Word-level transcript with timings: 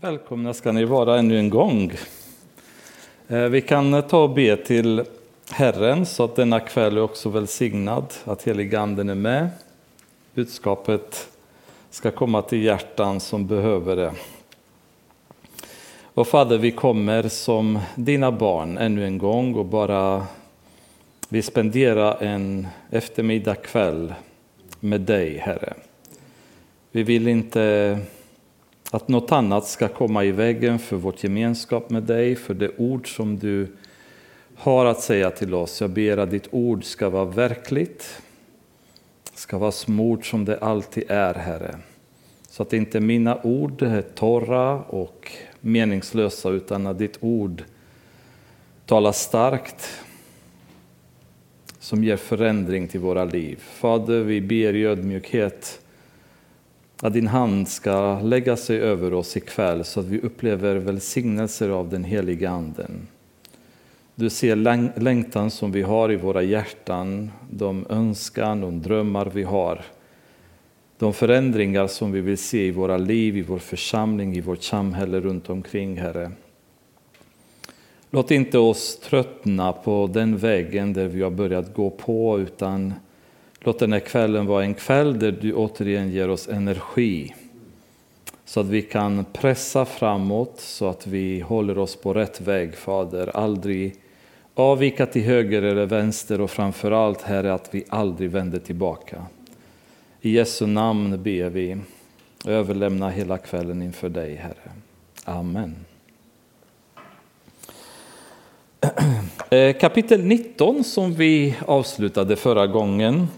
Välkomna 0.00 0.54
ska 0.54 0.72
ni 0.72 0.84
vara 0.84 1.18
ännu 1.18 1.38
en 1.38 1.50
gång. 1.50 1.92
Eh, 3.28 3.42
vi 3.42 3.60
kan 3.60 3.94
eh, 3.94 4.00
ta 4.00 4.22
och 4.22 4.30
be 4.30 4.56
till 4.56 5.04
Herren 5.50 6.06
så 6.06 6.24
att 6.24 6.36
denna 6.36 6.60
kväll 6.60 6.96
är 6.96 7.00
också 7.00 7.28
välsignad, 7.28 8.14
att 8.24 8.42
heliganden 8.42 9.08
är 9.08 9.14
med. 9.14 9.48
Budskapet 10.34 11.28
ska 11.90 12.10
komma 12.10 12.42
till 12.42 12.62
hjärtan 12.62 13.20
som 13.20 13.46
behöver 13.46 13.96
det. 13.96 14.12
Och 16.02 16.28
Fader, 16.28 16.58
vi 16.58 16.70
kommer 16.70 17.28
som 17.28 17.78
dina 17.94 18.32
barn 18.32 18.78
ännu 18.78 19.04
en 19.04 19.18
gång 19.18 19.54
och 19.54 19.66
bara 19.66 20.26
vi 21.28 21.42
spenderar 21.42 22.22
en 22.22 22.68
eftermiddag 22.90 23.54
kväll 23.54 24.14
med 24.80 25.00
dig, 25.00 25.38
Herre. 25.38 25.74
Vi 26.90 27.02
vill 27.02 27.28
inte 27.28 27.98
att 28.90 29.08
något 29.08 29.32
annat 29.32 29.66
ska 29.66 29.88
komma 29.88 30.24
i 30.24 30.30
vägen 30.32 30.78
för 30.78 30.96
vårt 30.96 31.24
gemenskap 31.24 31.90
med 31.90 32.02
dig, 32.02 32.36
för 32.36 32.54
det 32.54 32.70
ord 32.76 33.16
som 33.16 33.38
du 33.38 33.68
har 34.56 34.86
att 34.86 35.00
säga 35.00 35.30
till 35.30 35.54
oss. 35.54 35.80
Jag 35.80 35.90
ber 35.90 36.16
att 36.16 36.30
ditt 36.30 36.48
ord 36.50 36.84
ska 36.84 37.08
vara 37.08 37.24
verkligt, 37.24 38.22
ska 39.34 39.58
vara 39.58 39.72
smort 39.72 40.26
som 40.26 40.44
det 40.44 40.58
alltid 40.58 41.04
är, 41.08 41.34
Herre. 41.34 41.78
Så 42.48 42.62
att 42.62 42.72
inte 42.72 43.00
mina 43.00 43.42
ord 43.42 43.82
är 43.82 44.02
torra 44.02 44.82
och 44.82 45.32
meningslösa, 45.60 46.50
utan 46.50 46.86
att 46.86 46.98
ditt 46.98 47.18
ord 47.20 47.64
talar 48.86 49.12
starkt 49.12 49.88
som 51.78 52.04
ger 52.04 52.16
förändring 52.16 52.88
till 52.88 53.00
våra 53.00 53.24
liv. 53.24 53.58
Fader, 53.60 54.20
vi 54.20 54.40
ber 54.40 54.76
i 54.76 54.84
ödmjukhet 54.84 55.80
att 57.02 57.12
din 57.12 57.26
hand 57.26 57.68
ska 57.68 58.20
lägga 58.20 58.56
sig 58.56 58.80
över 58.80 59.12
oss 59.12 59.36
ikväll 59.36 59.84
så 59.84 60.00
att 60.00 60.06
vi 60.06 60.20
upplever 60.20 60.76
välsignelser 60.76 61.68
av 61.68 61.88
den 61.88 62.04
heliga 62.04 62.50
Anden. 62.50 63.08
Du 64.14 64.30
ser 64.30 64.56
längtan 65.00 65.50
som 65.50 65.72
vi 65.72 65.82
har 65.82 66.12
i 66.12 66.16
våra 66.16 66.42
hjärtan, 66.42 67.30
de 67.50 67.86
önskan 67.88 68.64
och 68.64 68.72
drömmar 68.72 69.30
vi 69.34 69.42
har. 69.42 69.84
De 70.98 71.12
förändringar 71.12 71.86
som 71.86 72.12
vi 72.12 72.20
vill 72.20 72.38
se 72.38 72.66
i 72.66 72.70
våra 72.70 72.96
liv, 72.96 73.36
i 73.36 73.42
vår 73.42 73.58
församling, 73.58 74.36
i 74.36 74.40
vårt 74.40 74.62
samhälle 74.62 75.20
runt 75.20 75.50
omkring, 75.50 75.96
Herre. 75.96 76.30
Låt 78.10 78.30
inte 78.30 78.58
oss 78.58 79.00
tröttna 79.00 79.72
på 79.72 80.10
den 80.12 80.36
vägen 80.36 80.92
där 80.92 81.06
vi 81.06 81.22
har 81.22 81.30
börjat 81.30 81.74
gå 81.74 81.90
på, 81.90 82.40
utan 82.40 82.94
Låt 83.60 83.78
den 83.78 83.92
här 83.92 84.00
kvällen 84.00 84.46
vara 84.46 84.64
en 84.64 84.74
kväll 84.74 85.18
där 85.18 85.32
du 85.32 85.54
återigen 85.54 86.10
ger 86.10 86.30
oss 86.30 86.48
energi 86.48 87.34
så 88.48 88.60
att 88.60 88.66
vi 88.66 88.82
kan 88.82 89.24
pressa 89.32 89.84
framåt, 89.84 90.60
så 90.60 90.88
att 90.88 91.06
vi 91.06 91.40
håller 91.40 91.78
oss 91.78 91.96
på 91.96 92.14
rätt 92.14 92.40
väg, 92.40 92.74
Fader. 92.74 93.36
Aldrig 93.36 93.94
avvika 94.54 95.06
till 95.06 95.22
höger 95.22 95.62
eller 95.62 95.86
vänster 95.86 96.40
och 96.40 96.50
framför 96.50 96.90
allt, 96.92 97.22
Herre, 97.22 97.54
att 97.54 97.74
vi 97.74 97.84
aldrig 97.88 98.30
vänder 98.30 98.58
tillbaka. 98.58 99.26
I 100.20 100.30
Jesu 100.30 100.66
namn 100.66 101.22
ber 101.22 101.50
vi. 101.50 101.76
Överlämna 102.46 103.10
hela 103.10 103.38
kvällen 103.38 103.82
inför 103.82 104.08
dig, 104.08 104.34
Herre. 104.34 104.70
Amen. 105.24 105.76
Eh, 109.50 109.76
kapitel 109.76 110.24
19 110.24 110.84
som 110.84 111.14
vi 111.14 111.56
avslutade 111.66 112.36
förra 112.36 112.66
gången 112.66 113.28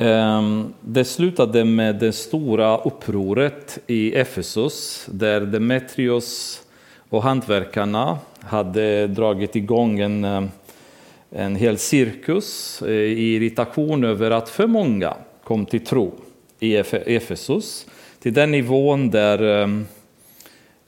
Ehm, 0.00 0.72
det 0.80 1.04
slutade 1.04 1.64
med 1.64 1.96
det 1.96 2.12
stora 2.12 2.78
upproret 2.78 3.78
i 3.86 4.14
Efesus 4.14 5.06
där 5.10 5.40
Demetrios 5.40 6.62
och 7.08 7.22
hantverkarna 7.22 8.18
hade 8.40 9.06
dragit 9.06 9.56
igång 9.56 9.98
en, 9.98 10.24
eh, 10.24 10.42
en 11.30 11.56
hel 11.56 11.78
cirkus 11.78 12.82
eh, 12.82 12.90
i 12.92 13.34
irritation 13.34 14.04
över 14.04 14.30
att 14.30 14.48
för 14.48 14.66
många 14.66 15.14
kom 15.44 15.66
till 15.66 15.84
tro 15.84 16.14
i 16.60 16.76
Efesus 17.06 17.86
till 18.20 18.34
den 18.34 18.50
nivån 18.50 19.10
där 19.10 19.42
ehm, 19.42 19.86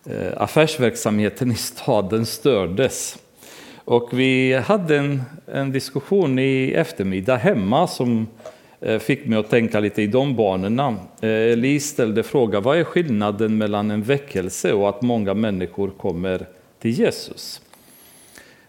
eh, 0.04 0.42
affärsverksamheten 0.42 1.50
i 1.50 1.54
staden 1.54 2.26
stördes. 2.26 3.18
Och 3.84 4.08
vi 4.12 4.54
hade 4.54 4.96
en, 4.96 5.22
en 5.46 5.72
diskussion 5.72 6.38
i 6.38 6.72
eftermiddag 6.76 7.36
hemma 7.36 7.86
som 7.86 8.26
Eh, 8.82 8.98
fick 8.98 9.26
mig 9.26 9.38
att 9.38 9.50
tänka 9.50 9.80
lite 9.80 10.02
i 10.02 10.06
de 10.06 10.36
banorna. 10.36 10.96
Eh, 11.20 11.28
Li 11.28 11.52
Elise 11.52 11.88
ställde 11.88 12.22
frågan, 12.22 12.62
vad 12.62 12.78
är 12.78 12.84
skillnaden 12.84 13.58
mellan 13.58 13.90
en 13.90 14.02
väckelse 14.02 14.72
och 14.72 14.88
att 14.88 15.02
många 15.02 15.34
människor 15.34 15.90
kommer 15.90 16.46
till 16.78 16.90
Jesus? 16.90 17.60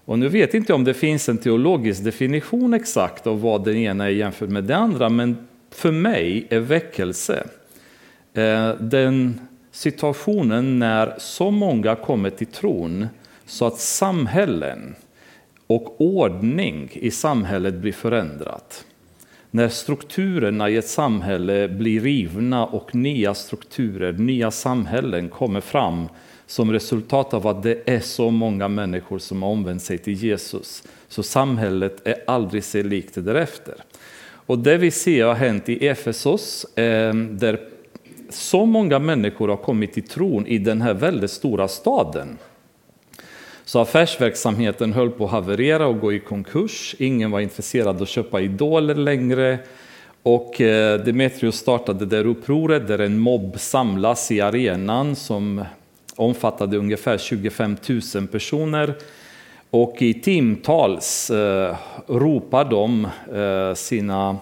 Och 0.05 0.19
nu 0.19 0.29
vet 0.29 0.53
inte 0.53 0.71
jag 0.71 0.75
om 0.75 0.83
det 0.83 0.93
finns 0.93 1.29
en 1.29 1.37
teologisk 1.37 2.03
definition 2.03 2.73
exakt 2.73 3.27
av 3.27 3.41
vad 3.41 3.63
den 3.63 3.75
ena 3.75 4.05
är 4.05 4.09
jämfört 4.09 4.49
med 4.49 4.63
det 4.63 4.75
andra, 4.75 5.09
men 5.09 5.47
för 5.69 5.91
mig 5.91 6.47
är 6.49 6.59
väckelse 6.59 7.47
eh, 8.33 8.69
den 8.79 9.39
situationen 9.71 10.79
när 10.79 11.15
så 11.17 11.51
många 11.51 11.95
kommer 11.95 12.29
till 12.29 12.47
tron 12.47 13.07
så 13.45 13.65
att 13.65 13.79
samhällen 13.79 14.95
och 15.67 16.01
ordning 16.01 16.89
i 16.93 17.11
samhället 17.11 17.73
blir 17.73 17.93
förändrat 17.93 18.85
när 19.51 19.69
strukturerna 19.69 20.69
i 20.69 20.77
ett 20.77 20.87
samhälle 20.87 21.67
blir 21.67 22.01
rivna 22.01 22.65
och 22.65 22.95
nya 22.95 23.33
strukturer, 23.33 24.13
nya 24.13 24.51
samhällen 24.51 25.29
kommer 25.29 25.61
fram 25.61 26.07
som 26.45 26.71
resultat 26.71 27.33
av 27.33 27.47
att 27.47 27.63
det 27.63 27.81
är 27.85 27.99
så 27.99 28.31
många 28.31 28.67
människor 28.67 29.19
som 29.19 29.43
har 29.43 29.49
omvänt 29.49 29.81
sig 29.81 29.97
till 29.97 30.13
Jesus. 30.13 30.83
Så 31.07 31.23
samhället 31.23 32.07
är 32.07 32.15
aldrig 32.27 32.63
sig 32.63 32.83
likt 32.83 33.15
därefter. 33.15 33.75
Och 34.45 34.59
det 34.59 34.77
vi 34.77 34.91
ser 34.91 35.25
har 35.25 35.33
hänt 35.33 35.69
i 35.69 35.87
Efesos, 35.87 36.65
eh, 36.77 37.13
där 37.13 37.59
så 38.29 38.65
många 38.65 38.99
människor 38.99 39.47
har 39.47 39.57
kommit 39.57 39.93
till 39.93 40.07
tron 40.07 40.47
i 40.47 40.57
den 40.57 40.81
här 40.81 40.93
väldigt 40.93 41.31
stora 41.31 41.67
staden. 41.67 42.37
Så 43.71 43.79
affärsverksamheten 43.79 44.93
höll 44.93 45.09
på 45.09 45.25
att 45.25 45.31
haverera 45.31 45.87
och 45.87 45.99
gå 45.99 46.13
i 46.13 46.19
konkurs. 46.19 46.95
Ingen 46.99 47.31
var 47.31 47.39
intresserad 47.39 47.87
av 47.87 48.01
att 48.01 48.09
köpa 48.09 48.41
idoler 48.41 48.95
längre. 48.95 49.59
Och 50.23 50.61
eh, 50.61 50.99
Demetrius 50.99 51.55
startade 51.55 52.05
det 52.05 52.23
upproret 52.23 52.87
där 52.87 52.99
en 52.99 53.19
mobb 53.19 53.59
samlas 53.59 54.31
i 54.31 54.41
arenan 54.41 55.15
som 55.15 55.65
omfattade 56.15 56.77
ungefär 56.77 57.17
25 57.17 57.77
000 58.15 58.27
personer. 58.27 58.93
Och 59.69 60.01
i 60.01 60.13
timtals 60.13 61.29
eh, 61.29 61.75
ropar 62.07 62.65
de 62.65 63.07
eh, 63.33 63.73
sina 63.73 64.37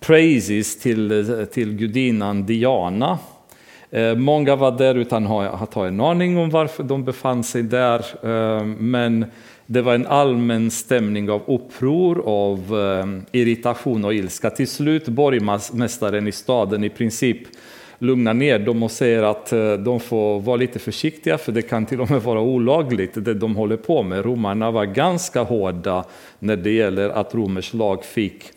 praises 0.00 0.80
till, 0.80 1.30
eh, 1.30 1.44
till 1.44 1.72
gudinnan 1.72 2.46
Diana 2.46 3.18
Eh, 3.92 4.14
många 4.14 4.56
var 4.56 4.78
där 4.78 4.94
utan 4.94 5.26
att 5.26 5.74
ha 5.74 5.86
en 5.86 6.00
aning 6.00 6.38
om 6.38 6.50
varför 6.50 6.82
de 6.82 7.04
befann 7.04 7.44
sig 7.44 7.62
där. 7.62 8.04
Eh, 8.22 8.64
men 8.64 9.24
det 9.66 9.82
var 9.82 9.94
en 9.94 10.06
allmän 10.06 10.70
stämning 10.70 11.30
av 11.30 11.42
uppror, 11.46 12.22
av 12.26 12.58
eh, 12.58 13.40
irritation 13.40 14.04
och 14.04 14.14
ilska. 14.14 14.50
Till 14.50 14.68
slut 14.68 15.08
borgmästaren 15.08 16.28
i 16.28 16.32
staden 16.32 16.84
i 16.84 16.88
princip 16.88 17.38
lugnar 17.98 18.34
ner 18.34 18.58
dem 18.58 18.82
och 18.82 18.90
säger 18.90 19.22
att 19.22 19.50
de 19.84 20.00
får 20.00 20.40
vara 20.40 20.56
lite 20.56 20.78
försiktiga 20.78 21.38
för 21.38 21.52
det 21.52 21.62
kan 21.62 21.86
till 21.86 22.00
och 22.00 22.10
med 22.10 22.22
vara 22.22 22.40
olagligt 22.40 23.24
det 23.24 23.34
de 23.34 23.56
håller 23.56 23.76
på 23.76 24.02
med. 24.02 24.24
Romarna 24.24 24.70
var 24.70 24.84
ganska 24.84 25.42
hårda 25.42 26.04
när 26.38 26.56
det 26.56 26.70
gäller 26.70 27.08
att 27.10 27.34
romersk 27.34 27.74
lag 27.74 28.04
fick 28.04 28.52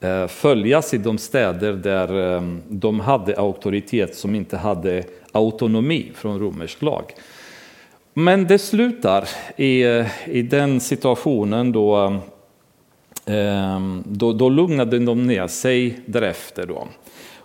Eh, 0.00 0.26
följas 0.26 0.94
i 0.94 0.98
de 0.98 1.18
städer 1.18 1.72
där 1.72 2.36
ehm, 2.36 2.62
de 2.68 3.00
hade 3.00 3.36
auktoritet 3.36 4.14
som 4.14 4.34
inte 4.34 4.56
hade 4.56 5.04
autonomi 5.32 6.12
från 6.14 6.38
romersk 6.38 6.82
lag. 6.82 7.04
Men 8.14 8.46
det 8.46 8.58
slutar 8.58 9.28
i, 9.56 9.82
eh, 9.82 10.06
i 10.28 10.42
den 10.42 10.80
situationen 10.80 11.72
då, 11.72 12.20
ehm, 13.26 14.02
då, 14.06 14.32
då 14.32 14.48
lugnade 14.48 14.98
de 14.98 15.26
ner 15.26 15.46
sig 15.46 16.00
därefter. 16.06 16.66
Då. 16.66 16.88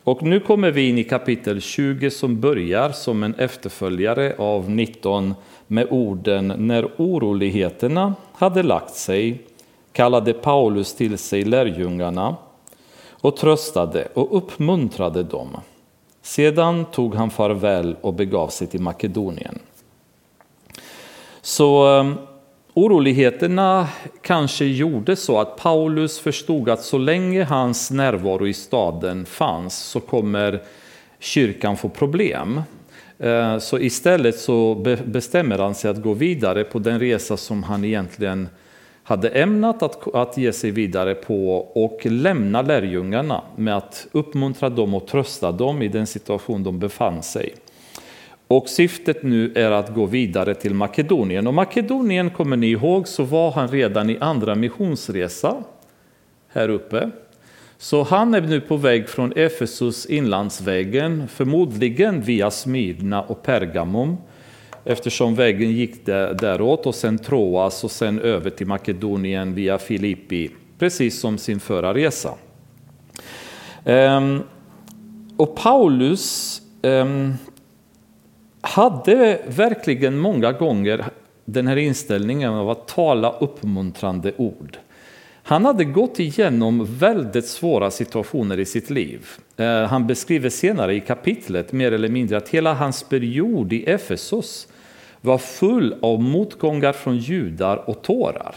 Och 0.04 0.24
nu 0.24 0.40
kommer 0.40 0.72
vi 0.72 0.90
in 0.90 0.98
i 0.98 1.04
kapitel 1.04 1.62
20 1.62 2.10
som 2.10 2.40
börjar 2.40 2.90
som 2.90 3.24
en 3.24 3.36
efterföljare 3.36 4.36
av 4.38 4.70
19 4.70 5.34
med 5.68 5.88
orden 5.90 6.54
när 6.58 6.88
oroligheterna 6.98 8.16
hade 8.34 8.64
lagt 8.64 8.96
sig 8.96 9.42
kallade 9.92 10.34
Paulus 10.34 10.96
till 10.96 11.18
sig 11.18 11.44
lärjungarna 11.44 12.36
och 13.22 13.38
tröstade 13.38 14.08
och 14.14 14.38
uppmuntrade 14.38 15.24
dem. 15.24 15.58
Sedan 16.22 16.86
tog 16.86 17.16
han 17.16 17.30
farväl 17.30 17.96
och 18.02 18.14
begav 18.14 18.48
sig 18.48 18.68
till 18.68 18.82
Makedonien. 18.82 19.60
Så 21.42 21.88
ehm, 21.88 22.16
oroligheterna 22.74 23.88
kanske 24.22 24.66
gjorde 24.66 25.16
så 25.16 25.40
att 25.40 25.58
Paulus 25.58 26.20
förstod 26.20 26.70
att 26.70 26.82
så 26.82 26.98
länge 26.98 27.44
hans 27.44 27.92
närvaro 27.92 28.48
i 28.48 28.54
staden 28.54 29.26
fanns 29.26 29.78
så 29.78 30.00
kommer 30.00 30.62
kyrkan 31.20 31.78
få 31.78 31.90
problem. 31.90 32.62
Eh, 33.20 33.58
så 33.58 33.80
istället 33.80 34.40
så 34.40 34.76
bestämmer 35.06 35.58
han 35.58 35.76
sig 35.76 35.92
att 35.92 36.02
gå 36.02 36.14
vidare 36.14 36.64
på 36.64 36.80
den 36.80 37.00
resa 37.00 37.38
som 37.38 37.64
han 37.64 37.86
egentligen 37.86 38.50
hade 39.04 39.30
ämnat 39.30 39.84
att, 39.84 40.16
att 40.16 40.38
ge 40.38 40.54
sig 40.54 40.72
vidare 40.72 41.16
på 41.16 41.56
och 41.58 42.06
lämna 42.06 42.62
lärjungarna 42.62 43.42
med 43.56 43.78
att 43.78 44.08
uppmuntra 44.12 44.70
dem 44.70 44.94
och 44.94 45.08
trösta 45.08 45.52
dem 45.52 45.82
i 45.82 45.88
den 45.88 46.08
situation 46.08 46.64
de 46.64 46.80
befann 46.80 47.24
sig. 47.24 47.54
Och 48.48 48.70
syftet 48.70 49.24
nu 49.24 49.52
är 49.56 49.72
att 49.72 49.94
gå 49.94 50.06
vidare 50.06 50.54
till 50.54 50.74
Makedonien. 50.74 51.48
Och 51.48 51.54
Makedonien, 51.54 52.30
kommer 52.30 52.58
ni 52.58 52.68
ihåg, 52.68 53.08
så 53.08 53.24
var 53.24 53.52
han 53.52 53.68
redan 53.68 54.10
i 54.10 54.18
andra 54.20 54.56
missionsresa 54.56 55.64
här 56.48 56.70
uppe. 56.70 57.12
Så 57.78 58.04
han 58.04 58.34
är 58.34 58.42
nu 58.42 58.62
på 58.62 58.78
väg 58.78 59.10
från 59.10 59.34
Efesus 59.36 60.06
inlandsvägen, 60.06 61.28
förmodligen 61.28 62.22
via 62.22 62.52
Smyrna 62.52 63.22
och 63.22 63.44
Pergamum, 63.44 64.18
eftersom 64.86 65.36
vägen 65.36 65.72
gick 65.72 66.06
däråt 66.06 66.86
och 66.86 66.96
sen 66.96 67.18
Troas 67.18 67.84
och 67.84 67.92
sen 67.92 68.20
över 68.20 68.50
till 68.50 68.68
Makedonien 68.68 69.54
via 69.54 69.78
Filippi, 69.78 70.52
precis 70.80 71.20
som 71.20 71.38
sin 71.38 71.60
förra 71.60 71.94
resa. 71.94 72.34
Ehm, 73.86 74.44
och 75.38 75.56
Paulus 75.56 76.62
ehm, 76.82 77.34
hade 78.62 79.42
verkligen 79.48 80.18
många 80.18 80.52
gånger 80.52 81.06
den 81.46 81.68
här 81.68 81.78
inställningen 81.78 82.54
av 82.54 82.70
att 82.70 82.88
tala 82.88 83.32
uppmuntrande 83.40 84.34
ord. 84.38 84.78
Han 85.44 85.66
hade 85.66 85.86
gått 85.86 86.20
igenom 86.20 86.86
väldigt 86.86 87.48
svåra 87.48 87.92
situationer 87.92 88.60
i 88.60 88.66
sitt 88.66 88.90
liv. 88.90 89.28
Eh, 89.58 89.84
han 89.84 90.08
beskriver 90.08 90.50
senare 90.50 90.96
i 90.96 91.00
kapitlet 91.00 91.72
mer 91.72 91.92
eller 91.92 92.10
mindre 92.10 92.38
att 92.38 92.50
hela 92.50 92.74
hans 92.74 93.04
period 93.04 93.74
i 93.74 93.84
Efesos 93.84 94.68
var 95.22 95.38
full 95.38 95.96
av 96.02 96.22
motgångar 96.22 96.94
från 96.94 97.18
judar 97.18 97.90
och 97.90 98.02
tårar. 98.02 98.56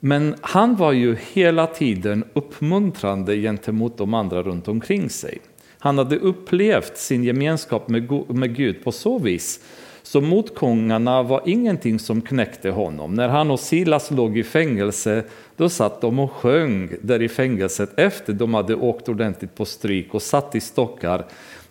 Men 0.00 0.34
han 0.40 0.76
var 0.76 0.92
ju 0.92 1.16
hela 1.32 1.66
tiden 1.66 2.24
uppmuntrande 2.32 3.36
gentemot 3.36 3.98
de 3.98 4.14
andra 4.14 4.42
runt 4.42 4.68
omkring 4.68 5.10
sig. 5.10 5.38
Han 5.78 5.98
hade 5.98 6.16
upplevt 6.16 6.96
sin 6.96 7.24
gemenskap 7.24 7.88
med 8.28 8.56
Gud 8.56 8.84
på 8.84 8.92
så 8.92 9.18
vis 9.18 9.60
så 10.06 10.20
motgångarna 10.20 11.22
var 11.22 11.42
ingenting 11.44 11.98
som 11.98 12.22
knäckte 12.22 12.70
honom. 12.70 13.14
När 13.14 13.28
han 13.28 13.50
och 13.50 13.60
Silas 13.60 14.10
låg 14.10 14.38
i 14.38 14.42
fängelse, 14.42 15.24
då 15.56 15.68
satt 15.68 16.00
de 16.00 16.18
och 16.18 16.32
sjöng 16.32 16.92
där 17.02 17.22
i 17.22 17.28
fängelset 17.28 17.98
efter 17.98 18.32
de 18.32 18.54
hade 18.54 18.74
åkt 18.74 19.08
ordentligt 19.08 19.54
på 19.54 19.64
stryk 19.64 20.14
och 20.14 20.22
satt 20.22 20.54
i 20.54 20.60
stockar. 20.60 21.24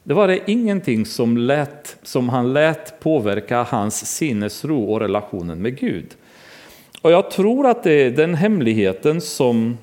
Det 0.05 0.13
var 0.13 0.27
det 0.27 0.51
ingenting 0.51 1.05
som, 1.05 1.37
lät, 1.37 1.97
som 2.01 2.29
han 2.29 2.53
lät 2.53 2.99
påverka 2.99 3.63
hans 3.63 4.17
sinnesro 4.17 4.83
och 4.83 4.99
relationen 4.99 5.61
med 5.61 5.79
Gud. 5.79 6.15
Och 7.01 7.11
jag 7.11 7.31
tror 7.31 7.67
att 7.67 7.83
det 7.83 7.91
är 7.91 8.11
den 8.11 8.35
hemligheten 8.35 9.21
som 9.21 9.77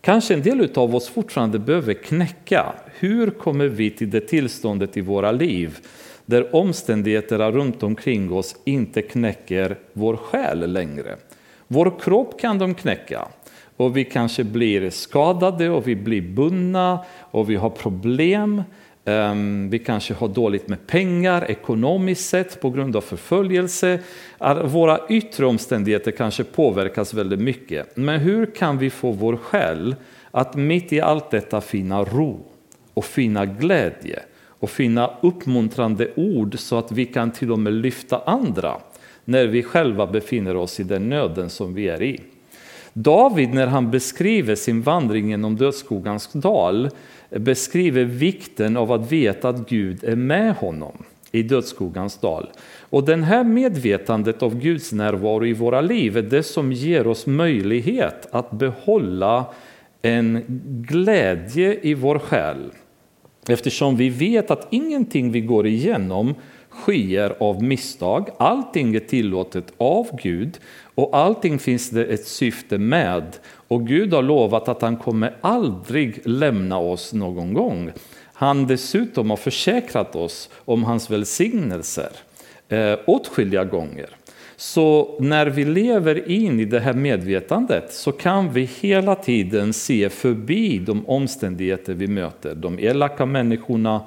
kanske 0.00 0.34
en 0.34 0.42
del 0.42 0.70
av 0.74 0.96
oss 0.96 1.08
fortfarande 1.08 1.58
behöver 1.58 1.94
knäcka. 1.94 2.72
Hur 2.98 3.30
kommer 3.30 3.66
vi 3.66 3.90
till 3.90 4.10
det 4.10 4.20
tillståndet 4.20 4.96
i 4.96 5.00
våra 5.00 5.32
liv 5.32 5.78
där 6.26 6.54
omständigheterna 6.54 7.50
runt 7.50 7.82
omkring 7.82 8.32
oss 8.32 8.56
inte 8.64 9.02
knäcker 9.02 9.78
vår 9.92 10.16
själ 10.16 10.72
längre. 10.72 11.16
Vår 11.68 12.00
kropp 12.00 12.40
kan 12.40 12.58
de 12.58 12.74
knäcka 12.74 13.28
och 13.76 13.96
vi 13.96 14.04
kanske 14.04 14.44
blir 14.44 14.90
skadade 14.90 15.70
och 15.70 15.88
vi 15.88 15.96
blir 15.96 16.22
bundna 16.22 17.04
och 17.30 17.50
vi 17.50 17.56
har 17.56 17.70
problem. 17.70 18.62
Ehm, 19.08 19.70
vi 19.70 19.78
kanske 19.78 20.14
har 20.14 20.28
dåligt 20.28 20.68
med 20.68 20.86
pengar 20.86 21.50
ekonomiskt 21.50 22.28
sett 22.28 22.60
på 22.60 22.70
grund 22.70 22.96
av 22.96 23.00
förföljelse. 23.00 23.98
Våra 24.64 25.00
yttre 25.08 25.46
omständigheter 25.46 26.10
kanske 26.10 26.44
påverkas 26.44 27.14
väldigt 27.14 27.40
mycket. 27.40 27.96
Men 27.96 28.20
hur 28.20 28.46
kan 28.46 28.78
vi 28.78 28.90
få 28.90 29.12
vår 29.12 29.36
själ 29.36 29.96
att 30.30 30.54
mitt 30.54 30.92
i 30.92 31.00
allt 31.00 31.30
detta 31.30 31.60
finna 31.60 32.04
ro 32.04 32.40
och 32.94 33.04
finna 33.04 33.46
glädje 33.46 34.22
och 34.60 34.70
finna 34.70 35.10
uppmuntrande 35.20 36.08
ord 36.16 36.58
så 36.58 36.78
att 36.78 36.92
vi 36.92 37.04
kan 37.04 37.30
till 37.30 37.52
och 37.52 37.58
med 37.58 37.72
lyfta 37.72 38.22
andra 38.26 38.76
när 39.24 39.46
vi 39.46 39.62
själva 39.62 40.06
befinner 40.06 40.56
oss 40.56 40.80
i 40.80 40.82
den 40.82 41.08
nöden 41.08 41.50
som 41.50 41.74
vi 41.74 41.88
är 41.88 42.02
i. 42.02 42.20
David, 42.92 43.54
när 43.54 43.66
han 43.66 43.90
beskriver 43.90 44.54
sin 44.54 44.82
vandring 44.82 45.30
genom 45.30 45.56
dödsskogans 45.56 46.32
dal, 46.32 46.90
beskriver 47.30 48.04
vikten 48.04 48.76
av 48.76 48.92
att 48.92 49.12
veta 49.12 49.48
att 49.48 49.68
Gud 49.68 50.04
är 50.04 50.16
med 50.16 50.54
honom 50.54 51.04
i 51.32 51.42
dödsskuggans 51.42 52.18
dal. 52.18 52.50
Och 52.80 53.04
det 53.04 53.16
här 53.16 53.44
medvetandet 53.44 54.42
av 54.42 54.60
Guds 54.60 54.92
närvaro 54.92 55.46
i 55.46 55.52
våra 55.52 55.80
liv 55.80 56.16
är 56.16 56.22
det 56.22 56.42
som 56.42 56.72
ger 56.72 57.06
oss 57.06 57.26
möjlighet 57.26 58.26
att 58.30 58.50
behålla 58.50 59.46
en 60.02 60.44
glädje 60.88 61.78
i 61.82 61.94
vår 61.94 62.18
själ 62.18 62.70
Eftersom 63.48 63.96
vi 63.96 64.08
vet 64.08 64.50
att 64.50 64.66
ingenting 64.70 65.32
vi 65.32 65.40
går 65.40 65.66
igenom 65.66 66.34
sker 66.70 67.34
av 67.38 67.62
misstag. 67.62 68.28
Allting 68.38 68.94
är 68.94 69.00
tillåtet 69.00 69.72
av 69.76 70.08
Gud 70.22 70.58
och 70.94 71.16
allting 71.16 71.58
finns 71.58 71.90
det 71.90 72.04
ett 72.04 72.26
syfte 72.26 72.78
med. 72.78 73.36
Och 73.68 73.86
Gud 73.86 74.12
har 74.12 74.22
lovat 74.22 74.68
att 74.68 74.82
han 74.82 74.96
kommer 74.96 75.36
aldrig 75.40 76.20
lämna 76.24 76.78
oss 76.78 77.12
någon 77.12 77.54
gång. 77.54 77.92
Han 78.32 78.66
dessutom 78.66 79.30
har 79.30 79.36
försäkrat 79.36 80.16
oss 80.16 80.50
om 80.64 80.84
hans 80.84 81.10
välsignelser 81.10 82.10
eh, 82.68 82.98
åtskilliga 83.06 83.64
gånger. 83.64 84.08
Så 84.56 85.16
när 85.20 85.46
vi 85.46 85.64
lever 85.64 86.30
in 86.30 86.60
i 86.60 86.64
det 86.64 86.80
här 86.80 86.92
medvetandet 86.92 87.92
så 87.92 88.12
kan 88.12 88.52
vi 88.52 88.70
hela 88.80 89.14
tiden 89.14 89.72
se 89.72 90.08
förbi 90.08 90.78
de 90.78 91.08
omständigheter 91.08 91.94
vi 91.94 92.06
möter. 92.06 92.54
De 92.54 92.78
elaka 92.78 93.26
människorna 93.26 94.00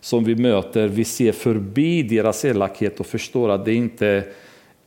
som 0.00 0.24
vi 0.24 0.34
möter, 0.34 0.88
vi 0.88 1.04
ser 1.04 1.32
förbi 1.32 2.02
deras 2.02 2.44
elakhet 2.44 3.00
och 3.00 3.06
förstår 3.06 3.48
att 3.48 3.64
det 3.64 3.74
inte 3.74 4.24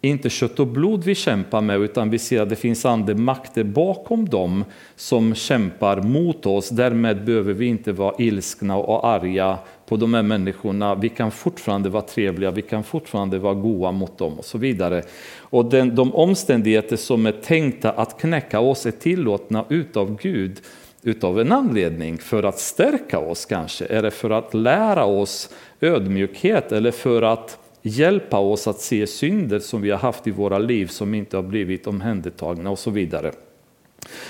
inte 0.01 0.29
kött 0.29 0.59
och 0.59 0.67
blod 0.67 1.03
vi 1.03 1.15
kämpar 1.15 1.61
med 1.61 1.81
utan 1.81 2.09
vi 2.09 2.19
ser 2.19 2.41
att 2.41 2.49
det 2.49 2.55
finns 2.55 2.85
andemakter 2.85 3.63
bakom 3.63 4.29
dem 4.29 4.65
som 4.95 5.35
kämpar 5.35 6.01
mot 6.01 6.45
oss. 6.45 6.69
Därmed 6.69 7.25
behöver 7.25 7.53
vi 7.53 7.65
inte 7.65 7.91
vara 7.91 8.15
ilskna 8.19 8.77
och 8.77 9.07
arga 9.07 9.57
på 9.85 9.97
de 9.97 10.13
här 10.13 10.23
människorna. 10.23 10.95
Vi 10.95 11.09
kan 11.09 11.31
fortfarande 11.31 11.89
vara 11.89 12.03
trevliga, 12.03 12.51
vi 12.51 12.61
kan 12.61 12.83
fortfarande 12.83 13.39
vara 13.39 13.53
goa 13.53 13.91
mot 13.91 14.17
dem 14.17 14.39
och 14.39 14.45
så 14.45 14.57
vidare. 14.57 15.03
Och 15.39 15.65
den, 15.65 15.95
de 15.95 16.15
omständigheter 16.15 16.95
som 16.95 17.25
är 17.25 17.31
tänkta 17.31 17.91
att 17.91 18.21
knäcka 18.21 18.59
oss 18.59 18.85
är 18.85 18.91
tillåtna 18.91 19.65
utav 19.69 20.17
Gud 20.21 20.61
utav 21.05 21.39
en 21.39 21.51
anledning, 21.51 22.17
för 22.17 22.43
att 22.43 22.59
stärka 22.59 23.19
oss 23.19 23.45
kanske, 23.45 23.85
eller 23.85 24.09
för 24.09 24.29
att 24.29 24.53
lära 24.53 25.05
oss 25.05 25.49
ödmjukhet 25.81 26.71
eller 26.71 26.91
för 26.91 27.21
att 27.21 27.57
hjälpa 27.85 28.39
oss 28.39 28.67
att 28.67 28.79
se 28.79 29.07
synder 29.07 29.59
som 29.59 29.81
vi 29.81 29.91
har 29.91 29.97
haft 29.97 30.27
i 30.27 30.31
våra 30.31 30.57
liv 30.57 30.87
som 30.87 31.13
inte 31.13 31.37
har 31.37 31.43
blivit 31.43 31.87
omhändertagna 31.87 32.69
och 32.69 32.79
så 32.79 32.91
vidare. 32.91 33.31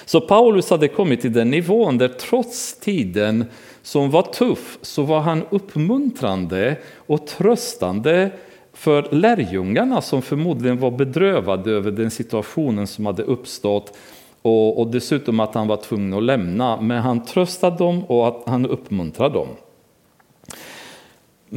Så 0.05 0.21
Paulus 0.21 0.69
hade 0.69 0.87
kommit 0.87 1.21
till 1.21 1.33
den 1.33 1.49
nivån 1.49 1.97
där 1.97 2.07
trots 2.07 2.79
tiden 2.79 3.45
som 3.81 4.11
var 4.11 4.21
tuff 4.21 4.77
så 4.81 5.03
var 5.03 5.19
han 5.19 5.43
uppmuntrande 5.49 6.77
och 6.95 7.27
tröstande 7.27 8.31
för 8.73 9.07
lärjungarna 9.11 10.01
som 10.01 10.21
förmodligen 10.21 10.79
var 10.79 10.91
bedrövade 10.91 11.71
över 11.71 11.91
den 11.91 12.11
situationen 12.11 12.87
som 12.87 13.05
hade 13.05 13.23
uppstått 13.23 13.97
och, 14.41 14.87
dessutom 14.87 15.39
att 15.39 15.55
han 15.55 15.67
var 15.67 15.77
tvungen 15.77 16.13
att 16.13 16.23
lämna. 16.23 16.81
Men 16.81 17.01
han 17.01 17.25
tröstade 17.25 17.77
dem 17.77 18.03
och 18.03 18.27
att 18.27 18.43
han 18.45 18.65
uppmuntrade 18.65 19.33
dem. 19.33 19.47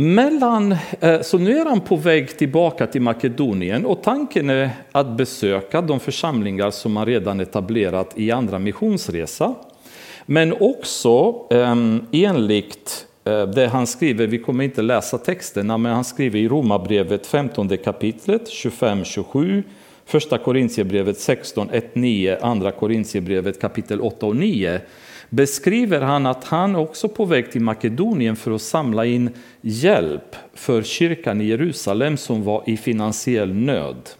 Mellan, 0.00 0.76
eh, 1.00 1.21
så 1.21 1.38
nu 1.38 1.59
är 1.59 1.64
han 1.64 1.81
på 1.81 1.97
väg 1.97 2.38
tillbaka 2.38 2.87
till 2.87 3.02
Makedonien 3.02 3.87
och 3.87 4.02
tanken 4.02 4.50
är 4.50 4.71
att 4.93 5.17
besöka 5.17 5.81
de 5.81 6.00
församlingar 6.00 6.71
som 6.71 6.97
han 6.97 7.07
redan 7.07 7.40
etablerat 7.40 8.12
i 8.17 8.31
andra 8.31 8.59
missionsresa. 8.59 9.55
Men 10.26 10.55
också 10.61 11.35
ehm, 11.50 12.07
enligt 12.12 13.07
eh, 13.25 13.47
det 13.47 13.67
han 13.67 13.87
skriver, 13.87 14.26
vi 14.26 14.38
kommer 14.38 14.64
inte 14.64 14.83
läsa 14.83 15.19
texterna, 15.19 15.78
men 15.78 15.93
han 15.93 16.05
skriver 16.05 16.38
i 16.38 16.49
Romarbrevet 16.49 17.26
15 17.26 17.78
kapitlet 17.78 18.49
25-27, 18.50 19.62
första 20.07 20.38
Korintierbrevet 20.38 21.19
16, 21.19 21.71
1-9, 21.71 22.38
andra 22.43 22.71
Korintierbrevet 22.71 23.61
kapitel 23.61 24.00
8 24.00 24.26
och 24.26 24.37
9 24.37 24.81
beskriver 25.30 26.00
han 26.00 26.26
att 26.26 26.44
han 26.44 26.76
också 26.76 27.08
på 27.08 27.25
väg 27.25 27.52
till 27.52 27.61
Makedonien 27.61 28.37
för 28.37 28.50
att 28.50 28.62
samla 28.62 29.06
in 29.06 29.30
hjälp 29.61 30.37
för 30.54 30.82
kyrkan 30.82 31.40
i 31.40 31.44
Jerusalem 31.44 32.16
som 32.16 32.44
var 32.44 32.62
i 32.66 32.76
finansiell 32.76 33.54
nöd. 33.54 34.11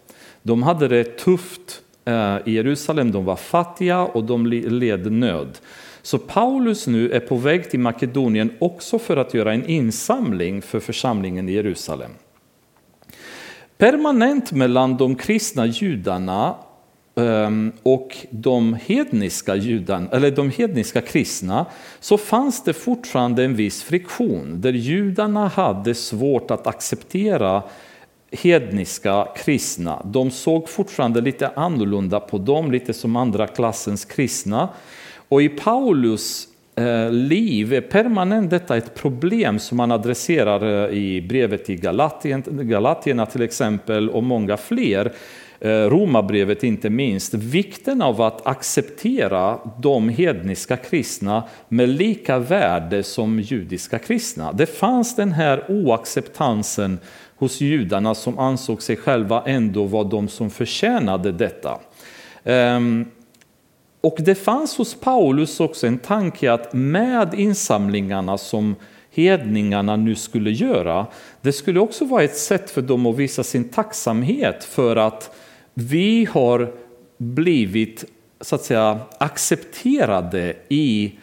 De 0.41 0.63
hade 0.63 0.87
det 0.87 1.17
tufft 1.17 1.81
eh, 2.05 2.37
i 2.45 2.51
Jerusalem, 2.51 3.11
de 3.11 3.25
var 3.25 3.35
fattiga 3.35 4.01
och 4.01 4.23
de 4.23 4.47
led 4.47 5.11
nöd. 5.11 5.57
Så 6.01 6.17
Paulus 6.17 6.87
nu 6.87 7.11
är 7.11 7.19
på 7.19 7.35
väg 7.35 7.69
till 7.69 7.79
Makedonien 7.79 8.53
också 8.59 8.99
för 8.99 9.17
att 9.17 9.33
göra 9.33 9.53
en 9.53 9.65
insamling 9.65 10.61
för 10.61 10.79
församlingen 10.79 11.49
i 11.49 11.51
Jerusalem. 11.51 12.11
Permanent 13.77 14.51
mellan 14.51 14.97
de 14.97 15.15
kristna 15.15 15.65
judarna 15.65 16.55
Ehm, 17.19 17.71
och 17.83 18.17
de 18.29 18.77
hedniska, 18.85 19.55
judan, 19.55 20.09
eller 20.11 20.31
de 20.31 20.49
hedniska 20.49 21.01
kristna 21.01 21.65
så 21.99 22.17
fanns 22.17 22.63
det 22.63 22.73
fortfarande 22.73 23.43
en 23.43 23.55
viss 23.55 23.83
friktion 23.83 24.61
där 24.61 24.73
judarna 24.73 25.47
hade 25.47 25.95
svårt 25.95 26.51
att 26.51 26.67
acceptera 26.67 27.63
hedniska 28.31 29.27
kristna. 29.35 30.01
De 30.05 30.31
såg 30.31 30.69
fortfarande 30.69 31.21
lite 31.21 31.47
annorlunda 31.47 32.19
på 32.19 32.37
dem, 32.37 32.71
lite 32.71 32.93
som 32.93 33.15
andra 33.15 33.47
klassens 33.47 34.05
kristna. 34.05 34.69
Och 35.29 35.41
i 35.41 35.49
Paulus 35.49 36.47
eh, 36.75 37.11
liv 37.11 37.73
är 37.73 37.81
permanent 37.81 38.49
detta 38.49 38.77
ett 38.77 38.95
problem 38.95 39.59
som 39.59 39.77
man 39.77 39.91
adresserar 39.91 40.89
eh, 40.89 40.97
i 40.97 41.21
brevet 41.21 41.65
till 41.65 41.81
Galatien, 41.81 42.43
Galatierna 42.47 43.25
till 43.25 43.41
exempel 43.41 44.09
och 44.09 44.23
många 44.23 44.57
fler. 44.57 45.13
Eh, 45.61 45.69
Romarbrevet 45.69 46.63
inte 46.63 46.89
minst, 46.89 47.33
vikten 47.33 48.01
av 48.01 48.21
att 48.21 48.47
acceptera 48.47 49.59
de 49.77 50.09
hedniska 50.09 50.77
kristna 50.77 51.43
med 51.67 51.89
lika 51.89 52.39
värde 52.39 53.03
som 53.03 53.39
judiska 53.39 53.99
kristna. 53.99 54.51
Det 54.51 54.65
fanns 54.65 55.15
den 55.15 55.31
här 55.31 55.65
oacceptansen 55.69 56.99
hos 57.35 57.61
judarna 57.61 58.15
som 58.15 58.39
ansåg 58.39 58.81
sig 58.81 58.95
själva 58.95 59.43
ändå 59.45 59.83
vara 59.85 60.03
de 60.03 60.27
som 60.27 60.49
förtjänade 60.49 61.31
detta. 61.31 61.79
Ehm, 62.43 63.05
och 64.01 64.15
det 64.19 64.35
fanns 64.35 64.77
hos 64.77 64.95
Paulus 64.95 65.59
också 65.59 65.87
en 65.87 65.99
tanke 65.99 66.53
att 66.53 66.73
med 66.73 67.33
insamlingarna 67.33 68.37
som 68.37 68.75
hedningarna 69.11 69.95
nu 69.95 70.15
skulle 70.15 70.51
göra, 70.51 71.07
det 71.41 71.53
skulle 71.53 71.79
också 71.79 72.05
vara 72.05 72.23
ett 72.23 72.37
sätt 72.37 72.69
för 72.69 72.81
dem 72.81 73.05
att 73.05 73.17
visa 73.17 73.43
sin 73.43 73.69
tacksamhet 73.69 74.63
för 74.63 74.95
att 74.95 75.31
vi 75.79 76.25
har 76.31 76.73
blivit 77.17 78.05
så 78.41 78.55
att 78.55 78.63
säga 78.63 78.99
accepterade 79.17 80.55
i, 80.69 81.13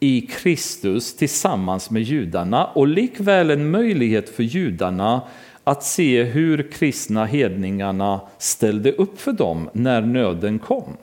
i 0.00 0.20
Kristus 0.20 1.16
tillsammans 1.16 1.90
med 1.90 2.02
judarna 2.02 2.66
och 2.66 2.86
likväl 2.86 3.50
en 3.50 3.70
möjlighet 3.70 4.28
för 4.28 4.42
judarna 4.42 5.22
att 5.64 5.84
se 5.84 6.22
hur 6.22 6.70
kristna 6.70 7.24
hedningarna 7.24 8.20
ställde 8.38 8.92
upp 8.92 9.20
för 9.20 9.32
dem 9.32 9.70
när 9.72 10.00
nöden 10.00 10.58
kom. 10.58 10.96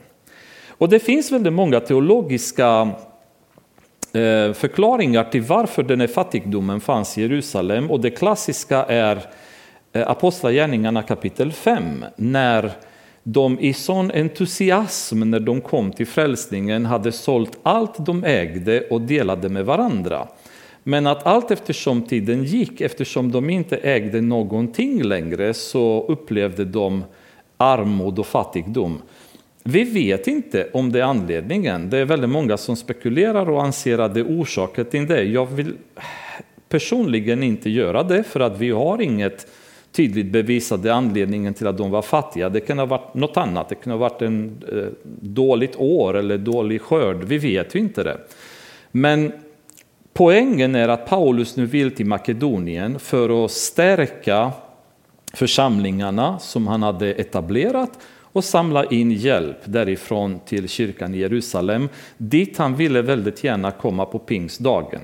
Och 0.67 0.89
det 0.89 1.00
finns 1.00 1.31
väldigt 1.31 1.53
många 1.53 1.79
teologiska 1.79 2.81
eh, 4.13 4.53
förklaringar 4.53 5.23
till 5.23 5.41
varför 5.41 5.83
den 5.83 6.00
här 6.00 6.07
fattigdomen 6.07 6.81
fanns 6.81 7.17
i 7.17 7.21
Jerusalem 7.21 7.91
och 7.91 8.00
det 8.00 8.09
klassiska 8.09 8.83
är 8.83 9.21
Eh, 9.95 10.09
Apostlagärningarna 10.09 11.03
kapitel 11.03 11.51
5 11.51 12.05
när 12.15 12.71
de 13.23 13.59
i 13.59 13.73
sån 13.73 14.12
entusiasm 14.12 15.19
när 15.19 15.39
de 15.39 15.62
kom 15.62 15.91
till 15.91 16.07
frälsningen 16.07 16.85
hade 16.85 17.12
sålt 17.12 17.59
allt 17.63 18.05
de 18.05 18.23
ägde 18.23 18.88
och 18.88 19.01
delade 19.01 19.50
med 19.50 19.65
varandra. 19.65 20.27
Men 20.83 21.07
att 21.07 21.25
allt 21.25 21.51
eftersom 21.51 22.01
tiden 22.01 22.43
gick, 22.43 22.81
eftersom 22.81 23.31
de 23.31 23.50
inte 23.50 23.77
ägde 23.77 24.21
någonting 24.21 25.03
längre, 25.03 25.53
så 25.53 26.05
upplevde 26.07 26.65
de 26.65 27.03
armod 27.57 28.19
och 28.19 28.27
fattigdom. 28.27 29.01
Vi 29.63 29.83
vet 29.83 30.27
inte 30.27 30.69
om 30.73 30.91
det 30.91 31.00
är 31.00 31.03
anledningen. 31.03 31.89
Det 31.89 31.97
är 31.97 32.05
väldigt 32.05 32.29
många 32.29 32.57
som 32.57 32.75
spekulerar 32.75 33.50
och 33.50 33.63
anser 33.63 34.00
att 34.00 34.13
det 34.13 34.19
är 34.19 34.41
orsaken 34.41 34.85
till 34.85 35.07
det. 35.07 35.23
Jag 35.23 35.45
vill 35.45 35.73
personligen 36.69 37.43
inte 37.43 37.69
göra 37.69 38.03
det 38.03 38.23
för 38.23 38.39
att 38.39 38.59
vi 38.59 38.69
har 38.69 39.01
inget 39.01 39.47
tydligt 39.93 40.31
bevisade 40.31 40.93
anledningen 40.93 41.53
till 41.53 41.67
att 41.67 41.77
de 41.77 41.91
var 41.91 42.01
fattiga. 42.01 42.50
Det 42.50 42.59
kan 42.59 42.79
ha 42.79 42.85
varit 42.85 43.13
något 43.13 43.38
annat, 43.38 43.69
det 43.69 43.75
kan 43.75 43.91
ha 43.91 43.97
varit 43.97 44.21
en 44.21 44.63
eh, 44.71 45.09
dåligt 45.21 45.75
år 45.75 46.17
eller 46.17 46.38
dålig 46.38 46.81
skörd. 46.81 47.23
Vi 47.23 47.38
vet 47.38 47.75
ju 47.75 47.79
inte 47.79 48.03
det. 48.03 48.17
Men 48.91 49.31
poängen 50.13 50.75
är 50.75 50.88
att 50.88 51.05
Paulus 51.05 51.57
nu 51.57 51.65
vill 51.65 51.91
till 51.91 52.05
Makedonien 52.05 53.00
för 53.00 53.45
att 53.45 53.51
stärka 53.51 54.51
församlingarna 55.33 56.39
som 56.39 56.67
han 56.67 56.83
hade 56.83 57.13
etablerat 57.13 58.00
och 58.33 58.43
samla 58.43 58.85
in 58.85 59.12
hjälp 59.12 59.57
därifrån 59.65 60.39
till 60.45 60.69
kyrkan 60.69 61.13
i 61.13 61.17
Jerusalem, 61.17 61.89
dit 62.17 62.57
han 62.57 62.75
ville 62.75 63.01
väldigt 63.01 63.43
gärna 63.43 63.71
komma 63.71 64.05
på 64.05 64.19
pingstdagen. 64.19 65.01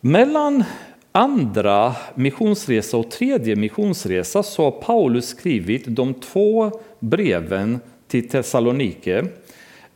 Mellan 0.00 0.64
andra 1.12 1.94
missionsresa 2.14 2.96
och 2.96 3.10
tredje 3.10 3.56
missionsresa 3.56 4.42
så 4.42 4.64
har 4.64 4.70
Paulus 4.70 5.28
skrivit 5.28 5.84
de 5.86 6.14
två 6.14 6.70
breven 6.98 7.80
till 8.08 8.28
Thessalonike, 8.28 9.26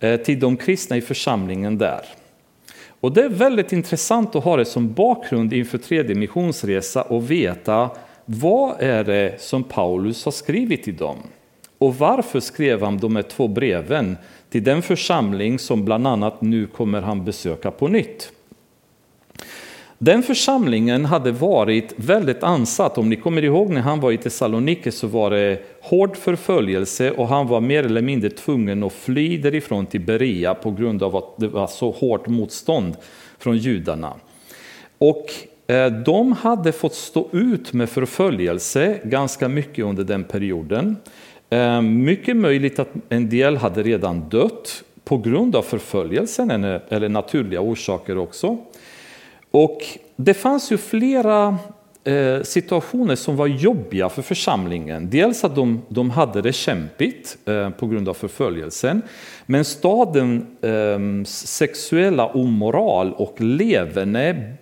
eh, 0.01 0.21
till 0.21 0.41
de 0.41 0.57
kristna 0.57 0.97
i 0.97 1.01
församlingen 1.01 1.79
där. 1.79 2.01
Och 3.01 3.13
det 3.13 3.25
är 3.25 3.29
väldigt 3.29 3.73
intressant 3.73 4.37
att 4.37 4.45
ha 4.45 4.57
det 4.57 4.65
som 4.65 4.93
bakgrund 4.93 5.53
inför 5.53 5.79
tredje 5.79 6.15
missionsresa 6.15 7.03
och 7.03 7.31
veta 7.31 7.91
vad 8.25 8.81
är 8.81 9.05
det 9.05 9.41
som 9.41 9.65
Paulus 9.65 10.25
har 10.25 10.33
skrivit 10.33 10.83
till 10.83 10.97
dem. 10.97 11.17
Och 11.79 11.97
varför 11.97 12.41
skrev 12.41 12.83
han 12.83 12.99
de 12.99 13.17
här 13.17 13.23
två 13.23 13.49
breven 13.49 14.17
till 14.51 14.65
den 14.65 14.83
församling 14.83 15.59
som 15.59 15.85
bland 15.85 16.07
annat 16.07 16.43
nu 16.43 16.67
kommer 16.67 17.01
han 17.01 17.25
besöka 17.25 17.71
på 17.71 17.89
nytt? 17.89 18.33
Den 20.05 20.23
församlingen 20.23 21.05
hade 21.05 21.33
varit 21.33 21.95
väldigt 21.97 22.43
ansatt. 22.43 22.99
Om 22.99 23.09
ni 23.09 23.17
kommer 23.17 23.45
ihåg 23.45 23.71
när 23.71 23.81
han 23.81 24.01
var 24.01 24.13
i 24.13 24.17
Thessaloniki 24.17 24.91
så 24.91 25.07
var 25.07 25.31
det 25.31 25.59
hård 25.83 26.17
förföljelse 26.17 27.11
och 27.11 27.29
han 27.29 27.47
var 27.47 27.61
mer 27.61 27.85
eller 27.85 28.03
mindre 28.03 28.31
tvungen 28.31 28.83
att 28.83 28.93
fly 28.93 29.39
därifrån 29.39 29.87
till 29.87 30.01
Berea 30.01 30.55
på 30.55 30.71
grund 30.71 31.03
av 31.03 31.17
att 31.17 31.35
det 31.37 31.49
var 31.49 31.67
så 31.67 31.91
hårt 31.91 32.27
motstånd 32.27 32.97
från 33.39 33.57
judarna. 33.57 34.15
Och 34.99 35.27
eh, 35.67 35.87
de 35.87 36.33
hade 36.33 36.73
fått 36.73 36.95
stå 36.95 37.29
ut 37.33 37.73
med 37.73 37.91
förföljelse 37.91 38.99
ganska 39.05 39.49
mycket 39.49 39.85
under 39.85 40.05
den 40.05 40.25
perioden. 40.25 40.97
Eh, 41.51 41.83
mycket 41.83 42.37
möjligt 42.37 42.79
att 42.79 42.91
en 43.09 43.29
del 43.29 43.57
hade 43.57 43.83
redan 43.83 44.29
dött 44.29 44.85
på 45.05 45.19
grund 45.19 45.57
av 45.57 45.63
förföljelsen 45.63 46.51
eller 46.89 47.09
naturliga 47.09 47.61
orsaker 47.61 48.19
också. 48.19 48.59
Och 49.53 49.83
det 50.17 50.35
fanns 50.35 50.73
ju 50.73 50.79
flera 50.79 51.59
eh, 52.05 52.43
situationer 52.43 53.15
som 53.15 53.37
var 53.37 53.47
jobbiga 53.47 54.09
för 54.09 54.23
församlingen. 54.23 55.11
Dels 55.11 55.45
att 55.45 55.55
de, 55.55 55.83
de 55.89 56.11
hade 56.11 56.43
det 56.43 56.53
kämpigt 56.53 57.37
eh, 57.45 57.71
på 57.71 57.87
grund 57.87 58.09
av 58.09 58.15
förföljelsen. 58.15 59.03
Men 59.47 59.65
stadens 59.65 60.65
eh, 60.65 61.25
sexuella 61.27 62.27
omoral 62.27 63.13
och 63.13 63.41
leverne 63.41 64.55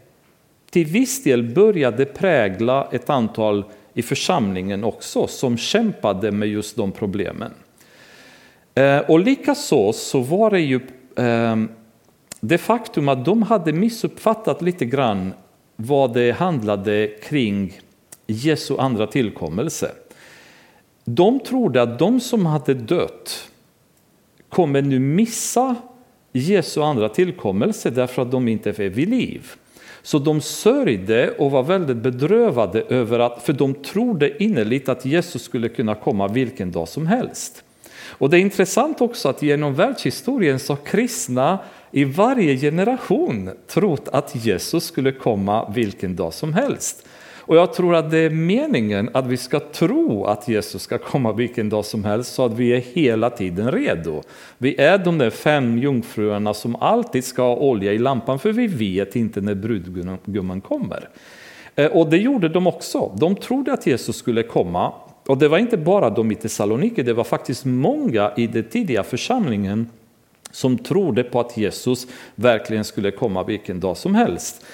till 0.70 0.86
viss 0.86 1.22
del 1.22 1.42
började 1.42 2.04
prägla 2.04 2.88
ett 2.92 3.10
antal 3.10 3.64
i 3.94 4.02
församlingen 4.02 4.84
också 4.84 5.26
som 5.26 5.56
kämpade 5.56 6.32
med 6.32 6.48
just 6.48 6.76
de 6.76 6.92
problemen. 6.92 7.52
Eh, 8.74 8.98
och 8.98 9.20
likaså 9.20 9.92
så 9.92 10.20
var 10.20 10.50
det 10.50 10.60
ju 10.60 10.80
ehm, 11.16 11.68
det 12.40 12.58
faktum 12.58 13.08
att 13.08 13.24
de 13.24 13.42
hade 13.42 13.72
missuppfattat 13.72 14.62
lite 14.62 14.84
grann 14.84 15.32
vad 15.76 16.14
det 16.14 16.32
handlade 16.32 17.06
kring 17.22 17.80
Jesu 18.26 18.76
andra 18.78 19.06
tillkommelse. 19.06 19.90
De 21.04 21.40
trodde 21.40 21.82
att 21.82 21.98
de 21.98 22.20
som 22.20 22.46
hade 22.46 22.74
dött 22.74 23.50
kommer 24.48 24.82
nu 24.82 24.98
missa 24.98 25.76
Jesu 26.32 26.82
andra 26.82 27.08
tillkommelse 27.08 27.90
därför 27.90 28.22
att 28.22 28.30
de 28.30 28.48
inte 28.48 28.70
är 28.70 28.88
vid 28.88 29.08
liv. 29.08 29.52
Så 30.02 30.18
de 30.18 30.40
sörjde 30.40 31.30
och 31.30 31.50
var 31.50 31.62
väldigt 31.62 31.96
bedrövade 31.96 32.82
över 32.82 33.18
att, 33.18 33.42
för 33.42 33.52
de 33.52 33.74
trodde 33.74 34.42
innerligt 34.42 34.88
att 34.88 35.04
Jesus 35.04 35.42
skulle 35.42 35.68
kunna 35.68 35.94
komma 35.94 36.28
vilken 36.28 36.70
dag 36.70 36.88
som 36.88 37.06
helst. 37.06 37.64
Och 38.08 38.30
det 38.30 38.38
är 38.38 38.40
intressant 38.40 39.00
också 39.00 39.28
att 39.28 39.42
genom 39.42 39.74
världshistorien 39.74 40.58
så 40.58 40.72
har 40.72 40.84
kristna 40.84 41.58
i 41.90 42.04
varje 42.04 42.56
generation 42.56 43.50
trott 43.66 44.08
att 44.12 44.44
Jesus 44.44 44.84
skulle 44.84 45.12
komma 45.12 45.72
vilken 45.74 46.16
dag 46.16 46.34
som 46.34 46.54
helst. 46.54 47.06
Och 47.50 47.56
jag 47.56 47.72
tror 47.72 47.94
att 47.94 48.10
det 48.10 48.18
är 48.18 48.30
meningen 48.30 49.10
att 49.14 49.26
vi 49.26 49.36
ska 49.36 49.60
tro 49.60 50.24
att 50.24 50.48
Jesus 50.48 50.82
ska 50.82 50.98
komma 50.98 51.32
vilken 51.32 51.68
dag 51.68 51.84
som 51.84 52.04
helst 52.04 52.34
så 52.34 52.44
att 52.44 52.52
vi 52.52 52.68
är 52.72 52.80
hela 52.80 53.30
tiden 53.30 53.72
redo. 53.72 54.22
Vi 54.58 54.80
är 54.80 54.98
de 54.98 55.18
där 55.18 55.30
fem 55.30 55.78
jungfruarna 55.78 56.54
som 56.54 56.76
alltid 56.76 57.24
ska 57.24 57.42
ha 57.42 57.56
olja 57.56 57.92
i 57.92 57.98
lampan 57.98 58.38
för 58.38 58.52
vi 58.52 58.66
vet 58.66 59.16
inte 59.16 59.40
när 59.40 59.54
brudgummen 59.54 60.60
kommer. 60.60 61.08
Eh, 61.74 61.86
och 61.86 62.10
det 62.10 62.16
gjorde 62.16 62.48
de 62.48 62.66
också. 62.66 63.12
De 63.16 63.36
trodde 63.36 63.72
att 63.72 63.86
Jesus 63.86 64.16
skulle 64.16 64.42
komma. 64.42 64.92
Och 65.26 65.38
det 65.38 65.48
var 65.48 65.58
inte 65.58 65.76
bara 65.76 66.10
de 66.10 66.32
i 66.32 66.34
Thessaloniki, 66.34 67.02
det 67.02 67.12
var 67.12 67.24
faktiskt 67.24 67.64
många 67.64 68.32
i 68.36 68.46
den 68.46 68.64
tidiga 68.64 69.02
församlingen 69.02 69.88
som 70.50 70.78
trodde 70.78 71.22
på 71.22 71.40
att 71.40 71.56
Jesus 71.56 72.06
verkligen 72.34 72.84
skulle 72.84 73.10
komma 73.10 73.44
vilken 73.44 73.80
dag 73.80 73.96
som 73.96 74.14
helst. 74.14 74.64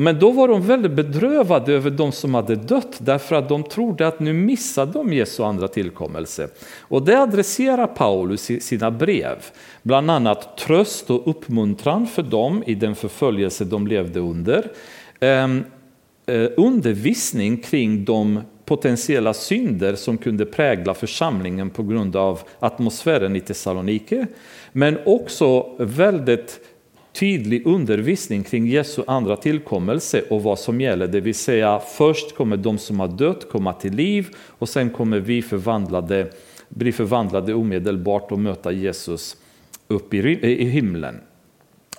Men 0.00 0.18
då 0.18 0.30
var 0.30 0.48
de 0.48 0.62
väldigt 0.62 0.92
bedrövade 0.92 1.72
över 1.72 1.90
de 1.90 2.12
som 2.12 2.34
hade 2.34 2.56
dött 2.56 2.98
därför 2.98 3.36
att 3.36 3.48
de 3.48 3.62
trodde 3.62 4.06
att 4.06 4.20
nu 4.20 4.32
missade 4.32 4.92
de 4.92 5.12
Jesu 5.12 5.42
andra 5.42 5.68
tillkommelse. 5.68 6.48
Och 6.80 7.04
det 7.04 7.22
adresserar 7.22 7.86
Paulus 7.86 8.50
i 8.50 8.60
sina 8.60 8.90
brev. 8.90 9.36
Bland 9.82 10.10
annat 10.10 10.56
tröst 10.58 11.10
och 11.10 11.30
uppmuntran 11.30 12.06
för 12.06 12.22
dem 12.22 12.62
i 12.66 12.74
den 12.74 12.94
förföljelse 12.94 13.64
de 13.64 13.86
levde 13.86 14.20
under. 14.20 14.70
Ehm, 15.20 15.64
eh, 16.26 16.48
Undervisning 16.56 17.56
kring 17.56 18.04
de 18.04 18.40
potentiella 18.64 19.34
synder 19.34 19.94
som 19.94 20.18
kunde 20.18 20.46
prägla 20.46 20.94
församlingen 20.94 21.70
på 21.70 21.82
grund 21.82 22.16
av 22.16 22.40
atmosfären 22.58 23.36
i 23.36 23.40
Thessalonike. 23.40 24.26
Men 24.72 24.98
också 25.04 25.76
väldigt 25.78 26.60
tydlig 27.12 27.66
undervisning 27.66 28.44
kring 28.44 28.66
Jesu 28.66 29.02
andra 29.06 29.36
tillkommelse 29.36 30.22
och 30.30 30.42
vad 30.42 30.58
som 30.58 30.80
gäller. 30.80 31.06
Det 31.06 31.20
vill 31.20 31.34
säga 31.34 31.80
först 31.96 32.36
kommer 32.36 32.56
de 32.56 32.78
som 32.78 33.00
har 33.00 33.08
dött 33.08 33.50
komma 33.50 33.72
till 33.72 33.94
liv 33.94 34.28
och 34.46 34.68
sen 34.68 34.90
kommer 34.90 35.18
vi 35.18 35.42
förvandlade, 35.42 36.30
bli 36.68 36.92
förvandlade 36.92 37.54
omedelbart 37.54 38.32
och 38.32 38.38
möta 38.38 38.72
Jesus 38.72 39.36
upp 39.88 40.14
i, 40.14 40.18
i 40.42 40.64
himlen. 40.64 41.20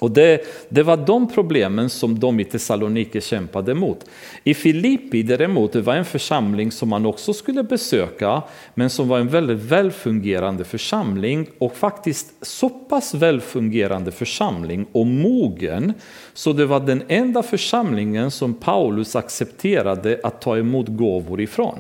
Och 0.02 0.12
det, 0.12 0.42
det, 0.70 0.84
var 0.84 0.98
de 0.98 1.28
problemen 1.28 1.90
som 1.90 2.20
de 2.20 2.40
i 2.40 2.46
Thessaloniki 2.46 3.22
kämpade 3.22 3.74
mot. 3.74 4.06
I 4.44 4.54
Filippi 4.54 5.24
däremot, 5.24 5.74
det 5.74 5.82
var 5.82 5.96
en 5.96 6.06
församling 6.06 6.72
som 6.72 6.90
man 6.90 7.06
också 7.06 7.34
skulle 7.34 7.64
besöka, 7.64 8.44
men 8.74 8.90
som 8.90 9.08
var 9.08 9.20
en 9.20 9.28
väldigt 9.28 9.60
välfungerande 9.60 10.64
församling 10.64 11.48
och 11.58 11.76
faktiskt 11.76 12.34
så 12.42 12.70
pass 12.70 13.14
välfungerande 13.14 14.12
församling 14.12 14.86
och 14.92 15.08
mogen, 15.08 15.94
så 16.34 16.54
det 16.54 16.66
var 16.66 16.80
den 16.80 17.04
enda 17.08 17.44
församlingen 17.44 18.32
som 18.32 18.54
Paulus 18.54 19.16
accepterade 19.16 20.20
att 20.24 20.42
ta 20.42 20.58
emot 20.58 20.88
gåvor 20.88 21.42
ifrån. 21.42 21.78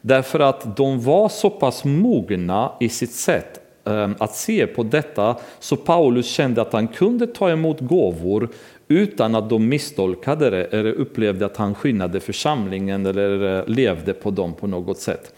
Därför 0.00 0.40
att 0.40 0.76
de 0.76 1.00
var 1.00 1.28
så 1.28 1.50
pass 1.50 1.84
mogna 1.84 2.72
i 2.80 2.88
sitt 2.88 3.12
sätt 3.12 3.65
Ehm, 3.86 4.14
att 4.18 4.36
se 4.36 4.66
på 4.66 4.82
detta 4.82 5.36
så 5.60 5.76
Paulus 5.76 6.26
kände 6.26 6.62
att 6.62 6.72
han 6.72 6.88
kunde 6.88 7.26
ta 7.26 7.50
emot 7.50 7.80
gåvor 7.80 8.48
utan 8.88 9.34
att 9.34 9.50
de 9.50 9.68
misstolkade 9.68 10.50
det 10.50 10.64
eller 10.64 10.92
upplevde 10.92 11.46
att 11.46 11.56
han 11.56 11.74
skinnade 11.74 12.20
församlingen 12.20 13.06
eller 13.06 13.58
eh, 13.58 13.64
levde 13.66 14.12
på 14.12 14.30
dem 14.30 14.54
på 14.54 14.66
något 14.66 14.98
sätt. 14.98 15.34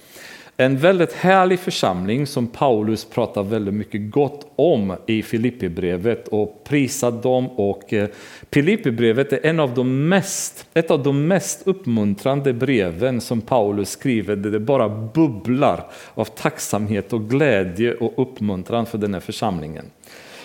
En 0.60 0.76
väldigt 0.76 1.12
härlig 1.12 1.60
församling 1.60 2.26
som 2.26 2.46
Paulus 2.46 3.04
pratar 3.04 3.42
väldigt 3.42 3.74
mycket 3.74 4.10
gott 4.10 4.52
om 4.56 4.96
i 5.06 5.22
Filippibrevet 5.22 6.28
och 6.28 6.64
prisar 6.64 7.10
dem. 7.10 7.48
Och 7.48 7.92
eh, 7.92 8.08
Filippibrevet 8.52 9.32
är 9.32 9.46
en 9.46 9.60
av 9.60 9.74
de 9.74 10.08
mest, 10.08 10.66
ett 10.74 10.90
av 10.90 11.02
de 11.02 11.26
mest 11.26 11.66
uppmuntrande 11.66 12.52
breven 12.52 13.20
som 13.20 13.40
Paulus 13.40 13.90
skriver 13.90 14.36
där 14.36 14.50
det 14.50 14.60
bara 14.60 14.88
bubblar 14.88 15.86
av 16.14 16.24
tacksamhet 16.24 17.12
och 17.12 17.30
glädje 17.30 17.94
och 17.94 18.22
uppmuntran 18.22 18.86
för 18.86 18.98
den 18.98 19.14
här 19.14 19.20
församlingen. 19.20 19.84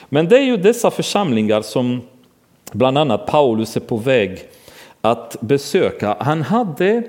Men 0.10 0.27
det 0.27 0.38
är 0.38 0.43
ju 0.43 0.58
dessa 0.58 0.91
församlingar 0.91 1.62
som 1.62 2.01
bland 2.72 2.98
annat 2.98 3.27
Paulus 3.27 3.75
är 3.75 3.82
på 3.82 3.98
väg 3.98 4.39
att 5.01 5.36
besöka. 5.41 6.17
Han 6.20 6.41
hade 6.41 7.03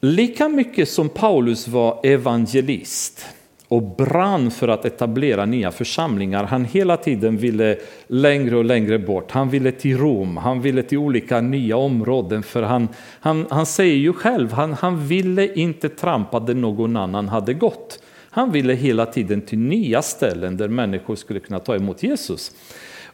Lika 0.00 0.48
mycket 0.48 0.88
som 0.88 1.08
Paulus 1.08 1.68
var 1.68 2.00
evangelist 2.02 3.26
och 3.68 3.82
brann 3.82 4.50
för 4.50 4.68
att 4.68 4.84
etablera 4.84 5.46
nya 5.46 5.70
församlingar, 5.70 6.44
han 6.44 6.64
hela 6.64 6.96
tiden 6.96 7.36
ville 7.36 7.78
längre 8.06 8.56
och 8.56 8.64
längre 8.64 8.98
bort. 8.98 9.30
Han 9.30 9.50
ville 9.50 9.72
till 9.72 9.98
Rom, 9.98 10.36
han 10.36 10.60
ville 10.60 10.82
till 10.82 10.98
olika 10.98 11.40
nya 11.40 11.76
områden, 11.76 12.42
för 12.42 12.62
han, 12.62 12.88
han, 13.20 13.46
han 13.50 13.66
säger 13.66 13.96
ju 13.96 14.12
själv, 14.12 14.52
han, 14.52 14.72
han 14.72 15.06
ville 15.06 15.54
inte 15.54 15.88
trampa 15.88 16.40
där 16.40 16.54
någon 16.54 16.96
annan 16.96 17.28
hade 17.28 17.54
gått. 17.54 18.02
Han 18.30 18.52
ville 18.52 18.74
hela 18.74 19.06
tiden 19.06 19.40
till 19.40 19.58
nya 19.58 20.02
ställen 20.02 20.56
där 20.56 20.68
människor 20.68 21.16
skulle 21.16 21.40
kunna 21.40 21.58
ta 21.58 21.74
emot 21.74 22.02
Jesus. 22.02 22.52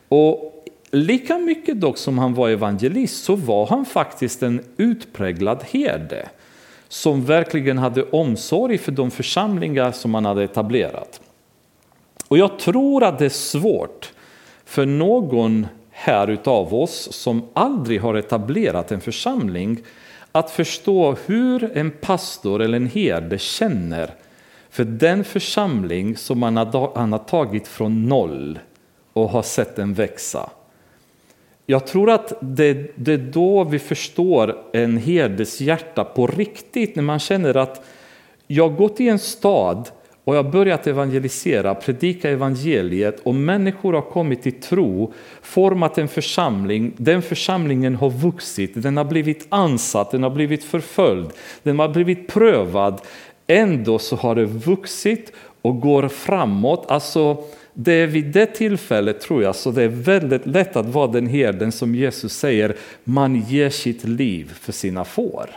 Och 0.09 0.65
lika 0.91 1.39
mycket 1.39 1.81
dock 1.81 1.99
som 1.99 2.19
han 2.19 2.35
var 2.35 2.49
evangelist 2.49 3.25
så 3.25 3.37
var 3.37 3.67
han 3.67 3.85
faktiskt 3.85 4.43
en 4.43 4.61
utpräglad 4.77 5.65
herde 5.71 6.29
som 6.95 7.25
verkligen 7.25 7.79
hade 7.79 8.03
omsorg 8.03 8.79
för 8.79 8.93
de 8.93 9.11
församlingar 9.11 9.93
som 9.93 10.11
man 10.11 10.25
hade 10.25 10.45
etablerat. 10.45 11.21
Och 12.29 12.39
jag 12.39 12.59
tror 12.59 13.05
att 13.05 13.19
det 13.19 13.25
är 13.25 13.29
svårt 13.29 14.13
för 14.65 14.87
någon 14.87 15.67
här 15.91 16.29
utav 16.29 16.75
oss 16.75 17.13
som 17.13 17.49
aldrig 17.53 18.01
har 18.01 18.15
etablerat 18.15 18.93
en 18.93 19.01
församling 19.01 19.83
att 20.33 20.51
förstå 20.51 21.17
hur 21.27 21.77
en 21.77 21.91
pastor 21.91 22.63
eller 22.63 22.77
en 22.77 22.87
herde 22.87 23.39
känner 23.39 24.11
för 24.71 24.85
den 24.85 25.25
församling 25.25 26.17
som 26.17 26.43
han 26.43 26.57
har 27.13 27.29
tagit 27.29 27.69
från 27.69 28.09
noll 28.09 28.59
och 29.13 29.29
har 29.29 29.43
sett 29.43 29.77
den 29.77 29.95
växa. 29.95 30.51
Jag 31.67 31.87
tror 31.87 32.11
att 32.11 32.33
det, 32.41 32.93
det 32.97 33.13
är 33.13 33.19
då 33.19 33.65
vi 33.65 33.79
förstår 33.79 34.57
en 34.73 34.97
herdes 34.97 35.61
hjärta 35.61 36.05
på 36.05 36.27
riktigt, 36.27 36.97
när 36.97 37.03
man 37.03 37.19
känner 37.19 37.57
att 37.57 37.85
jag 38.47 38.69
har 38.69 38.77
gått 38.77 39.01
i 39.01 39.09
en 39.09 39.19
stad 39.19 39.89
och 40.25 40.37
jag 40.37 40.43
har 40.43 40.51
börjat 40.51 40.87
evangelisera, 40.87 41.75
predika 41.75 42.31
evangeliet 42.31 43.21
och 43.21 43.35
människor 43.35 43.93
har 43.93 44.03
kommit 44.03 44.43
till 44.43 44.61
tro, 44.61 45.13
format 45.43 45.99
en 45.99 46.09
församling. 46.09 46.93
Den 46.97 47.23
församlingen 47.23 47.95
har 47.95 48.11
vuxit, 48.11 48.73
den 48.75 48.97
har 48.97 49.05
blivit 49.05 49.47
ansatt, 49.49 50.11
den 50.11 50.23
har 50.23 50.31
blivit 50.31 50.65
förföljd, 50.65 51.31
den 51.63 51.79
har 51.79 51.89
blivit 51.89 52.29
prövad. 52.29 53.01
Ändå 53.47 53.99
så 53.99 54.17
har 54.17 54.35
det 54.35 54.45
vuxit 54.45 55.33
och 55.63 55.81
går 55.81 56.09
framåt. 56.09 56.91
Alltså, 56.91 57.45
det 57.75 57.93
är 57.93 58.07
vid 58.07 58.27
det 58.27 58.47
tillfället 58.47 59.21
tror 59.21 59.43
jag 59.43 59.57
så 59.57 59.71
det 59.71 59.83
är 59.83 59.89
väldigt 59.89 60.47
lätt 60.47 60.77
att 60.77 60.87
vara 60.87 61.07
den 61.07 61.27
herden 61.27 61.73
som 61.73 61.95
Jesus 61.95 62.33
säger, 62.33 62.77
man 63.05 63.41
ger 63.41 63.71
sitt 63.71 64.05
liv 64.05 64.55
för 64.61 64.73
sina 64.73 65.05
får. 65.05 65.51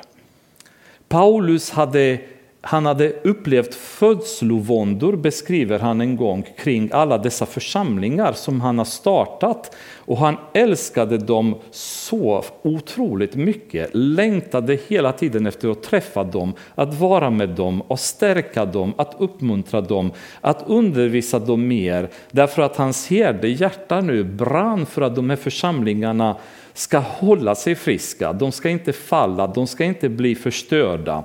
Paulus 1.08 1.70
hade 1.70 2.20
han 2.62 2.86
hade 2.86 3.14
upplevt 3.24 3.76
födslovåndor, 3.76 5.16
beskriver 5.16 5.80
han 5.80 6.02
en 6.02 6.16
gång, 6.16 6.46
kring 6.58 6.90
alla 6.94 7.18
dessa 7.18 7.46
församlingar 7.46 8.34
som 8.34 8.62
han 8.62 8.78
har 8.78 8.86
startat. 8.86 9.76
Och 9.96 10.18
han 10.18 10.38
älskade 10.54 11.18
dem 11.18 11.56
så 11.72 12.44
otroligt 12.62 13.36
mycket, 13.36 13.90
längtade 13.94 14.80
hela 14.88 15.12
tiden 15.12 15.46
efter 15.46 15.70
att 15.70 15.84
träffa 15.84 16.24
dem, 16.24 16.54
att 16.76 16.94
vara 16.94 17.30
med 17.30 17.50
dem, 17.50 17.84
att 17.90 18.00
stärka 18.00 18.66
dem, 18.66 18.94
att 18.98 19.16
uppmuntra 19.20 19.82
dem, 19.82 20.12
att 20.42 20.64
undervisa 20.68 21.40
dem 21.40 21.68
mer. 21.68 22.10
Därför 22.32 22.62
att 22.62 22.76
hans 22.76 23.08
herde 23.08 23.48
hjärta 23.48 24.02
nu 24.02 24.24
brann 24.24 24.86
för 24.86 25.02
att 25.02 25.16
de 25.16 25.30
här 25.30 25.38
församlingarna 25.38 26.38
ska 26.74 26.98
hålla 27.00 27.56
sig 27.56 27.76
friska, 27.76 28.34
de 28.34 28.52
ska 28.52 28.70
inte 28.70 28.94
falla, 28.94 29.48
de 29.48 29.68
ska 29.68 29.84
inte 29.84 30.10
bli 30.10 30.36
förstörda. 30.36 31.24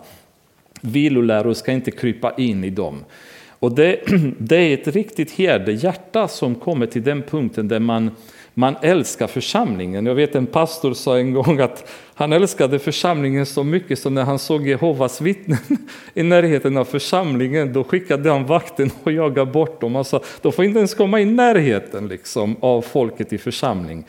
Viloläror 0.83 1.55
ska 1.55 1.73
inte 1.73 1.91
krypa 1.91 2.35
in 2.37 2.65
i 2.65 2.71
dem. 2.71 3.05
Och 3.63 3.73
det, 3.73 4.01
det 4.39 4.57
är 4.57 4.75
ett 4.75 4.87
riktigt 4.87 5.31
herdehjärta 5.31 6.29
som 6.29 6.55
kommer 6.55 6.87
till 6.87 7.03
den 7.03 7.23
punkten 7.23 7.69
där 7.69 7.81
man, 7.81 8.11
man 8.55 8.77
älskar 8.83 9.27
församlingen. 9.27 10.07
Jag 10.07 10.15
vet 10.15 10.35
en 10.35 10.47
pastor 10.47 10.95
sa 10.95 11.19
en 11.19 11.33
gång 11.33 11.61
att 11.61 11.91
han 12.15 12.33
älskade 12.33 12.79
församlingen 12.79 13.47
så 13.47 13.65
mycket 13.65 13.99
som 13.99 14.15
när 14.15 14.25
han 14.25 14.39
såg 14.39 14.69
Jehovas 14.69 15.21
vittnen 15.21 15.59
i 16.15 16.23
närheten 16.23 16.77
av 16.77 16.85
församlingen 16.85 17.73
då 17.73 17.85
skickade 17.85 18.31
han 18.31 18.47
vakten 18.47 18.91
och 19.03 19.13
jagade 19.13 19.51
bort 19.51 19.81
dem. 19.81 19.97
Alltså, 19.97 20.23
de 20.41 20.53
får 20.53 20.65
inte 20.65 20.79
ens 20.79 20.95
komma 20.95 21.21
i 21.21 21.25
närheten 21.25 22.09
liksom, 22.09 22.57
av 22.61 22.83
folket 22.83 23.33
i 23.33 23.39
församling. 23.39 24.05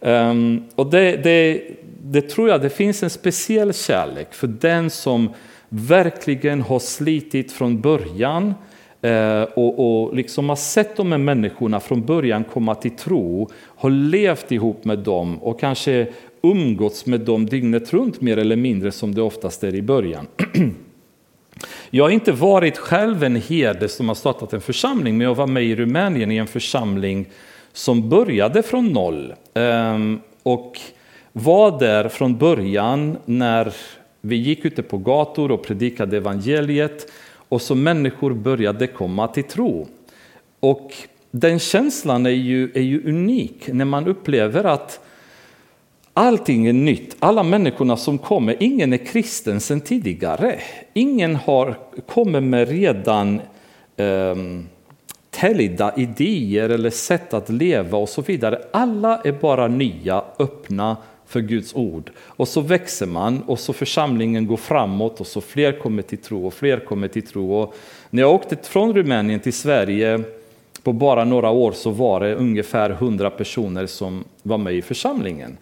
Um, 0.00 0.64
och 0.74 0.90
det, 0.90 1.16
det, 1.16 1.62
det 2.02 2.22
tror 2.22 2.48
jag 2.48 2.62
det 2.62 2.70
finns 2.70 3.02
en 3.02 3.10
speciell 3.10 3.74
kärlek 3.74 4.34
för 4.34 4.46
den 4.46 4.90
som 4.90 5.30
verkligen 5.68 6.62
har 6.62 6.78
slitit 6.78 7.52
från 7.52 7.80
början 7.80 8.54
eh, 9.02 9.42
och, 9.42 10.04
och 10.04 10.14
liksom 10.16 10.48
har 10.48 10.56
sett 10.56 10.96
de 10.96 11.12
här 11.12 11.18
människorna 11.18 11.80
från 11.80 12.04
början 12.04 12.44
komma 12.44 12.74
till 12.74 12.90
tro, 12.90 13.48
har 13.54 13.90
levt 13.90 14.52
ihop 14.52 14.84
med 14.84 14.98
dem 14.98 15.38
och 15.38 15.60
kanske 15.60 16.06
umgåtts 16.42 17.06
med 17.06 17.20
dem 17.20 17.46
dygnet 17.46 17.92
runt 17.92 18.20
mer 18.20 18.36
eller 18.36 18.56
mindre 18.56 18.92
som 18.92 19.14
det 19.14 19.22
oftast 19.22 19.64
är 19.64 19.74
i 19.74 19.82
början. 19.82 20.26
Jag 21.90 22.04
har 22.04 22.10
inte 22.10 22.32
varit 22.32 22.78
själv 22.78 23.24
en 23.24 23.36
herde 23.36 23.88
som 23.88 24.08
har 24.08 24.14
startat 24.14 24.52
en 24.52 24.60
församling, 24.60 25.18
men 25.18 25.26
jag 25.26 25.34
var 25.34 25.46
med 25.46 25.64
i 25.64 25.76
Rumänien 25.76 26.30
i 26.30 26.36
en 26.36 26.46
församling 26.46 27.26
som 27.72 28.08
började 28.08 28.62
från 28.62 28.88
noll 28.88 29.34
ehm, 29.54 30.20
och 30.42 30.80
var 31.32 31.78
där 31.78 32.08
från 32.08 32.38
början 32.38 33.18
när 33.24 33.74
vi 34.20 34.36
gick 34.36 34.64
ute 34.64 34.82
på 34.82 34.98
gator 34.98 35.50
och 35.50 35.62
predikade 35.62 36.16
evangeliet 36.16 37.12
och 37.48 37.62
så 37.62 37.74
människor 37.74 38.34
började 38.34 38.86
komma 38.86 39.28
till 39.28 39.44
tro. 39.44 39.88
Och 40.60 40.92
den 41.30 41.58
känslan 41.58 42.26
är 42.26 42.30
ju, 42.30 42.70
är 42.74 42.80
ju 42.80 43.08
unik 43.08 43.68
när 43.72 43.84
man 43.84 44.06
upplever 44.06 44.64
att 44.64 45.00
allting 46.12 46.66
är 46.66 46.72
nytt. 46.72 47.16
Alla 47.18 47.42
människorna 47.42 47.96
som 47.96 48.18
kommer, 48.18 48.56
ingen 48.60 48.92
är 48.92 49.06
kristen 49.06 49.60
sedan 49.60 49.80
tidigare. 49.80 50.58
Ingen 50.92 51.36
har 51.36 51.78
kommit 52.06 52.42
med 52.42 52.68
redan 52.68 53.40
ehm, 53.96 54.38
um, 54.38 54.68
täljda 55.30 55.92
idéer 55.96 56.68
eller 56.68 56.90
sätt 56.90 57.34
att 57.34 57.48
leva 57.48 57.98
och 57.98 58.08
så 58.08 58.22
vidare. 58.22 58.62
Alla 58.72 59.20
är 59.24 59.32
bara 59.32 59.68
nya, 59.68 60.24
öppna 60.38 60.96
för 61.28 61.40
Guds 61.40 61.74
ord. 61.74 62.10
Och 62.20 62.48
så 62.48 62.60
växer 62.60 63.06
man 63.06 63.42
och 63.42 63.58
så 63.58 63.72
församlingen 63.72 64.46
går 64.46 64.56
framåt 64.56 65.20
och 65.20 65.26
så 65.26 65.40
fler 65.40 65.72
kommer 65.72 66.02
till 66.02 66.18
tro 66.18 66.46
och 66.46 66.54
fler 66.54 66.80
kommer 66.80 67.08
till 67.08 67.26
tro. 67.26 67.54
Och 67.54 67.74
när 68.10 68.22
jag 68.22 68.34
åkte 68.34 68.56
från 68.62 68.94
Rumänien 68.94 69.40
till 69.40 69.52
Sverige 69.52 70.20
på 70.82 70.92
bara 70.92 71.24
några 71.24 71.50
år 71.50 71.72
så 71.72 71.90
var 71.90 72.20
det 72.20 72.34
ungefär 72.34 72.90
100 72.90 73.30
personer 73.30 73.86
som 73.86 74.24
var 74.42 74.58
med 74.58 74.74
i 74.74 74.82
församlingen. 74.82 75.56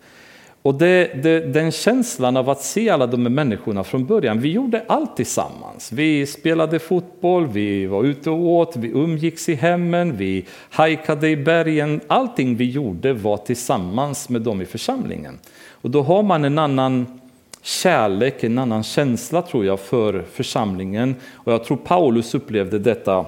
Och 0.67 0.75
det, 0.75 1.23
det, 1.23 1.41
den 1.41 1.73
känslan 1.73 2.37
av 2.37 2.51
att 2.51 2.63
se 2.63 2.91
alla 2.91 3.07
de 3.07 3.23
här 3.23 3.31
människorna 3.31 3.85
från 3.85 4.07
början, 4.07 4.41
vi 4.41 4.53
gjorde 4.53 4.85
allt 4.87 5.17
tillsammans. 5.17 5.93
Vi 5.93 6.27
spelade 6.27 6.79
fotboll, 6.79 7.47
vi 7.47 7.87
var 7.87 8.05
ute 8.05 8.31
och 8.31 8.39
åt, 8.39 8.77
vi 8.77 8.89
umgicks 8.89 9.49
i 9.49 9.55
hemmen, 9.55 10.17
vi 10.17 10.45
hajkade 10.71 11.29
i 11.29 11.37
bergen. 11.37 12.01
Allting 12.07 12.57
vi 12.57 12.71
gjorde 12.71 13.13
var 13.13 13.37
tillsammans 13.37 14.29
med 14.29 14.43
dem 14.43 14.63
i 14.63 14.65
församlingen. 14.65 15.39
Och 15.71 15.91
då 15.91 16.03
har 16.03 16.23
man 16.23 16.45
en 16.45 16.59
annan 16.59 17.21
kärlek, 17.63 18.45
en 18.45 18.59
annan 18.59 18.83
känsla 18.83 19.43
tror 19.43 19.65
jag 19.65 19.81
för 19.81 20.25
församlingen. 20.33 21.15
Och 21.33 21.53
jag 21.53 21.65
tror 21.65 21.77
Paulus 21.77 22.35
upplevde 22.35 22.79
detta 22.79 23.27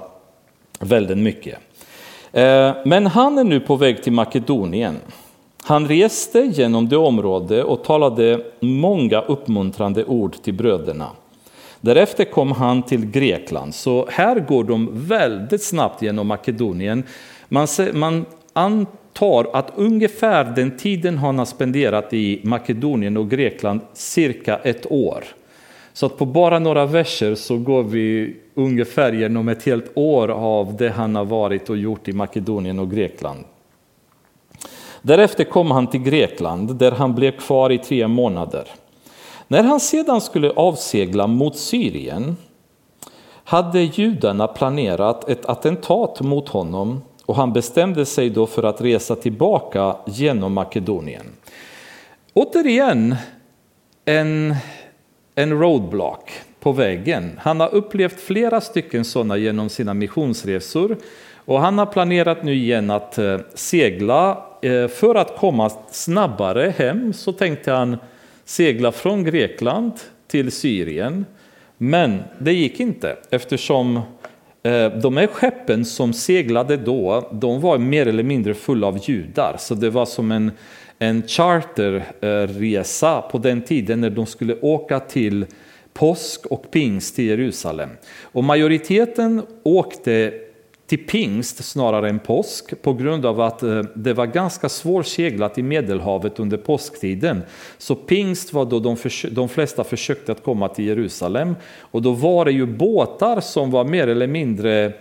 väldigt 0.81 1.19
mycket. 1.19 1.59
Eh, 2.33 2.73
men 2.85 3.07
han 3.07 3.39
är 3.39 3.45
nu 3.45 3.61
på 3.61 3.77
väg 3.77 4.03
till 4.03 4.13
Makedonien. 4.13 4.97
Han 5.69 5.89
reste 5.89 6.41
genom 6.41 6.89
det 6.89 6.97
område 6.97 7.65
och 7.65 7.85
talade 7.85 8.41
många 8.61 9.21
uppmuntrande 9.21 10.05
ord 10.05 10.43
till 10.43 10.55
bröderna. 10.55 11.11
Därefter 11.81 12.25
kom 12.25 12.53
han 12.53 12.83
till 12.83 13.07
Grekland, 13.07 13.75
så 13.75 14.07
här 14.11 14.41
går 14.41 14.65
de 14.65 14.89
väldigt 14.93 15.63
snabbt 15.63 16.03
genom 16.03 16.27
Makedonien. 16.27 17.03
Man, 17.49 17.67
man 17.93 18.27
antar 18.53 19.47
att 19.53 19.73
ungefär 19.77 20.45
den 20.45 20.77
tiden 20.77 21.19
han 21.19 21.39
har 21.39 21.47
spenderat 21.47 22.13
i 22.13 22.41
Makedonien 22.45 23.17
och 23.17 23.31
Grekland, 23.31 23.81
cirka 23.93 24.57
ett 24.57 24.93
år. 24.93 25.25
Så 25.93 26.07
att 26.07 26.19
på 26.19 26.27
bara 26.27 26.59
några 26.59 26.87
verser 26.87 27.35
så 27.35 27.57
går 27.57 27.83
vi 27.83 28.37
ungefär 28.55 29.13
genom 29.13 29.49
ett 29.49 29.63
helt 29.63 29.91
år 29.95 30.29
av 30.29 30.77
det 30.77 30.89
han 30.89 31.17
har 31.17 31.25
varit 31.25 31.71
och 31.71 31.77
gjort 31.77 32.09
i 32.09 32.13
Makedonien 32.13 32.79
och 32.79 32.91
Grekland. 32.91 33.45
Därefter 35.03 35.45
kom 35.45 35.71
han 35.71 35.87
till 35.87 36.03
Grekland 36.03 36.77
där 36.77 36.93
han 36.93 37.15
blev 37.15 37.31
kvar 37.31 37.73
i 37.73 37.79
tre 37.79 38.09
månader. 38.09 38.69
När 39.49 39.63
han 39.63 39.81
sedan 39.81 40.21
skulle 40.21 40.51
avsegla 40.51 41.27
mot 41.27 41.57
Syrien 41.57 42.37
hade 43.45 43.81
judarna 43.81 44.47
planerat 44.47 45.29
ett 45.29 45.47
attentat 45.47 46.21
mot 46.21 46.49
honom 46.49 47.03
och 47.27 47.37
han 47.37 47.53
bestämde 47.53 48.07
sig 48.07 48.31
då 48.31 48.47
för 48.47 48.63
att 48.63 48.81
resa 48.81 49.17
tillbaka 49.17 49.97
genom 50.07 50.53
Makedonien. 50.53 51.27
Återigen 52.35 53.17
en, 54.05 54.55
en 55.35 55.61
roadblock 55.61 56.31
på 56.61 56.73
vägen. 56.73 57.41
Han 57.43 57.61
har 57.61 57.75
upplevt 57.75 58.21
flera 58.21 58.61
stycken 58.61 59.05
sådana 59.05 59.37
genom 59.37 59.69
sina 59.69 59.95
missionsresor 59.95 60.97
och 61.49 61.61
han 61.61 61.79
har 61.79 61.87
planerat 61.87 62.43
nu 62.43 62.55
igen 62.55 62.91
att 62.91 63.19
eh, 63.19 63.39
segla 63.55 64.45
eh, 64.63 64.89
för 64.89 65.15
att 65.15 65.37
komma 65.37 65.71
snabbare 65.91 66.75
hem 66.77 67.13
så 67.13 67.33
tänkte 67.33 67.73
han 67.73 67.97
segla 68.45 68.93
från 68.93 69.25
Grekland 69.25 69.93
till 70.27 70.53
Syrien. 70.53 71.27
Men 71.79 72.23
det 72.39 72.53
gick 72.53 72.81
inte 72.81 73.17
eftersom 73.31 73.97
eh, 74.63 74.93
de 74.93 75.17
här 75.17 75.27
skeppen 75.27 75.85
som 75.85 76.13
seglade 76.13 76.77
då, 76.77 77.29
de 77.33 77.61
var 77.61 77.79
mer 77.79 78.07
eller 78.07 78.23
mindre 78.23 78.55
fulla 78.55 78.87
av 78.87 78.99
judar. 79.09 79.57
Så 79.59 79.75
det 79.75 79.91
var 79.91 80.07
som 80.07 80.33
en, 80.33 80.53
en 80.99 81.23
charterresa 81.23 83.21
på 83.21 83.39
den 83.39 83.63
tiden 83.63 84.01
när 84.01 84.11
de 84.11 84.27
skulle 84.27 84.61
åka 84.61 85.01
till 85.01 85.47
påsk 85.93 86.47
och 86.47 86.71
pingst 86.71 87.17
till 87.17 87.25
Jerusalem. 87.25 87.91
Och 88.23 88.45
majoriteten 88.45 89.43
åkte 89.63 90.33
till 90.89 91.07
pingst 91.07 91.65
snarare 91.65 92.09
än 92.09 92.19
påsk 92.19 92.83
på 92.83 92.93
grund 92.93 93.27
av 93.27 93.41
att 93.41 93.63
eh, 93.63 93.83
det 93.95 94.13
var 94.13 94.27
ganska 94.27 94.69
svårseglat 94.69 95.59
i 95.59 95.63
Medelhavet 95.63 96.41
under 96.41 96.57
påsktiden. 96.57 97.43
Så 97.79 97.95
pingst 97.95 98.53
var 98.53 98.65
då 98.65 98.79
de, 98.79 98.97
de 99.31 99.49
flesta 99.49 99.85
försökte 99.85 100.33
att 100.33 100.43
komma 100.43 100.69
till 100.69 100.87
Jerusalem 100.87 101.57
och 101.81 102.03
då 102.03 102.13
var 102.13 102.45
det 102.45 102.53
ju 102.53 102.67
båtar 102.67 103.41
som 103.41 103.71
var 103.71 103.85
mer 103.85 104.09
eller 104.09 104.27
mindre 104.27 104.93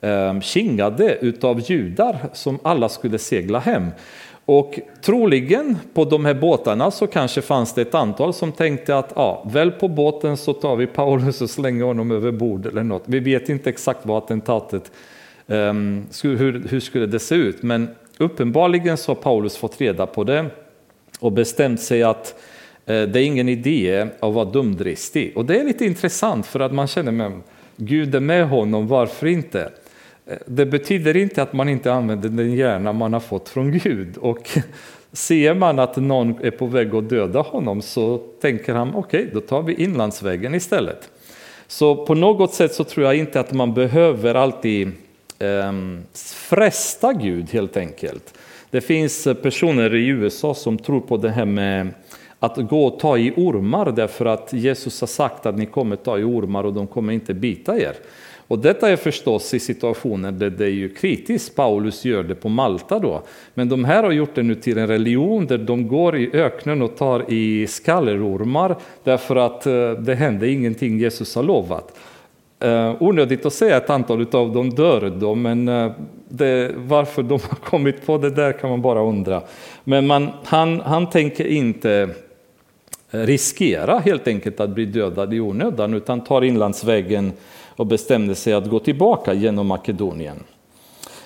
eh, 0.00 0.40
kingade 0.40 1.18
utav 1.20 1.60
judar 1.70 2.18
som 2.32 2.58
alla 2.62 2.88
skulle 2.88 3.18
segla 3.18 3.58
hem. 3.58 3.90
Och 4.46 4.80
troligen 5.02 5.76
på 5.94 6.04
de 6.04 6.24
här 6.24 6.34
båtarna 6.34 6.90
så 6.90 7.06
kanske 7.06 7.42
fanns 7.42 7.74
det 7.74 7.82
ett 7.82 7.94
antal 7.94 8.34
som 8.34 8.52
tänkte 8.52 8.98
att 8.98 9.12
ja, 9.16 9.48
väl 9.52 9.70
på 9.70 9.88
båten 9.88 10.36
så 10.36 10.52
tar 10.52 10.76
vi 10.76 10.86
Paulus 10.86 11.40
och 11.40 11.50
slänger 11.50 11.84
honom 11.84 12.10
över 12.10 12.32
bord 12.32 12.66
eller 12.66 12.82
något. 12.82 13.02
Vi 13.06 13.20
vet 13.20 13.48
inte 13.48 13.70
exakt 13.70 14.06
vad 14.06 14.22
attentatet 14.24 14.92
Ehm, 15.48 16.06
hur, 16.22 16.68
hur 16.68 16.80
skulle 16.80 17.06
det 17.06 17.18
se 17.18 17.34
ut? 17.34 17.62
Men 17.62 17.88
uppenbarligen 18.18 18.96
så 18.96 19.10
har 19.10 19.16
Paulus 19.16 19.56
fått 19.56 19.80
reda 19.80 20.06
på 20.06 20.24
det 20.24 20.46
och 21.20 21.32
bestämt 21.32 21.80
sig 21.80 22.02
att 22.02 22.34
eh, 22.86 23.02
det 23.02 23.20
är 23.20 23.24
ingen 23.24 23.48
idé 23.48 24.06
att 24.20 24.34
vara 24.34 24.44
dumdristig. 24.44 25.36
Och 25.36 25.44
det 25.44 25.60
är 25.60 25.64
lite 25.64 25.84
intressant 25.84 26.46
för 26.46 26.60
att 26.60 26.72
man 26.72 26.86
känner 26.86 27.26
att 27.26 27.32
Gud 27.76 28.14
är 28.14 28.20
med 28.20 28.48
honom, 28.48 28.88
varför 28.88 29.26
inte? 29.26 29.70
Eh, 30.26 30.36
det 30.46 30.66
betyder 30.66 31.16
inte 31.16 31.42
att 31.42 31.52
man 31.52 31.68
inte 31.68 31.92
använder 31.92 32.28
den 32.28 32.52
hjärna 32.52 32.92
man 32.92 33.12
har 33.12 33.20
fått 33.20 33.48
från 33.48 33.78
Gud. 33.78 34.16
Och 34.16 34.50
ser 35.12 35.54
man 35.54 35.78
att 35.78 35.96
någon 35.96 36.44
är 36.44 36.50
på 36.50 36.66
väg 36.66 36.94
att 36.94 37.08
döda 37.08 37.40
honom 37.40 37.82
så 37.82 38.18
tänker 38.18 38.74
han 38.74 38.94
okej, 38.94 39.20
okay, 39.20 39.34
då 39.34 39.40
tar 39.40 39.62
vi 39.62 39.74
inlandsvägen 39.74 40.54
istället. 40.54 41.10
Så 41.66 42.06
på 42.06 42.14
något 42.14 42.54
sätt 42.54 42.74
så 42.74 42.84
tror 42.84 43.06
jag 43.06 43.16
inte 43.16 43.40
att 43.40 43.52
man 43.52 43.74
behöver 43.74 44.34
alltid 44.34 44.92
Ehm, 45.38 46.02
fresta 46.48 47.12
Gud 47.12 47.50
helt 47.50 47.76
enkelt. 47.76 48.34
Det 48.70 48.80
finns 48.80 49.26
eh, 49.26 49.34
personer 49.34 49.94
i 49.94 50.06
USA 50.06 50.54
som 50.54 50.78
tror 50.78 51.00
på 51.00 51.16
det 51.16 51.30
här 51.30 51.44
med 51.44 51.88
att 52.38 52.56
gå 52.56 52.86
och 52.86 53.00
ta 53.00 53.18
i 53.18 53.32
ormar 53.36 53.92
därför 53.92 54.26
att 54.26 54.52
Jesus 54.52 55.00
har 55.00 55.08
sagt 55.08 55.46
att 55.46 55.58
ni 55.58 55.66
kommer 55.66 55.96
ta 55.96 56.18
i 56.18 56.22
ormar 56.22 56.64
och 56.64 56.72
de 56.72 56.86
kommer 56.86 57.12
inte 57.12 57.34
bita 57.34 57.78
er. 57.78 57.94
Och 58.48 58.58
detta 58.58 58.90
är 58.90 58.96
förstås 58.96 59.54
i 59.54 59.60
situationer 59.60 60.32
där 60.32 60.50
det 60.50 60.64
är 60.64 60.70
ju 60.70 60.88
kritiskt, 60.88 61.56
Paulus 61.56 62.04
gör 62.04 62.22
det 62.22 62.34
på 62.34 62.48
Malta 62.48 62.98
då. 62.98 63.22
Men 63.54 63.68
de 63.68 63.84
här 63.84 64.02
har 64.02 64.12
gjort 64.12 64.34
det 64.34 64.42
nu 64.42 64.54
till 64.54 64.78
en 64.78 64.86
religion 64.86 65.46
där 65.46 65.58
de 65.58 65.88
går 65.88 66.16
i 66.16 66.30
öknen 66.32 66.82
och 66.82 66.96
tar 66.96 67.32
i 67.32 67.66
skallerormar 67.66 68.76
därför 69.04 69.36
att 69.36 69.66
eh, 69.66 69.90
det 69.90 70.14
händer 70.14 70.46
ingenting 70.46 70.98
Jesus 70.98 71.34
har 71.34 71.42
lovat. 71.42 71.96
Eh, 72.64 72.94
onödigt 73.00 73.46
att 73.46 73.52
säga 73.52 73.76
ett 73.76 73.90
antal 73.90 74.26
av 74.32 74.52
dem 74.52 74.70
dör 74.70 75.12
då, 75.20 75.34
men 75.34 75.68
eh, 75.68 75.92
det, 76.28 76.72
varför 76.76 77.22
de 77.22 77.32
har 77.32 77.56
kommit 77.64 78.06
på 78.06 78.18
det 78.18 78.30
där 78.30 78.52
kan 78.52 78.70
man 78.70 78.82
bara 78.82 79.00
undra. 79.00 79.42
Men 79.84 80.06
man, 80.06 80.30
han, 80.44 80.80
han 80.80 81.10
tänker 81.10 81.46
inte 81.46 82.08
eh, 83.10 83.20
riskera 83.20 83.98
helt 83.98 84.28
enkelt 84.28 84.60
att 84.60 84.70
bli 84.70 84.86
dödad 84.86 85.34
i 85.34 85.40
onödan 85.40 85.94
utan 85.94 86.24
tar 86.24 86.44
inlandsvägen 86.44 87.32
och 87.76 87.86
bestämde 87.86 88.34
sig 88.34 88.52
att 88.52 88.70
gå 88.70 88.78
tillbaka 88.78 89.32
genom 89.32 89.66
Makedonien. 89.66 90.36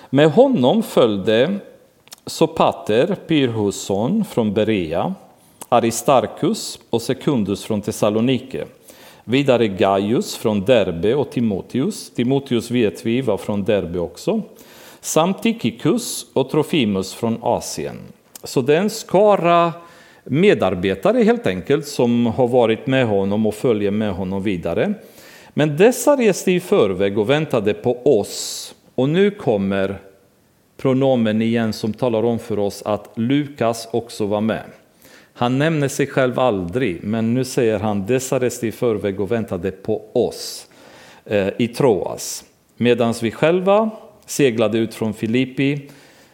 Med 0.09 0.31
honom 0.31 0.83
följde 0.83 1.55
Sopater 2.25 3.15
Pyrhusson 3.27 4.25
från 4.25 4.53
Berea, 4.53 5.13
Aristarkus 5.69 6.79
och 6.89 7.01
Sekundus 7.01 7.63
från 7.63 7.81
Thessalonike. 7.81 8.65
Vidare 9.29 9.67
Gaius 9.67 10.35
från 10.35 10.65
Derbe 10.65 11.15
och 11.15 11.31
Timoteus. 11.31 12.09
Timoteus 12.09 12.71
vet 12.71 13.05
vi 13.05 13.21
var 13.21 13.37
från 13.37 13.63
Derbe 13.63 13.99
också. 13.99 14.41
Samt 15.01 15.43
Tychicus 15.43 16.25
och 16.33 16.49
Trofimus 16.49 17.13
från 17.13 17.37
Asien. 17.41 17.95
Så 18.43 18.61
det 18.61 18.75
är 18.75 18.81
en 18.81 18.89
skara 18.89 19.73
medarbetare 20.23 21.23
helt 21.23 21.47
enkelt 21.47 21.87
som 21.87 22.25
har 22.25 22.47
varit 22.47 22.87
med 22.87 23.07
honom 23.07 23.45
och 23.45 23.55
följer 23.55 23.91
med 23.91 24.13
honom 24.13 24.43
vidare. 24.43 24.93
Men 25.49 25.77
dessa 25.77 26.15
reste 26.15 26.51
i 26.51 26.59
förväg 26.59 27.17
och 27.17 27.29
väntade 27.29 27.73
på 27.73 28.19
oss. 28.19 28.75
Och 28.95 29.09
nu 29.09 29.31
kommer 29.31 29.99
pronomen 30.77 31.41
igen 31.41 31.73
som 31.73 31.93
talar 31.93 32.23
om 32.23 32.39
för 32.39 32.59
oss 32.59 32.83
att 32.85 33.11
Lukas 33.15 33.89
också 33.91 34.25
var 34.25 34.41
med. 34.41 34.63
Han 35.39 35.57
nämner 35.57 35.87
sig 35.87 36.07
själv 36.07 36.39
aldrig, 36.39 37.03
men 37.03 37.33
nu 37.33 37.43
säger 37.43 37.79
han 37.79 38.05
dessa 38.05 38.39
reste 38.39 38.67
i 38.67 38.71
förväg 38.71 39.19
och 39.19 39.31
väntade 39.31 39.71
på 39.71 40.01
oss 40.13 40.67
eh, 41.25 41.47
i 41.57 41.67
Troas. 41.67 42.43
Medan 42.77 43.13
vi 43.21 43.31
själva 43.31 43.89
seglade 44.25 44.77
ut 44.77 44.95
från 44.95 45.13
Filippi 45.13 45.89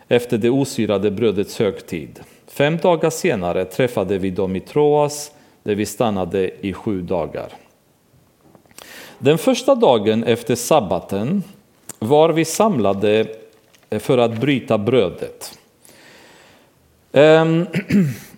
efter 0.08 0.38
det 0.38 0.50
osyrade 0.50 1.12
brödets 1.12 1.60
högtid. 1.60 2.20
Fem 2.48 2.78
dagar 2.78 3.10
senare 3.10 3.66
träffade 3.66 4.18
vi 4.18 4.30
dem 4.30 4.56
i 4.56 4.60
Troas 4.60 5.32
där 5.64 5.76
vi 5.76 5.86
stannade 5.86 6.52
i 6.62 6.74
sju 6.74 7.02
dagar. 7.02 7.50
Den 9.20 9.38
första 9.38 9.76
dagen 9.76 10.24
efter 10.24 10.56
sabbaten 10.56 11.44
var 12.00 12.30
vi 12.30 12.46
samlade 12.46 13.26
eh, 13.90 14.00
för 14.00 14.18
att 14.18 14.40
bryta 14.42 14.78
brödet. 14.78 15.58
Ehm, 17.12 17.66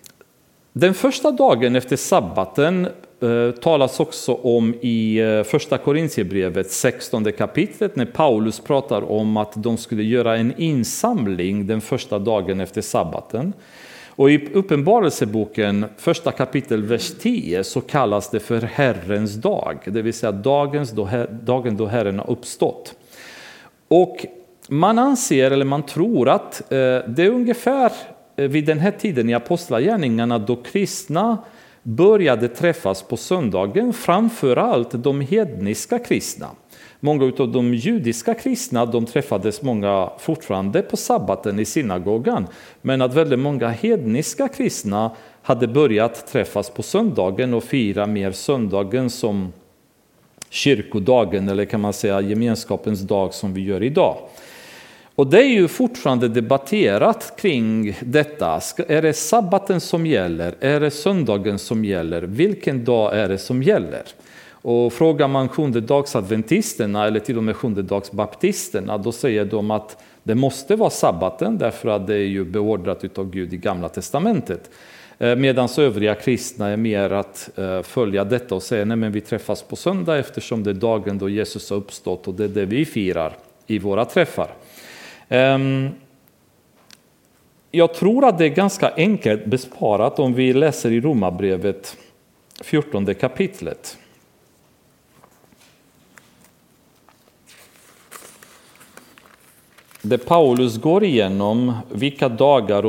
Den 0.72 0.94
första 0.94 1.30
dagen 1.30 1.76
efter 1.76 1.96
sabbaten 1.96 2.88
eh, 3.20 3.50
talas 3.50 4.00
också 4.00 4.34
om 4.34 4.74
i 4.80 5.18
eh, 5.18 5.42
första 5.42 5.78
Korintierbrevet 5.78 6.70
16 6.70 7.32
kapitlet 7.32 7.96
när 7.96 8.04
Paulus 8.04 8.60
pratar 8.60 9.10
om 9.10 9.36
att 9.36 9.52
de 9.56 9.76
skulle 9.76 10.02
göra 10.02 10.36
en 10.36 10.54
insamling 10.56 11.66
den 11.66 11.80
första 11.80 12.18
dagen 12.18 12.60
efter 12.60 12.80
sabbaten. 12.80 13.52
Och 14.08 14.30
i 14.30 14.48
Uppenbarelseboken, 14.52 15.86
första 15.96 16.32
kapitel, 16.32 16.82
vers 16.82 17.12
10, 17.20 17.64
så 17.64 17.80
kallas 17.80 18.30
det 18.30 18.40
för 18.40 18.60
Herrens 18.60 19.34
dag, 19.34 19.78
det 19.84 20.02
vill 20.02 20.14
säga 20.14 20.32
dagens 20.32 20.90
då, 20.90 21.08
dagen 21.42 21.76
då 21.76 21.86
Herren 21.86 22.18
har 22.18 22.30
uppstått. 22.30 22.94
Och 23.88 24.26
man 24.68 24.98
anser, 24.98 25.50
eller 25.50 25.64
man 25.64 25.82
tror 25.82 26.28
att 26.28 26.72
eh, 26.72 26.76
det 27.06 27.18
är 27.18 27.30
ungefär 27.30 27.92
Eh, 28.38 28.48
vid 28.48 28.64
den 28.64 28.78
här 28.78 28.90
tiden 28.90 29.30
i 29.30 29.34
Apostlagärningarna 29.34 30.38
då 30.38 30.56
kristna 30.56 31.38
började 31.82 32.48
träffas 32.48 33.02
på 33.02 33.16
söndagen, 33.16 33.92
framför 33.92 34.56
allt 34.56 34.90
de 34.90 35.20
hedniska 35.20 35.98
kristna. 35.98 36.46
Många 37.00 37.32
av 37.38 37.52
de 37.52 37.74
judiska 37.74 38.34
kristna 38.34 38.86
de 38.86 39.06
träffades 39.06 39.62
många 39.62 40.10
fortfarande 40.18 40.82
på 40.82 40.96
sabbaten 40.96 41.58
i 41.58 41.64
synagogan. 41.64 42.46
Men 42.82 43.02
att 43.02 43.14
väldigt 43.14 43.38
många 43.38 43.68
hedniska 43.68 44.48
kristna 44.48 45.10
hade 45.42 45.68
börjat 45.68 46.26
träffas 46.26 46.70
på 46.70 46.82
söndagen 46.82 47.54
och 47.54 47.64
fira 47.64 48.06
mer 48.06 48.32
söndagen 48.32 49.10
som 49.10 49.52
kyrkodagen 50.50 51.48
eller 51.48 51.64
kan 51.64 51.80
man 51.80 51.92
säga 51.92 52.20
gemenskapens 52.20 53.00
dag 53.00 53.34
som 53.34 53.54
vi 53.54 53.64
gör 53.64 53.82
idag. 53.82 54.16
Och 55.18 55.26
det 55.26 55.38
är 55.38 55.48
ju 55.48 55.68
fortfarande 55.68 56.28
debatterat 56.28 57.34
kring 57.36 57.96
detta. 58.00 58.60
Är 58.88 59.02
det 59.02 59.12
sabbaten 59.12 59.80
som 59.80 60.06
gäller? 60.06 60.54
Är 60.60 60.80
det 60.80 60.90
söndagen 60.90 61.58
som 61.58 61.84
gäller? 61.84 62.22
Vilken 62.22 62.84
dag 62.84 63.18
är 63.18 63.28
det 63.28 63.38
som 63.38 63.62
gäller? 63.62 64.02
Och 64.50 64.92
frågar 64.92 65.28
man 65.28 65.48
sjundedagsadventisterna 65.48 67.06
eller 67.06 67.20
till 67.20 67.36
och 67.36 67.44
med 67.44 67.56
sjundedagsbaptisterna 67.56 68.98
då 68.98 69.12
säger 69.12 69.44
de 69.44 69.70
att 69.70 70.02
det 70.22 70.34
måste 70.34 70.76
vara 70.76 70.90
sabbaten 70.90 71.58
därför 71.58 71.88
att 71.88 72.06
det 72.06 72.14
är 72.14 72.28
ju 72.28 72.44
beordrat 72.44 73.18
av 73.18 73.30
Gud 73.30 73.52
i 73.52 73.56
Gamla 73.56 73.88
Testamentet. 73.88 74.70
Eh, 75.18 75.36
medan 75.36 75.68
övriga 75.78 76.14
kristna 76.14 76.68
är 76.68 76.76
mer 76.76 77.12
att 77.12 77.50
eh, 77.58 77.82
följa 77.82 78.24
detta 78.24 78.54
och 78.54 78.62
säga 78.62 78.84
men 78.84 79.12
vi 79.12 79.20
träffas 79.20 79.62
på 79.62 79.76
söndag 79.76 80.18
eftersom 80.18 80.62
det 80.64 80.70
är 80.70 80.74
dagen 80.74 81.18
då 81.18 81.28
Jesus 81.28 81.70
har 81.70 81.76
uppstått 81.76 82.28
och 82.28 82.34
det 82.34 82.44
är 82.44 82.48
det 82.48 82.64
vi 82.64 82.84
firar 82.84 83.32
i 83.66 83.78
våra 83.78 84.04
träffar. 84.04 84.48
Ehm, 85.28 85.90
jag 87.70 87.94
tror 87.94 88.28
att 88.28 88.38
det 88.38 88.44
är 88.44 88.48
ganska 88.48 88.94
enkelt 88.96 89.44
besparat 89.44 90.18
om 90.18 90.34
vi 90.34 90.52
läser 90.52 90.90
i 90.90 91.00
Romarbrevet 91.00 91.96
14 92.60 93.14
kapitlet. 93.14 93.98
Där 100.02 100.18
Paulus 100.18 100.76
går 100.76 101.04
igenom 101.04 101.76
vilka 101.92 102.28
dagar 102.28 102.82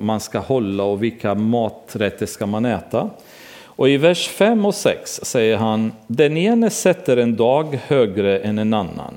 man 0.00 0.20
ska 0.20 0.38
hålla 0.38 0.84
och 0.84 1.02
vilka 1.02 1.34
maträtter 1.34 2.26
ska 2.26 2.46
man 2.46 2.64
äta. 2.64 3.10
Och 3.62 3.88
i 3.88 3.96
vers 3.96 4.28
5 4.28 4.66
och 4.66 4.74
6 4.74 5.20
säger 5.22 5.56
han, 5.56 5.92
den 6.06 6.36
ene 6.36 6.70
sätter 6.70 7.16
en 7.16 7.36
dag 7.36 7.80
högre 7.86 8.38
än 8.38 8.58
en 8.58 8.74
annan. 8.74 9.14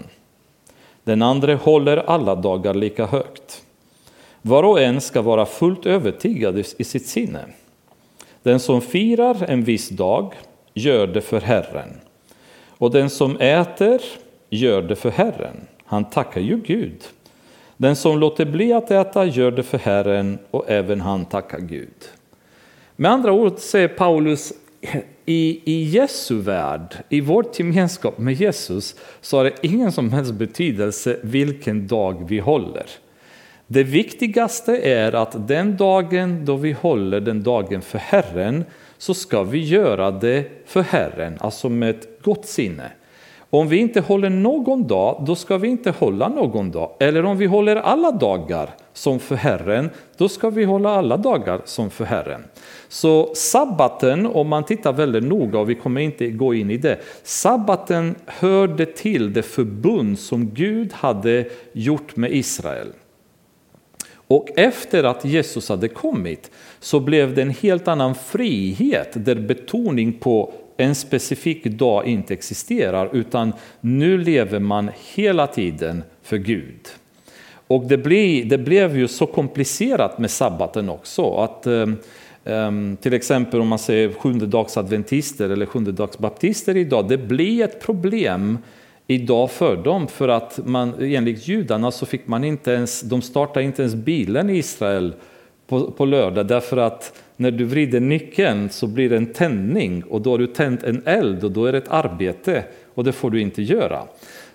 Den 1.04 1.22
andra 1.22 1.56
håller 1.56 1.98
alla 1.98 2.36
dagar 2.36 2.74
lika 2.74 3.06
högt. 3.06 3.63
Var 4.42 4.63
och 4.63 4.82
en 4.82 5.02
ska 5.02 5.22
vara 5.22 5.46
fullt 5.46 5.86
övertygad 5.86 6.58
i 6.78 6.84
sitt 6.84 7.08
sinne. 7.08 7.46
Den 8.44 8.60
som 8.60 8.82
firar 8.82 9.46
en 9.48 9.63
viss 9.63 9.89
dag 9.89 10.34
gör 10.74 11.08
det 11.08 11.22
för 11.22 11.42
Herren. 11.42 11.89
Och 12.68 12.92
den 12.92 13.10
som 13.10 13.38
äter 13.38 14.02
gör 14.50 14.82
det 14.82 14.96
för 14.96 15.12
Herren. 15.12 15.68
Han 15.86 16.06
tackar 16.06 16.42
ju 16.42 16.58
Gud. 16.58 17.04
Den 17.78 17.96
som 17.96 18.20
låter 18.20 18.46
bli 18.46 18.74
att 18.74 18.92
äta 18.92 19.26
gör 19.26 19.52
det 19.52 19.63
för 19.63 19.78
Herren 19.78 20.39
och 20.52 20.70
även 20.70 21.02
han 21.02 21.26
tackar 21.26 21.60
Gud. 21.60 22.10
Med 22.96 23.12
andra 23.12 23.32
ord 23.32 23.60
säger 23.60 23.88
Paulus, 23.88 24.54
i, 25.25 25.62
i 25.65 25.83
Jesu 25.83 26.36
värld, 26.36 26.95
i 27.09 27.21
vår 27.21 27.45
gemenskap 27.53 28.17
med 28.17 28.33
Jesus, 28.33 28.95
så 29.21 29.38
har 29.38 29.43
det 29.43 29.53
ingen 29.62 29.91
som 29.91 30.13
helst 30.13 30.33
betydelse 30.33 31.19
vilken 31.21 31.88
dag 31.88 32.25
vi 32.29 32.39
håller. 32.39 32.86
Det 33.67 33.83
viktigaste 33.83 34.77
är 34.77 35.15
att 35.15 35.47
den 35.47 35.77
dagen 35.77 36.45
då 36.45 36.55
vi 36.55 36.71
håller 36.71 37.19
den 37.19 37.43
dagen 37.43 37.81
för 37.81 37.97
Herren, 37.97 38.65
så 38.97 39.13
ska 39.13 39.43
vi 39.43 39.59
göra 39.59 40.12
det 40.12 40.45
för 40.65 40.81
Herren, 40.81 41.38
alltså 41.39 41.69
med 41.69 41.89
ett 41.89 42.07
gott 42.21 42.45
sinne. 42.45 42.91
Om 43.54 43.68
vi 43.68 43.78
inte 43.78 44.02
håller 44.02 44.30
någon 44.30 44.88
dag, 44.88 45.24
då 45.28 45.36
ska 45.36 45.58
vi 45.58 45.68
inte 45.68 45.92
hålla 45.92 46.28
någon 46.28 46.72
dag. 46.72 46.92
Eller 47.00 47.26
om 47.26 47.38
vi 47.38 47.46
håller 47.46 47.76
alla 47.76 48.12
dagar 48.12 48.70
som 48.94 49.20
för 49.20 49.36
Herren, 49.36 49.89
då 50.18 50.30
ska 50.30 50.50
vi 50.50 50.63
hålla 50.63 50.89
alla 50.89 51.18
dagar 51.18 51.62
som 51.66 51.89
för 51.89 52.06
Herren. 52.06 52.44
Så 52.88 53.32
sabbaten, 53.36 54.26
om 54.26 54.48
man 54.48 54.63
tittar 54.63 54.94
väldigt 54.94 55.24
noga, 55.24 55.60
och 55.60 55.70
vi 55.70 55.76
kommer 55.76 56.02
inte 56.02 56.28
gå 56.28 56.54
in 56.54 56.72
i 56.72 56.78
det, 56.78 57.00
sabbaten 57.24 58.16
hörde 58.26 58.86
till 58.86 59.34
det 59.34 59.44
förbund 59.44 60.20
som 60.20 60.50
Gud 60.50 60.94
hade 60.94 61.46
gjort 61.74 62.16
med 62.16 62.32
Israel. 62.32 62.88
Och 64.28 64.48
efter 64.56 65.04
att 65.04 65.26
Jesus 65.26 65.70
hade 65.70 65.88
kommit 65.88 66.52
så 66.80 67.00
blev 67.00 67.36
det 67.36 67.42
en 67.42 67.50
helt 67.50 67.88
annan 67.88 68.16
frihet 68.16 69.10
där 69.13 69.36
betoning 69.36 70.13
på 70.13 70.54
en 70.77 70.95
specifik 70.95 71.63
dag 71.63 72.05
inte 72.05 72.33
existerar 72.33 73.09
utan 73.13 73.53
nu 73.81 74.17
lever 74.17 74.59
man 74.59 74.89
hela 75.15 75.47
tiden 75.47 76.03
för 76.21 76.38
Gud. 76.38 76.88
Och 77.67 77.83
det, 77.83 77.97
blir, 77.97 78.45
det 78.45 78.57
blev 78.57 78.97
ju 78.97 79.07
så 79.07 79.25
komplicerat 79.25 80.17
med 80.17 80.31
sabbaten 80.31 80.89
också 80.89 81.36
att 81.36 81.67
um, 82.43 82.97
till 83.01 83.13
exempel 83.13 83.62
om 83.62 83.67
man 83.67 83.79
säger 83.79 84.13
sjundedagsadventister 84.13 85.49
eller 85.49 85.65
sjundedagsbaptister 85.65 86.77
idag, 86.77 87.07
det 87.07 87.17
blir 87.17 87.63
ett 87.63 87.81
problem 87.81 88.57
idag 89.07 89.51
för 89.51 89.77
dem 89.77 90.07
för 90.07 90.27
att 90.27 90.59
man 90.65 90.93
enligt 90.99 91.47
judarna 91.47 91.91
så 91.91 92.05
fick 92.05 92.27
man 92.27 92.43
inte 92.43 92.71
ens, 92.71 93.01
de 93.01 93.21
startade 93.21 93.65
inte 93.65 93.81
ens 93.81 93.95
bilen 93.95 94.49
i 94.49 94.57
Israel 94.57 95.13
på, 95.67 95.91
på 95.91 96.06
lördag 96.06 96.47
därför 96.47 96.78
att 96.78 97.19
när 97.38 97.52
du 97.52 97.65
vrider 97.65 97.99
nyckeln 97.99 98.69
så 98.69 98.88
blir 98.88 99.10
det 99.10 99.17
en 99.17 99.34
tändning 99.34 100.04
och 100.04 100.21
då 100.21 100.32
har 100.32 100.38
du 100.38 100.47
tänt 100.47 100.84
en 100.84 101.02
eld 101.06 101.43
och 101.43 101.52
då 101.52 101.65
är 101.65 101.71
det 101.71 101.78
ett 101.78 101.91
arbete 101.91 102.63
och 102.93 103.04
det 103.04 103.12
får 103.12 103.30
du 103.30 103.41
inte 103.41 103.62
göra. 103.62 104.04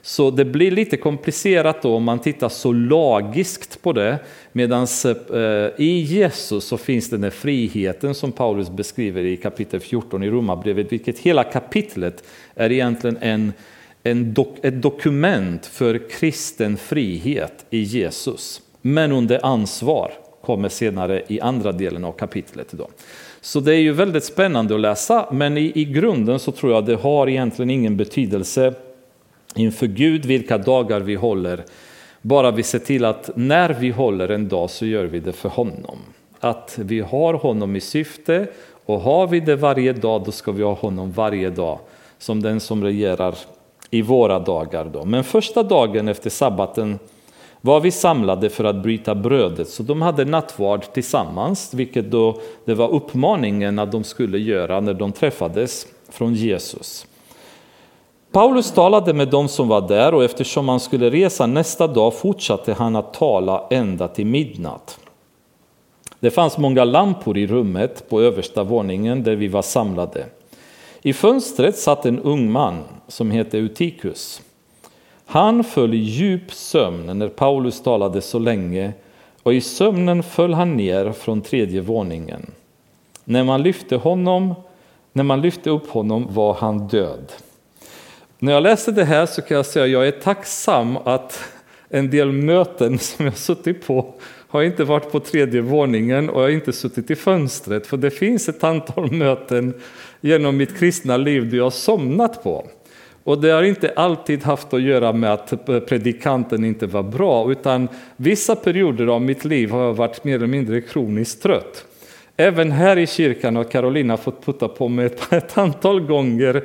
Så 0.02 0.30
det 0.30 0.44
blir 0.44 0.70
lite 0.70 0.96
komplicerat 0.96 1.82
då 1.82 1.94
om 1.94 2.04
man 2.04 2.18
tittar 2.18 2.48
så 2.48 2.72
lagiskt 2.72 3.82
på 3.82 3.92
det 3.92 4.18
medan 4.52 4.86
eh, 5.04 5.84
i 5.84 6.00
Jesus 6.00 6.64
så 6.64 6.76
finns 6.76 7.10
den 7.10 7.22
här 7.22 7.30
friheten 7.30 8.14
som 8.14 8.32
Paulus 8.32 8.70
beskriver 8.70 9.22
i 9.24 9.36
kapitel 9.36 9.80
14 9.80 10.22
i 10.22 10.30
Romarbrevet 10.30 10.92
vilket 10.92 11.18
hela 11.18 11.44
kapitlet 11.44 12.24
är 12.54 12.72
egentligen 12.72 13.18
en, 13.20 13.52
en 14.02 14.34
dok, 14.34 14.56
ett 14.62 14.82
dokument 14.82 15.66
för 15.66 16.10
kristen 16.10 16.76
frihet 16.76 17.66
i 17.70 17.78
Jesus 17.78 18.62
men 18.82 19.12
under 19.12 19.46
ansvar 19.46 20.12
kommer 20.48 20.68
senare 20.68 21.22
i 21.26 21.40
andra 21.40 21.72
delen 21.72 22.04
av 22.04 22.12
kapitlet. 22.12 22.68
Då. 22.70 22.88
Så 23.40 23.60
det 23.60 23.74
är 23.74 23.80
ju 23.80 23.92
väldigt 23.92 24.24
spännande 24.24 24.74
att 24.74 24.80
läsa, 24.80 25.28
men 25.32 25.58
i, 25.58 25.72
i 25.74 25.84
grunden 25.84 26.38
så 26.38 26.52
tror 26.52 26.72
jag 26.72 26.84
det 26.84 26.94
har 26.94 27.28
egentligen 27.28 27.70
ingen 27.70 27.96
betydelse 27.96 28.74
inför 29.54 29.86
Gud 29.86 30.24
vilka 30.24 30.58
dagar 30.58 31.00
vi 31.00 31.14
håller. 31.14 31.64
Bara 32.22 32.50
vi 32.50 32.62
ser 32.62 32.78
till 32.78 33.04
att 33.04 33.30
när 33.34 33.70
vi 33.70 33.90
håller 33.90 34.28
en 34.28 34.48
dag 34.48 34.70
så 34.70 34.86
gör 34.86 35.04
vi 35.04 35.20
det 35.20 35.32
för 35.32 35.48
honom. 35.48 35.98
Att 36.40 36.78
vi 36.82 37.00
har 37.00 37.34
honom 37.34 37.76
i 37.76 37.80
syfte 37.80 38.46
och 38.86 39.00
har 39.00 39.26
vi 39.26 39.40
det 39.40 39.56
varje 39.56 39.92
dag 39.92 40.24
då 40.24 40.32
ska 40.32 40.52
vi 40.52 40.62
ha 40.62 40.74
honom 40.74 41.12
varje 41.12 41.50
dag 41.50 41.78
som 42.18 42.42
den 42.42 42.60
som 42.60 42.84
regerar 42.84 43.34
i 43.90 44.02
våra 44.02 44.38
dagar. 44.38 44.84
Då. 44.84 45.04
Men 45.04 45.24
första 45.24 45.62
dagen 45.62 46.08
efter 46.08 46.30
sabbaten 46.30 46.98
var 47.60 47.80
vi 47.80 47.90
samlade 47.90 48.50
för 48.50 48.64
att 48.64 48.82
bryta 48.82 49.14
brödet. 49.14 49.68
Så 49.68 49.82
de 49.82 50.02
hade 50.02 50.24
nattvard 50.24 50.92
tillsammans, 50.92 51.74
vilket 51.74 52.10
då 52.10 52.40
det 52.64 52.74
var 52.74 52.88
uppmaningen 52.88 53.78
att 53.78 53.92
de 53.92 54.04
skulle 54.04 54.38
göra 54.38 54.80
när 54.80 54.94
de 54.94 55.12
träffades 55.12 55.86
från 56.08 56.34
Jesus. 56.34 57.06
Paulus 58.32 58.72
talade 58.72 59.14
med 59.14 59.28
dem 59.28 59.48
som 59.48 59.68
var 59.68 59.88
där 59.88 60.14
och 60.14 60.24
eftersom 60.24 60.68
han 60.68 60.80
skulle 60.80 61.10
resa 61.10 61.46
nästa 61.46 61.86
dag 61.86 62.14
fortsatte 62.14 62.72
han 62.72 62.96
att 62.96 63.14
tala 63.14 63.66
ända 63.70 64.08
till 64.08 64.26
midnatt. 64.26 64.98
Det 66.20 66.30
fanns 66.30 66.58
många 66.58 66.84
lampor 66.84 67.38
i 67.38 67.46
rummet 67.46 68.08
på 68.08 68.20
översta 68.20 68.62
våningen 68.62 69.22
där 69.22 69.36
vi 69.36 69.48
var 69.48 69.62
samlade. 69.62 70.26
I 71.02 71.12
fönstret 71.12 71.78
satt 71.78 72.06
en 72.06 72.18
ung 72.18 72.52
man 72.52 72.78
som 73.08 73.30
hette 73.30 73.58
Utikus. 73.58 74.42
Han 75.30 75.64
föll 75.64 75.94
i 75.94 75.96
djup 75.96 76.52
sömn 76.52 77.18
när 77.18 77.28
Paulus 77.28 77.82
talade 77.82 78.20
så 78.20 78.38
länge 78.38 78.92
och 79.42 79.54
i 79.54 79.60
sömnen 79.60 80.22
föll 80.22 80.54
han 80.54 80.76
ner 80.76 81.12
från 81.12 81.42
tredje 81.42 81.80
våningen. 81.80 82.50
När 83.24 83.44
man 83.44 83.62
lyfte, 83.62 83.96
honom, 83.96 84.54
när 85.12 85.24
man 85.24 85.40
lyfte 85.40 85.70
upp 85.70 85.90
honom 85.90 86.26
var 86.30 86.54
han 86.54 86.88
död. 86.88 87.32
När 88.38 88.52
jag 88.52 88.62
läser 88.62 88.92
det 88.92 89.04
här 89.04 89.26
så 89.26 89.42
kan 89.42 89.56
jag 89.56 89.66
säga 89.66 89.84
att 89.84 89.90
jag 89.90 90.08
är 90.08 90.20
tacksam 90.20 90.96
att 90.96 91.40
en 91.88 92.10
del 92.10 92.32
möten 92.32 92.98
som 92.98 93.24
jag 93.24 93.36
suttit 93.36 93.86
på 93.86 94.14
har 94.48 94.62
inte 94.62 94.84
varit 94.84 95.12
på 95.12 95.20
tredje 95.20 95.60
våningen 95.60 96.30
och 96.30 96.40
jag 96.40 96.44
har 96.44 96.50
inte 96.50 96.72
suttit 96.72 97.10
i 97.10 97.16
fönstret. 97.16 97.86
För 97.86 97.96
det 97.96 98.10
finns 98.10 98.48
ett 98.48 98.64
antal 98.64 99.12
möten 99.12 99.74
genom 100.20 100.56
mitt 100.56 100.78
kristna 100.78 101.16
liv 101.16 101.50
där 101.50 101.56
jag 101.56 101.64
har 101.64 101.70
somnat 101.70 102.42
på. 102.42 102.66
Och 103.28 103.40
det 103.40 103.50
har 103.50 103.62
inte 103.62 103.92
alltid 103.96 104.42
haft 104.42 104.74
att 104.74 104.82
göra 104.82 105.12
med 105.12 105.32
att 105.32 105.66
predikanten 105.66 106.64
inte 106.64 106.86
var 106.86 107.02
bra, 107.02 107.52
utan 107.52 107.88
vissa 108.16 108.56
perioder 108.56 109.06
av 109.06 109.22
mitt 109.22 109.44
liv 109.44 109.70
har 109.70 109.82
jag 109.82 109.94
varit 109.94 110.24
mer 110.24 110.34
eller 110.34 110.46
mindre 110.46 110.80
kroniskt 110.80 111.42
trött. 111.42 111.84
Även 112.36 112.72
här 112.72 112.96
i 112.98 113.06
kyrkan 113.06 113.56
har 113.56 113.64
Carolina 113.64 114.16
fått 114.16 114.46
putta 114.46 114.68
på 114.68 114.88
mig 114.88 115.06
ett, 115.06 115.32
ett 115.32 115.58
antal 115.58 116.00
gånger 116.00 116.56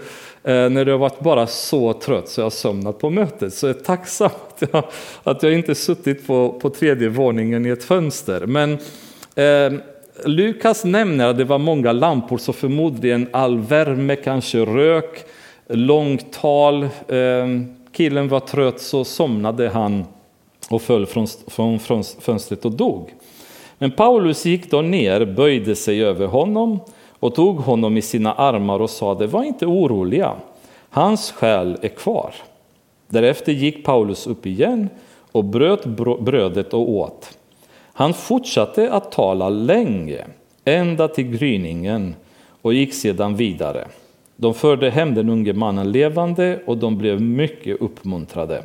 eh, 0.43 0.69
när 0.69 0.85
det 0.85 0.91
har 0.91 0.99
varit 0.99 1.19
bara 1.19 1.47
så 1.47 1.93
trött 1.93 2.29
så 2.29 2.41
jag 2.41 2.45
har 2.45 2.49
somnat 2.49 2.99
på 2.99 3.09
mötet. 3.09 3.53
Så 3.53 3.67
jag 3.67 3.75
är 3.75 3.79
tacksam 3.79 4.31
att 4.47 4.63
jag, 4.71 4.83
att 5.23 5.43
jag 5.43 5.53
inte 5.53 5.75
suttit 5.75 6.27
på, 6.27 6.59
på 6.61 6.69
tredje 6.69 7.09
våningen 7.09 7.65
i 7.65 7.69
ett 7.69 7.83
fönster. 7.83 8.45
Men 8.45 8.71
eh, 9.35 9.79
Lukas 10.25 10.85
nämner 10.85 11.27
att 11.27 11.37
det 11.37 11.43
var 11.43 11.57
många 11.57 11.91
lampor, 11.91 12.37
så 12.37 12.53
förmodligen 12.53 13.27
all 13.31 13.59
värme, 13.59 14.15
kanske 14.15 14.59
rök, 14.59 15.25
långt 15.67 16.33
tal. 16.33 16.89
Ehm, 17.09 17.75
killen 17.91 18.27
var 18.27 18.39
trött 18.39 18.79
så 18.79 19.03
somnade 19.03 19.69
han 19.69 20.05
och 20.69 20.81
föll 20.81 21.05
från, 21.05 21.27
från, 21.47 21.79
från 21.79 22.03
fönstret 22.03 22.65
och 22.65 22.71
dog. 22.71 23.13
Men 23.77 23.91
Paulus 23.91 24.45
gick 24.45 24.71
då 24.71 24.81
ner, 24.81 25.25
böjde 25.25 25.75
sig 25.75 26.03
över 26.03 26.27
honom 26.27 26.79
och 27.19 27.35
tog 27.35 27.57
honom 27.57 27.97
i 27.97 28.01
sina 28.01 28.33
armar 28.33 28.79
och 28.79 28.89
sade, 28.89 29.27
var 29.27 29.43
inte 29.43 29.65
oroliga, 29.65 30.33
hans 30.89 31.31
själ 31.31 31.77
är 31.81 31.89
kvar. 31.89 32.33
Därefter 33.07 33.51
gick 33.51 33.85
Paulus 33.85 34.27
upp 34.27 34.45
igen 34.45 34.89
och 35.31 35.43
bröt 35.43 35.85
brödet 36.19 36.73
och 36.73 36.89
åt. 36.89 37.37
Han 37.93 38.13
fortsatte 38.13 38.91
att 38.91 39.11
tala 39.11 39.49
länge, 39.49 40.25
ända 40.65 41.07
till 41.07 41.27
gryningen 41.27 42.15
och 42.61 42.73
gick 42.73 42.93
sedan 42.93 43.35
vidare. 43.35 43.87
De 44.43 44.53
förde 44.53 44.89
hem 44.89 45.15
den 45.15 45.29
unge 45.29 45.53
mannen 45.53 45.91
levande 45.91 46.59
och 46.65 46.77
de 46.77 46.97
blev 46.97 47.21
mycket 47.21 47.81
uppmuntrade. 47.81 48.63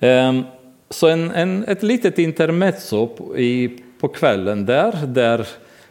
Ehm, 0.00 0.42
så 0.90 1.08
en, 1.08 1.30
en, 1.30 1.64
ett 1.64 1.82
litet 1.82 2.18
intermezzo 2.18 3.08
i, 3.36 3.70
på 4.00 4.08
kvällen 4.08 4.66
där, 4.66 5.06
där 5.06 5.46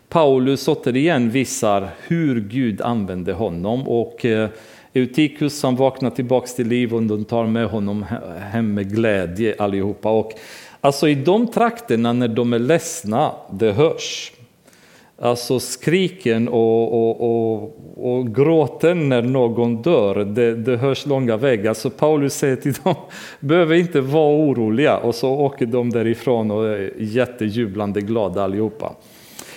Paulus 0.09 0.67
återigen 0.67 1.29
visar 1.29 1.89
hur 2.07 2.41
Gud 2.41 2.81
använde 2.81 3.33
honom. 3.33 3.87
Och 3.87 4.25
Eutikus, 4.25 4.59
Eutychus 4.93 5.59
som 5.59 5.75
vaknar 5.75 6.09
tillbaka 6.09 6.47
till 6.47 6.67
liv 6.67 6.95
och 6.95 7.03
de 7.03 7.25
tar 7.25 7.45
med 7.45 7.67
honom 7.67 8.05
hem 8.39 8.73
med 8.73 8.95
glädje 8.95 9.55
allihopa. 9.59 10.11
Och 10.11 10.33
alltså 10.81 11.07
i 11.07 11.15
de 11.15 11.47
trakterna 11.47 12.13
när 12.13 12.27
de 12.27 12.53
är 12.53 12.59
ledsna, 12.59 13.31
det 13.51 13.71
hörs. 13.71 14.31
Alltså 15.23 15.59
skriken 15.59 16.47
och, 16.47 16.93
och, 16.93 17.21
och, 17.21 17.77
och 17.97 18.35
gråten 18.35 19.09
när 19.09 19.21
någon 19.21 19.81
dör, 19.81 20.15
det, 20.15 20.55
det 20.55 20.77
hörs 20.77 21.05
långa 21.05 21.37
vägar. 21.37 21.73
Så 21.73 21.89
Paulus 21.89 22.33
säger 22.33 22.55
till 22.55 22.73
dem, 22.73 22.95
behöver 23.39 23.75
inte 23.75 24.01
vara 24.01 24.35
oroliga. 24.35 24.97
Och 24.97 25.15
så 25.15 25.29
åker 25.29 25.65
de 25.65 25.89
därifrån 25.89 26.51
och 26.51 26.67
är 26.67 26.93
jättejublande 26.97 28.01
glada 28.01 28.43
allihopa. 28.43 28.95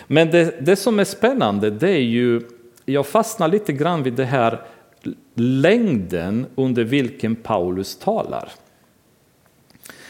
Men 0.07 0.31
det, 0.31 0.55
det 0.61 0.77
som 0.77 0.98
är 0.98 1.05
spännande, 1.05 1.70
det 1.70 1.90
är 1.90 2.03
ju, 2.03 2.40
jag 2.85 3.07
fastnar 3.07 3.48
lite 3.48 3.72
grann 3.72 4.03
vid 4.03 4.12
det 4.12 4.24
här 4.24 4.61
längden 5.35 6.46
under 6.55 6.85
vilken 6.85 7.37
Paulus 7.37 7.96
talar. 7.96 8.48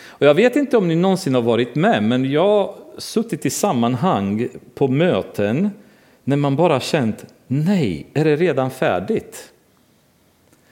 Och 0.07 0.27
jag 0.27 0.35
vet 0.35 0.57
inte 0.57 0.77
om 0.77 0.89
ni 0.89 0.95
någonsin 0.95 1.35
har 1.35 1.43
varit 1.43 1.75
med, 1.75 2.03
men 2.03 2.31
jag 2.31 2.75
suttit 2.99 3.47
i 3.47 3.51
sammanhang 3.51 4.49
på 4.75 4.89
möten 4.89 5.71
när 6.25 6.37
man 6.37 6.57
bara 6.57 6.81
känt, 6.81 7.25
nej, 7.47 8.07
är 8.15 8.25
det 8.25 8.37
redan 8.37 8.71
färdigt? 8.71 9.53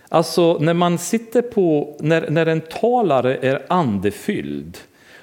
Alltså 0.09 0.59
när 0.61 0.75
man 0.75 0.99
sitter 0.99 1.43
på, 1.43 1.97
när, 2.01 2.31
när 2.31 2.47
en 2.47 2.61
talare 2.61 3.37
är 3.37 3.63
andefylld 3.69 4.79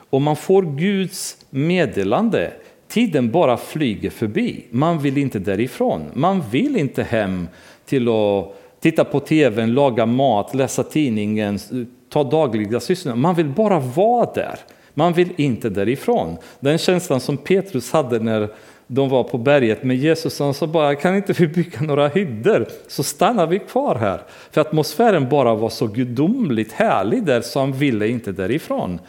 och 0.09 0.21
man 0.21 0.35
får 0.35 0.61
Guds 0.61 1.37
meddelande, 1.49 2.51
tiden 2.87 3.31
bara 3.31 3.57
flyger 3.57 4.09
förbi. 4.09 4.65
Man 4.69 4.99
vill 4.99 5.17
inte 5.17 5.39
därifrån. 5.39 6.05
Man 6.13 6.43
vill 6.51 6.77
inte 6.77 7.03
hem 7.03 7.47
till 7.85 8.07
att 8.09 8.55
titta 8.79 9.03
på 9.03 9.19
tvn, 9.19 9.73
laga 9.73 10.05
mat, 10.05 10.53
läsa 10.53 10.83
tidningen, 10.83 11.59
ta 12.09 12.23
dagliga 12.23 12.79
sysslor. 12.79 13.15
Man 13.15 13.35
vill 13.35 13.47
bara 13.47 13.79
vara 13.79 14.31
där. 14.33 14.59
Man 14.93 15.13
vill 15.13 15.29
inte 15.37 15.69
därifrån. 15.69 16.37
Den 16.59 16.77
känslan 16.77 17.19
som 17.19 17.37
Petrus 17.37 17.91
hade 17.91 18.19
när 18.19 18.49
de 18.87 19.09
var 19.09 19.23
på 19.23 19.37
berget 19.37 19.83
med 19.83 19.97
Jesus, 19.97 20.39
han 20.39 20.53
sa 20.53 20.67
bara, 20.67 20.95
kan 20.95 21.15
inte 21.15 21.33
vi 21.33 21.47
bygga 21.47 21.81
några 21.81 22.07
hyddor 22.07 22.67
så 22.87 23.03
stannar 23.03 23.47
vi 23.47 23.59
kvar 23.59 23.95
här. 23.95 24.21
För 24.51 24.61
atmosfären 24.61 25.29
bara 25.29 25.55
var 25.55 25.69
så 25.69 25.87
gudomligt 25.87 26.71
härlig 26.71 27.25
där 27.25 27.41
så 27.41 27.59
han 27.59 27.71
ville 27.71 28.07
inte 28.07 28.31
därifrån. 28.31 28.99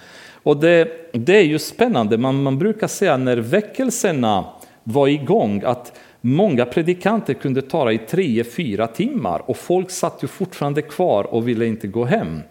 Och 0.43 0.57
det, 0.57 0.89
det 1.13 1.37
är 1.37 1.45
ju 1.45 1.59
spännande, 1.59 2.19
man, 2.19 2.43
man 2.43 2.59
brukar 2.59 2.87
säga 2.87 3.17
när 3.17 3.37
väckelserna 3.37 4.45
var 4.85 5.09
igång 5.09 5.63
att 5.65 5.93
många 6.21 6.65
predikanter 6.65 7.35
kunde 7.35 7.63
tala 7.63 7.93
i 7.93 7.99
tre, 7.99 8.45
fyra 8.45 8.87
timmar 8.87 9.43
och 9.47 9.57
folk 9.57 9.91
satt 9.91 10.23
ju 10.23 10.27
fortfarande 10.29 10.83
kvar 10.83 11.25
och 11.25 11.49
ville 11.49 11.67
inte 11.67 11.87
gå 11.87 12.05
hem. 12.05 12.43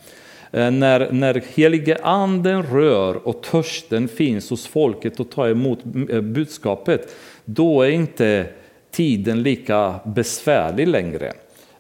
Eh, 0.51 0.71
när, 0.71 1.11
när 1.11 1.43
helige 1.55 1.97
anden 2.03 2.63
rör 2.63 3.27
och 3.27 3.43
törsten 3.43 4.07
finns 4.07 4.49
hos 4.49 4.67
folket 4.67 5.19
och 5.19 5.31
tar 5.31 5.49
emot 5.49 5.79
eh, 6.09 6.21
budskapet, 6.21 7.15
då 7.45 7.81
är 7.81 7.89
inte 7.89 8.45
tiden 8.91 9.43
lika 9.43 9.99
besvärlig 10.05 10.87
längre. 10.87 11.33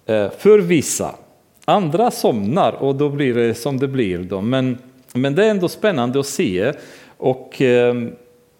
Eh, 0.05 0.29
för 0.37 0.59
vissa. 0.59 1.15
Andra 1.65 2.11
somnar 2.11 2.71
och 2.71 2.95
då 2.95 3.09
blir 3.09 3.33
det 3.33 3.53
som 3.53 3.79
det 3.79 3.87
blir. 3.87 4.17
Då. 4.17 4.41
Men, 4.41 4.77
men 5.13 5.35
det 5.35 5.45
är 5.45 5.49
ändå 5.49 5.67
spännande 5.67 6.19
att 6.19 6.25
se. 6.25 6.73
Och 7.17 7.61
ehm, 7.61 8.11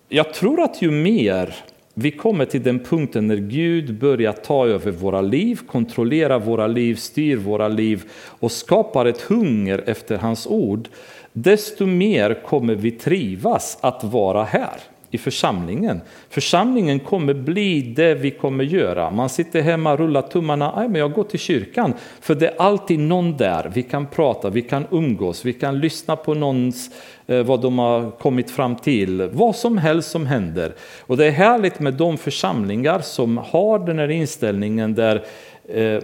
jag 0.09 0.33
tror 0.33 0.61
att 0.61 0.81
ju 0.81 0.91
mer 0.91 1.55
vi 2.01 2.11
kommer 2.11 2.45
till 2.45 2.63
den 2.63 2.79
punkten 2.79 3.27
när 3.27 3.35
Gud 3.35 3.99
börjar 3.99 4.33
ta 4.33 4.67
över 4.67 4.91
våra 4.91 5.21
liv, 5.21 5.59
kontrollera 5.67 6.39
våra 6.39 6.67
liv, 6.67 6.95
styr 6.95 7.37
våra 7.37 7.67
liv 7.67 8.03
och 8.25 8.51
skapar 8.51 9.05
ett 9.05 9.21
hunger 9.21 9.83
efter 9.85 10.17
hans 10.17 10.47
ord, 10.47 10.87
desto 11.33 11.85
mer 11.85 12.43
kommer 12.45 12.75
vi 12.75 12.91
trivas 12.91 13.77
att 13.81 14.03
vara 14.03 14.43
här 14.43 14.79
i 15.11 15.17
församlingen. 15.17 16.01
Församlingen 16.29 16.99
kommer 16.99 17.33
bli 17.33 17.81
det 17.81 18.13
vi 18.13 18.31
kommer 18.31 18.63
göra. 18.63 19.11
Man 19.11 19.29
sitter 19.29 19.61
hemma, 19.61 19.95
rullar 19.95 20.21
tummarna, 20.21 20.73
nej 20.75 20.89
men 20.89 21.01
jag 21.01 21.13
går 21.13 21.23
till 21.23 21.39
kyrkan. 21.39 21.93
För 22.21 22.35
det 22.35 22.47
är 22.47 22.61
alltid 22.61 22.99
någon 22.99 23.37
där, 23.37 23.71
vi 23.73 23.83
kan 23.83 24.07
prata, 24.07 24.49
vi 24.49 24.61
kan 24.61 24.85
umgås, 24.91 25.45
vi 25.45 25.53
kan 25.53 25.79
lyssna 25.79 26.15
på 26.15 26.33
någons, 26.33 26.89
Eh, 27.29 27.43
vad 27.43 27.61
de 27.61 27.79
har 27.79 28.11
kommit 28.11 28.51
fram 28.51 28.75
till, 28.75 29.29
vad 29.33 29.55
som 29.55 29.77
helst 29.77 30.11
som 30.11 30.25
händer. 30.25 30.73
Och 31.01 31.17
det 31.17 31.25
är 31.25 31.31
härligt 31.31 31.79
med 31.79 31.93
de 31.93 32.17
församlingar 32.17 32.99
som 32.99 33.37
har 33.37 33.79
den 33.79 33.99
här 33.99 34.11
inställningen 34.11 34.95
där 34.95 35.23
eh, 35.67 36.03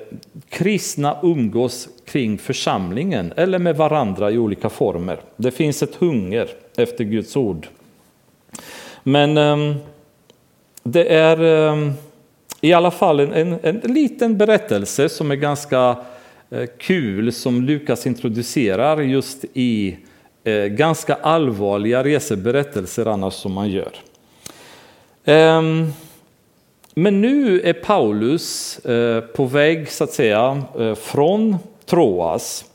kristna 0.50 1.18
umgås 1.24 1.90
kring 2.06 2.38
församlingen 2.38 3.34
eller 3.36 3.60
med 3.60 3.78
varandra 3.78 4.32
i 4.32 4.38
olika 4.38 4.70
former. 4.70 5.20
Det 5.38 5.52
finns 5.52 5.84
ett 5.84 5.96
hunger 5.96 6.50
efter 6.78 7.04
Guds 7.04 7.36
ord. 7.36 7.68
Men 9.04 9.38
ehm, 9.38 9.74
det 10.84 11.14
är 11.14 11.44
ehm, 11.44 11.92
i 12.62 12.74
alla 12.74 12.92
fall 12.92 13.20
en, 13.20 13.34
en, 13.34 13.60
en, 13.64 13.94
liten 13.94 14.38
berättelse 14.38 15.10
som 15.10 15.32
är 15.32 15.36
ganska 15.36 15.98
eh, 16.50 16.66
kul 16.78 17.34
som 17.34 17.62
Lukas 17.62 18.08
introducerar 18.08 19.02
just 19.02 19.46
i 19.54 19.98
Eh, 20.48 20.66
ganska 20.66 21.16
allvarliga 21.16 22.04
reseberättelser 22.04 23.06
annars 23.06 23.34
som 23.34 23.54
man 23.54 23.70
gör. 23.70 23.92
Ehm, 25.24 25.94
men 26.94 27.22
nu 27.22 27.62
är 27.62 27.74
Paulus 27.74 28.80
eh, 28.80 29.22
på 29.22 29.46
väg 29.46 29.92
så 29.92 30.04
att 30.04 30.12
säga 30.12 30.64
eh, 30.80 30.96
från 30.96 31.58
Troas. 31.86 32.66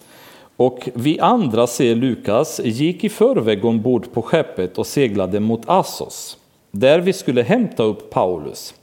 Och 0.56 0.88
vi 0.94 1.20
andra, 1.20 1.66
säger 1.66 1.94
Lukas, 1.94 2.60
gick 2.64 3.04
i 3.04 3.08
förväg 3.08 3.64
ombord 3.64 4.12
på 4.12 4.22
skeppet 4.22 4.78
och 4.78 4.86
seglade 4.86 5.40
mot 5.40 5.62
Assos, 5.66 6.38
där 6.70 6.98
vi 7.00 7.12
skulle 7.12 7.42
hämta 7.42 7.82
upp 7.82 8.10
Paulus. 8.10 8.74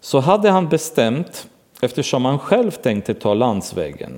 Så 0.00 0.20
hade 0.20 0.50
han 0.50 0.68
bestämt, 0.68 1.46
eftersom 1.80 2.24
han 2.24 2.38
själv 2.38 2.70
tänkte 2.70 3.14
ta 3.14 3.34
landsvägen. 3.34 4.12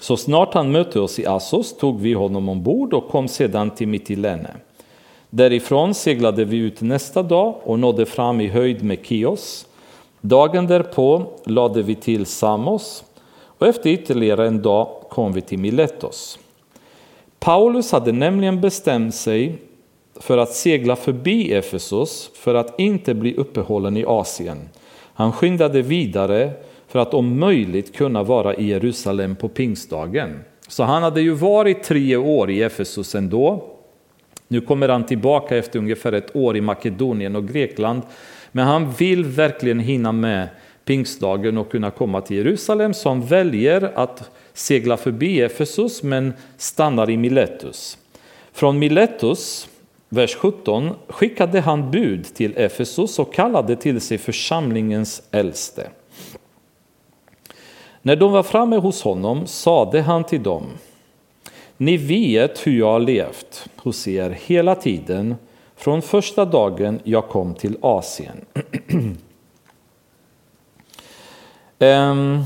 Så 0.00 0.16
snart 0.16 0.54
han 0.54 0.72
mötte 0.72 1.00
oss 1.00 1.18
i 1.18 1.26
Assos 1.26 1.76
tog 1.76 2.00
vi 2.00 2.12
honom 2.14 2.48
ombord 2.48 2.94
och 2.94 3.08
kom 3.08 3.28
sedan 3.28 3.70
till 3.70 3.88
Mytilene. 3.88 4.50
Därifrån 5.30 5.94
seglade 5.94 6.44
vi 6.44 6.56
ut 6.56 6.80
nästa 6.80 7.22
dag 7.22 7.54
och 7.62 7.78
nådde 7.78 8.06
fram 8.06 8.40
i 8.40 8.48
höjd 8.48 8.84
med 8.84 9.06
Kios. 9.06 9.66
Dagen 10.20 10.66
därpå 10.66 11.22
lade 11.44 11.82
vi 11.82 11.94
till 11.94 12.26
Samos 12.26 13.04
och 13.58 13.66
efter 13.66 13.90
ytterligare 13.90 14.46
en 14.46 14.62
dag 14.62 14.88
kom 15.10 15.32
vi 15.32 15.40
till 15.40 15.58
Miletos. 15.58 16.38
Paulus 17.38 17.92
hade 17.92 18.12
nämligen 18.12 18.60
bestämt 18.60 19.14
sig 19.14 19.58
för 20.16 20.38
att 20.38 20.52
segla 20.52 20.96
förbi 20.96 21.52
Efesos 21.52 22.30
för 22.34 22.54
att 22.54 22.80
inte 22.80 23.14
bli 23.14 23.34
uppehållen 23.34 23.96
i 23.96 24.04
Asien. 24.04 24.68
Han 25.14 25.32
skyndade 25.32 25.82
vidare 25.82 26.52
för 26.90 26.98
att 26.98 27.14
om 27.14 27.38
möjligt 27.38 27.96
kunna 27.96 28.22
vara 28.22 28.54
i 28.54 28.66
Jerusalem 28.66 29.36
på 29.36 29.48
pingstdagen. 29.48 30.40
Så 30.68 30.82
han 30.82 31.02
hade 31.02 31.20
ju 31.20 31.30
varit 31.30 31.82
tre 31.82 32.16
år 32.16 32.50
i 32.50 32.62
Efesos 32.62 33.14
ändå. 33.14 33.64
Nu 34.48 34.60
kommer 34.60 34.88
han 34.88 35.06
tillbaka 35.06 35.56
efter 35.56 35.78
ungefär 35.78 36.12
ett 36.12 36.36
år 36.36 36.56
i 36.56 36.60
Makedonien 36.60 37.36
och 37.36 37.48
Grekland. 37.48 38.02
Men 38.52 38.66
han 38.66 38.92
vill 38.92 39.24
verkligen 39.24 39.80
hinna 39.80 40.12
med 40.12 40.48
pingstdagen 40.84 41.58
och 41.58 41.70
kunna 41.70 41.90
komma 41.90 42.20
till 42.20 42.36
Jerusalem 42.36 42.94
så 42.94 43.08
han 43.08 43.22
väljer 43.22 43.92
att 43.94 44.30
segla 44.52 44.96
förbi 44.96 45.40
Efesus 45.40 46.02
men 46.02 46.32
stannar 46.56 47.10
i 47.10 47.16
Miletus. 47.16 47.98
Från 48.52 48.78
Miletus, 48.78 49.68
vers 50.08 50.34
17, 50.36 50.90
skickade 51.08 51.60
han 51.60 51.90
bud 51.90 52.34
till 52.34 52.52
Efesus 52.56 53.18
och 53.18 53.34
kallade 53.34 53.76
till 53.76 54.00
sig 54.00 54.18
församlingens 54.18 55.22
äldste. 55.30 55.90
När 58.02 58.16
de 58.16 58.32
var 58.32 58.42
framme 58.42 58.76
hos 58.76 59.02
honom 59.02 59.46
sade 59.46 60.00
han 60.00 60.24
till 60.24 60.42
dem 60.42 60.64
Ni 61.76 61.96
vet 61.96 62.66
hur 62.66 62.78
jag 62.78 62.92
har 62.92 63.00
levt 63.00 63.68
hos 63.76 64.08
er 64.08 64.30
hela 64.30 64.74
tiden 64.74 65.34
från 65.76 66.02
första 66.02 66.44
dagen 66.44 67.00
jag 67.04 67.28
kom 67.28 67.54
till 67.54 67.76
Asien. 67.80 68.44
Ehm, 71.82 72.40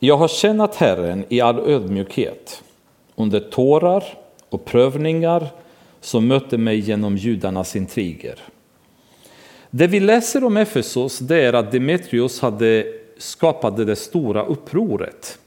jag 0.00 0.16
har 0.16 0.28
tjänat 0.28 0.76
Herren 0.76 1.24
i 1.28 1.40
all 1.40 1.58
ödmjukhet 1.58 2.62
under 3.14 3.40
tårar 3.40 4.04
och 4.48 4.64
prövningar 4.64 5.46
som 6.00 6.26
mötte 6.26 6.58
mig 6.58 6.78
genom 6.78 7.16
judarnas 7.16 7.76
intriger. 7.76 8.38
Det 9.70 9.86
vi 9.86 10.00
läser 10.00 10.44
om 10.44 10.56
Efesos 10.56 11.18
det 11.18 11.40
är 11.40 11.52
att 11.52 11.72
Demetrius 11.72 12.40
hade 12.40 13.01
skapade 13.22 13.84
det 13.84 13.96
stora 13.96 14.44
upproret. 14.44 15.38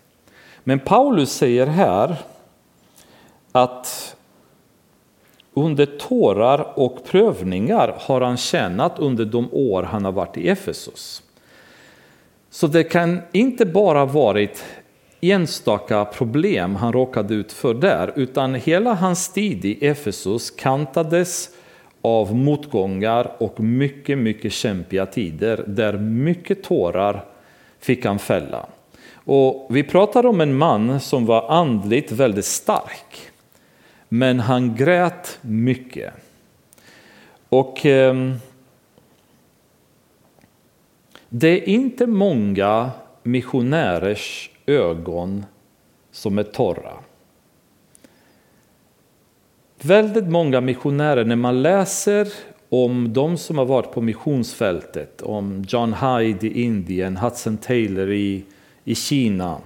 Men 0.63 0.79
Paulus 0.79 1.31
säger 1.31 1.67
här 1.67 2.15
att 3.51 4.15
under 5.53 5.85
tårar 5.85 6.79
och 6.79 7.05
prövningar 7.05 7.95
har 7.99 8.21
han 8.21 8.37
tjänat 8.37 8.99
under 8.99 9.25
de 9.25 9.49
år 9.51 9.83
han 9.83 10.05
har 10.05 10.11
varit 10.11 10.37
i 10.37 10.49
Efesos. 10.49 11.23
Så 12.49 12.67
det 12.67 12.83
kan 12.83 13.21
inte 13.31 13.65
bara 13.65 14.05
varit 14.05 14.63
enstaka 15.21 16.05
problem 16.05 16.75
han 16.75 16.93
råkade 16.93 17.33
ut 17.33 17.51
för 17.51 17.73
där, 17.73 18.13
utan 18.15 18.55
hela 18.55 18.93
hans 18.93 19.29
tid 19.29 19.65
i 19.65 19.85
Efesos 19.85 20.51
kantades 20.51 21.49
av 22.01 22.35
motgångar 22.35 23.31
och 23.37 23.59
mycket, 23.59 24.17
mycket 24.17 24.51
kämpiga 24.53 25.05
tider 25.05 25.63
där 25.67 25.93
mycket 25.97 26.63
tårar 26.63 27.25
fick 27.85 28.05
han 28.05 28.19
fälla. 28.19 28.65
Och 29.13 29.67
vi 29.69 29.83
pratar 29.83 30.25
om 30.25 30.41
en 30.41 30.57
man 30.57 30.99
som 30.99 31.25
var 31.25 31.49
andligt 31.49 32.11
väldigt 32.11 32.45
stark, 32.45 33.31
men 34.09 34.39
han 34.39 34.75
grät 34.75 35.39
mycket. 35.41 36.13
Och 37.49 37.85
eh, 37.85 38.33
det 41.29 41.47
är 41.47 41.69
inte 41.69 42.07
många 42.07 42.91
missionärers 43.23 44.49
ögon 44.65 45.45
som 46.11 46.37
är 46.37 46.43
torra. 46.43 46.93
Väldigt 49.81 50.27
många 50.27 50.61
missionärer, 50.61 51.25
när 51.25 51.35
man 51.35 51.61
läser 51.61 52.27
om 52.83 53.13
de 53.13 53.37
som 53.37 53.57
har 53.57 53.65
varit 53.65 53.91
på 53.91 54.01
missionsfältet, 54.01 55.21
om 55.21 55.65
John 55.67 55.93
Hyde 55.93 56.47
i 56.47 56.61
Indien, 56.61 57.17
Hudson 57.17 57.57
Taylor 57.57 58.11
i, 58.11 58.43
i 58.83 58.95
Kina, 58.95 59.57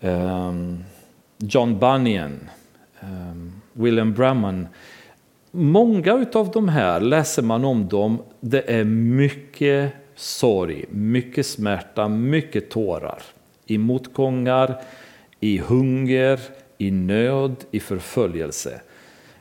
um, 0.00 0.84
John 1.38 1.78
Bunyan, 1.78 2.40
um, 3.00 3.52
William 3.72 4.14
Brahman. 4.14 4.68
Många 5.50 6.26
av 6.34 6.50
de 6.50 6.68
här 6.68 7.00
läser 7.00 7.42
man 7.42 7.64
om 7.64 7.88
dem, 7.88 8.22
det 8.40 8.70
är 8.70 8.84
mycket 8.84 9.92
sorg, 10.14 10.84
mycket 10.90 11.46
smärta, 11.46 12.08
mycket 12.08 12.70
tårar. 12.70 13.22
I 13.66 13.78
motgångar, 13.78 14.82
i 15.40 15.58
hunger, 15.58 16.40
i 16.78 16.90
nöd, 16.90 17.56
i 17.70 17.80
förföljelse. 17.80 18.80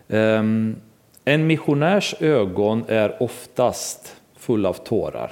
Um, 0.07 0.75
en 1.25 1.47
missionärs 1.47 2.15
ögon 2.19 2.85
är 2.87 3.23
oftast 3.23 4.15
fulla 4.37 4.69
av 4.69 4.73
tårar. 4.73 5.31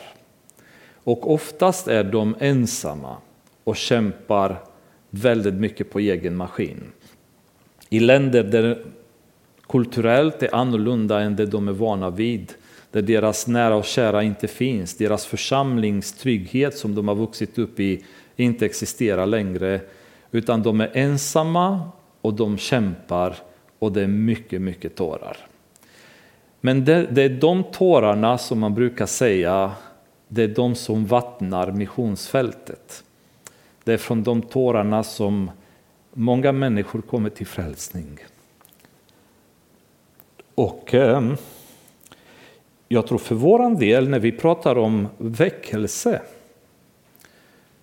Och 1.04 1.32
oftast 1.34 1.88
är 1.88 2.04
de 2.04 2.36
ensamma 2.40 3.18
och 3.64 3.76
kämpar 3.76 4.58
väldigt 5.10 5.54
mycket 5.54 5.92
på 5.92 6.00
egen 6.00 6.36
maskin. 6.36 6.84
I 7.90 8.00
länder 8.00 8.44
där 8.44 8.84
kulturellt 9.68 10.44
är 10.44 10.56
annorlunda 10.56 11.22
än 11.22 11.36
det 11.36 11.46
de 11.46 11.68
är 11.68 11.72
vana 11.72 12.10
vid, 12.10 12.54
där 12.92 13.02
deras 13.02 13.48
nära 13.48 13.76
och 13.76 13.86
kära 13.86 14.24
inte 14.24 14.48
finns, 14.48 14.98
deras 14.98 15.26
församlingstrygghet 15.26 16.78
som 16.78 16.96
de 16.96 17.08
har 17.08 17.16
vuxit 17.16 17.58
upp 17.58 17.80
i 17.80 18.06
inte 18.36 18.66
existerar 18.66 19.26
längre, 19.26 19.82
utan 20.32 20.64
de 20.64 20.82
är 20.82 20.92
ensamma 20.94 21.92
och 22.22 22.34
de 22.34 22.58
kämpar 22.58 23.36
och 23.80 23.92
det 23.92 24.02
är 24.02 24.08
mycket, 24.08 24.62
mycket 24.62 24.96
tårar. 24.96 25.38
Men 26.66 26.86
det, 26.86 27.08
det, 27.12 27.24
är 27.24 27.30
de 27.30 27.64
tårarna 27.64 28.38
som 28.38 28.60
man 28.60 28.74
brukar 28.74 29.06
säga, 29.06 29.72
det 30.28 30.44
är 30.44 30.48
de 30.48 30.76
som 30.76 31.06
vattnar 31.06 31.72
missionsfältet. 31.72 33.04
Det 33.84 33.94
är 33.94 33.98
från 33.98 34.24
de 34.24 34.42
tårarna 34.42 35.04
som 35.04 35.52
många 36.14 36.52
människor 36.52 37.02
kommer 37.02 37.30
till 37.30 37.48
frälsning. 37.48 38.20
Och 40.56 40.94
eh, 40.94 41.34
jag 42.88 43.08
tror 43.08 43.18
för 43.18 43.36
vår 43.36 43.80
del, 43.80 44.10
när 44.10 44.20
vi 44.20 44.32
pratar 44.32 44.78
om 44.78 45.08
väckelse 45.18 46.22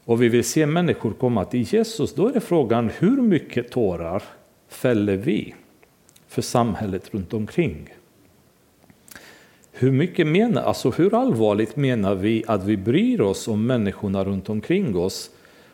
och 0.04 0.22
vi 0.22 0.28
vill 0.28 0.44
se 0.44 0.66
människor 0.66 1.12
komma 1.12 1.44
till 1.44 1.74
Jesus, 1.74 2.14
då 2.14 2.28
är 2.28 2.32
det 2.32 2.40
frågan 2.40 2.90
hur 2.98 3.22
mycket 3.22 3.70
tårar 3.70 4.22
fäller 4.68 5.16
vi 5.16 5.54
för 6.28 6.42
samhället 6.42 7.14
runt 7.14 7.34
omkring? 7.34 7.99
Hur 9.80 9.90
mycket 9.90 10.26
menar, 10.26 10.62
alltså 10.62 10.90
hur 10.90 11.14
allvarligt 11.14 11.76
menar 11.76 12.14
vi 12.14 12.44
att 12.46 12.64
vi 12.64 12.76
bryr 12.76 13.20
oss 13.20 13.48
om 13.48 13.66
människorna 13.66 14.24
runt 14.24 14.48
omkring 14.48 14.96
oss? 14.96 15.30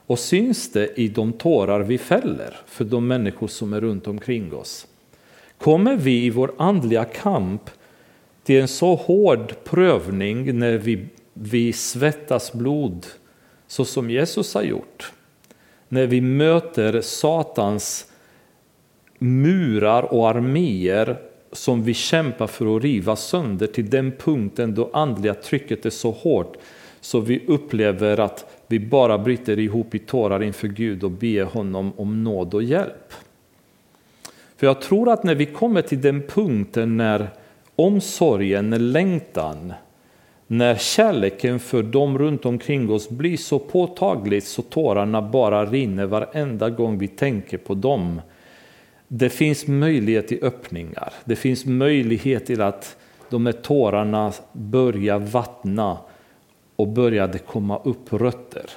Och 0.07 0.19
syns 0.19 0.73
det 0.73 1.01
i 1.01 1.09
de 1.09 1.33
tårar 1.33 1.81
vi 1.81 1.99
fäller 1.99 2.57
för 2.67 2.85
de 2.85 3.07
människor 3.07 3.49
som 3.49 3.73
är 3.73 3.81
runt 3.81 4.07
omkring 4.07 4.55
oss? 4.55 4.87
Kommer 5.59 5.97
vi 5.97 6.25
i 6.25 6.31
vår 6.31 6.53
andliga 6.59 7.05
kamp 7.05 7.71
till 8.45 8.61
en 8.61 8.69
så 8.69 8.95
hård 8.95 9.55
prövning 9.65 10.59
när 10.59 10.79
vi, 10.79 11.07
vi 11.33 11.73
svettas 11.73 12.53
blod 12.53 13.07
så 13.67 13.85
som 13.85 14.11
Jesus 14.11 14.55
har 14.55 14.63
gjort? 14.63 15.13
När 15.89 16.07
vi 16.07 16.21
möter 16.21 17.01
Satans 17.01 18.13
murar 19.19 20.03
och 20.03 20.29
arméer 20.29 21.19
som 21.57 21.83
vi 21.83 21.95
kämpar 21.95 22.47
för 22.47 22.77
att 22.77 22.83
riva 22.83 23.17
sönder 23.17 23.67
till 23.67 23.91
den 23.91 24.13
punkten 24.13 24.75
då 24.75 24.91
andliga 24.93 25.35
trycket 25.35 25.87
är 25.87 25.91
så 25.91 26.11
hårt 26.11 26.57
så 27.01 27.21
vi 27.21 27.47
upplever 27.47 28.21
att 28.21 28.63
vi 28.67 28.81
bara 28.81 29.19
bryter 29.19 29.59
ihop 29.59 29.95
i 29.95 29.99
tårar 29.99 30.43
inför 30.43 30.69
Gud 30.69 31.05
och 31.05 31.11
ber 31.11 31.45
honom 31.45 31.93
om 31.97 32.25
nåd 32.25 32.55
och 32.55 32.63
hjälp. 32.63 33.13
För 34.57 34.67
jag 34.67 34.81
tror 34.81 35.13
att 35.13 35.25
när 35.25 35.35
vi 35.35 35.47
kommer 35.47 35.83
till 35.83 36.01
den 36.01 36.23
punkten 36.23 36.97
när 36.97 37.29
omsorgen, 37.77 38.71
när 38.71 38.79
längtan, 38.79 39.73
när 40.47 40.75
kärleken 40.75 41.59
för 41.59 41.83
dem 41.83 42.19
runt 42.19 42.47
omkring 42.47 42.91
oss 42.91 43.09
blir 43.09 43.37
så 43.37 43.59
påtaglig 43.59 44.43
så 44.43 44.63
tårarna 44.63 45.23
bara 45.23 45.67
rinner 45.67 46.07
varenda 46.07 46.71
gång 46.71 46.99
vi 46.99 47.09
tänker 47.09 47.59
på 47.59 47.75
dem. 47.75 48.21
Det 49.09 49.31
finns 49.31 49.67
möjlighet 49.67 50.29
till 50.29 50.45
öppningar. 50.45 51.13
Det 51.25 51.37
finns 51.37 51.65
möjlighet 51.67 52.47
till 52.47 52.63
att 52.63 52.97
de 53.31 53.47
här 53.47 53.53
tårarna 53.53 54.33
börjar 54.53 55.19
vattna 55.19 55.99
och 56.77 56.89
började 56.89 57.39
komma 57.39 57.79
upp 57.85 58.13
rötter. 58.13 58.71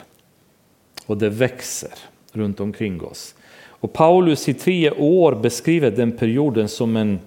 Och 1.06 1.18
det 1.18 1.30
växer 1.30 1.94
runt 2.32 2.60
omkring 2.60 3.02
oss. 3.02 3.36
Och 3.66 3.94
Paulus 3.94 4.50
i 4.50 4.54
tre 4.54 4.92
år 4.92 5.36
beskriver 5.36 5.92
den 5.92 6.12
perioden 6.12 6.68
som 6.68 6.98
en 6.98 7.20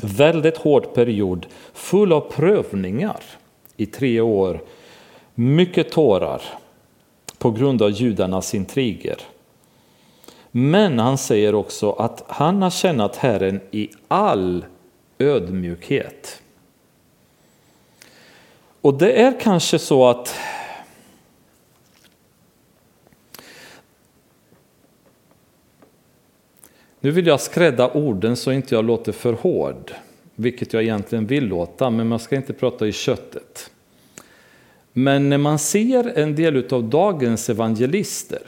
väldigt 0.00 0.56
hård 0.56 0.94
period 0.94 1.46
full 1.74 2.12
av 2.12 2.20
prövningar 2.20 3.20
i 3.76 3.86
tre 3.86 4.20
år. 4.20 4.60
Mycket 5.34 5.90
tårar 5.90 6.42
på 7.38 7.50
grund 7.50 7.82
av 7.82 7.90
judarnas 7.90 8.54
intriger. 8.54 9.16
Men 10.58 10.98
han 10.98 11.18
säger 11.18 11.54
också 11.54 11.92
att 11.92 12.24
han 12.28 12.62
har 12.62 12.70
tjänat 12.70 13.16
Herren 13.16 13.60
i 13.70 13.90
all 14.08 14.64
ödmjukhet. 15.18 16.42
Och 18.80 18.98
det 18.98 19.22
är 19.22 19.40
kanske 19.40 19.78
så 19.78 20.06
att 20.06 20.34
Nu 27.00 27.10
vill 27.10 27.26
jag 27.26 27.40
skrädda 27.40 27.90
orden 27.90 28.36
så 28.36 28.52
inte 28.52 28.74
jag 28.74 28.84
låter 28.84 29.12
för 29.12 29.32
hård, 29.32 29.92
vilket 30.34 30.72
jag 30.72 30.82
egentligen 30.82 31.26
vill 31.26 31.46
låta, 31.46 31.90
men 31.90 32.08
man 32.08 32.18
ska 32.18 32.36
inte 32.36 32.52
prata 32.52 32.86
i 32.86 32.92
köttet. 32.92 33.70
Men 34.92 35.28
när 35.28 35.38
man 35.38 35.58
ser 35.58 36.18
en 36.18 36.34
del 36.36 36.74
av 36.74 36.84
dagens 36.84 37.50
evangelister 37.50 38.42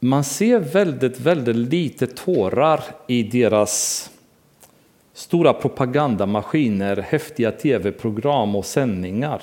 man 0.00 0.24
ser 0.24 0.58
väldigt, 0.58 1.20
väldigt 1.20 1.56
lite 1.56 2.06
tårar 2.06 2.84
i 3.06 3.22
deras 3.22 4.10
stora 5.12 5.52
propagandamaskiner, 5.52 6.96
häftiga 6.96 7.52
tv-program 7.52 8.56
och 8.56 8.66
sändningar. 8.66 9.42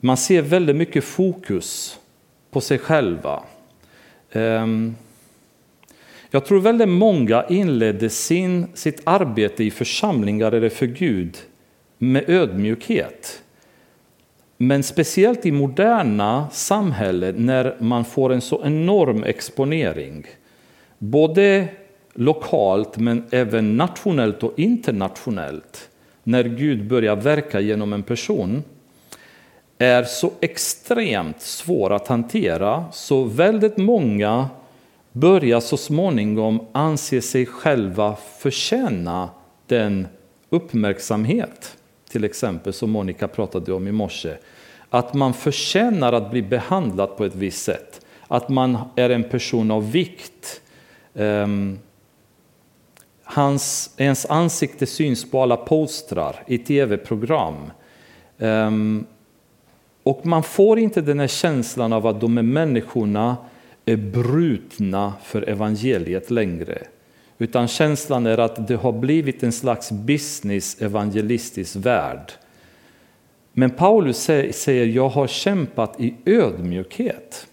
Man 0.00 0.16
ser 0.16 0.42
väldigt 0.42 0.76
mycket 0.76 1.04
fokus 1.04 1.98
på 2.50 2.60
sig 2.60 2.78
själva. 2.78 3.42
Ehm, 4.32 4.96
jag 6.30 6.44
tror 6.44 6.60
väldigt 6.60 6.88
många 6.88 7.44
inledde 7.48 8.10
sin, 8.10 8.66
sitt 8.74 9.00
arbete 9.04 9.64
i 9.64 9.70
församlingar 9.70 10.52
eller 10.52 10.68
för 10.68 10.86
Gud 10.86 11.36
med 11.98 12.28
ödmjukhet. 12.28 13.42
Men 14.56 14.82
speciellt 14.82 15.46
i 15.46 15.52
moderna 15.52 16.48
samhällen 16.52 17.46
när 17.46 17.76
man 17.80 18.04
får 18.04 18.32
en 18.32 18.40
så 18.40 18.64
enorm 18.64 19.24
exponering, 19.24 20.26
både 20.98 21.68
lokalt 22.14 22.96
men 22.96 23.24
även 23.30 23.76
nationellt 23.76 24.42
och 24.42 24.58
internationellt, 24.58 25.88
när 26.22 26.44
Gud 26.44 26.88
börjar 26.88 27.16
verka 27.16 27.60
genom 27.60 27.92
en 27.92 28.02
person, 28.02 28.62
är 29.78 30.04
så 30.04 30.30
extremt 30.40 31.40
svår 31.40 31.92
att 31.92 32.08
hantera. 32.08 32.84
Så 32.92 33.24
väldigt 33.24 33.76
många 33.76 34.48
börjar 35.12 35.60
så 35.60 35.76
småningom 35.76 36.66
anse 36.72 37.22
sig 37.22 37.46
själva 37.46 38.16
förtjäna 38.38 39.28
den 39.66 40.06
uppmärksamhet, 40.50 41.76
till 42.16 42.24
exempel 42.24 42.72
som 42.72 42.90
Monica 42.90 43.28
pratade 43.28 43.72
om 43.72 43.88
i 43.88 43.92
morse, 43.92 44.36
att 44.90 45.14
man 45.14 45.34
förtjänar 45.34 46.12
att 46.12 46.30
bli 46.30 46.42
behandlad 46.42 47.16
på 47.16 47.24
ett 47.24 47.34
visst 47.34 47.64
sätt, 47.64 48.00
att 48.28 48.48
man 48.48 48.78
är 48.96 49.10
en 49.10 49.24
person 49.24 49.70
av 49.70 49.90
vikt. 49.90 50.60
Um, 51.14 51.78
hans, 53.22 53.94
ens 53.96 54.26
ansikte 54.26 54.86
syns 54.86 55.30
på 55.30 55.42
alla 55.42 55.56
postrar 55.56 56.42
i 56.46 56.58
tv-program. 56.58 57.54
Um, 58.38 59.06
och 60.02 60.26
man 60.26 60.42
får 60.42 60.78
inte 60.78 61.00
den 61.00 61.20
här 61.20 61.26
känslan 61.26 61.92
av 61.92 62.06
att 62.06 62.20
de 62.20 62.36
här 62.36 62.44
människorna 62.44 63.36
är 63.84 63.96
brutna 63.96 65.12
för 65.22 65.48
evangeliet 65.48 66.30
längre. 66.30 66.78
Utan 67.38 67.68
känslan 67.68 68.26
är 68.26 68.38
att 68.38 68.68
det 68.68 68.76
har 68.76 68.92
blivit 68.92 69.42
en 69.42 69.52
slags 69.52 69.90
business 69.90 70.82
evangelistisk 70.82 71.76
värld. 71.76 72.32
Men 73.52 73.70
Paulus 73.70 74.18
säger, 74.50 74.86
jag 74.86 75.08
har 75.08 75.26
kämpat 75.26 76.00
i 76.00 76.14
ödmjukhet. 76.26 77.46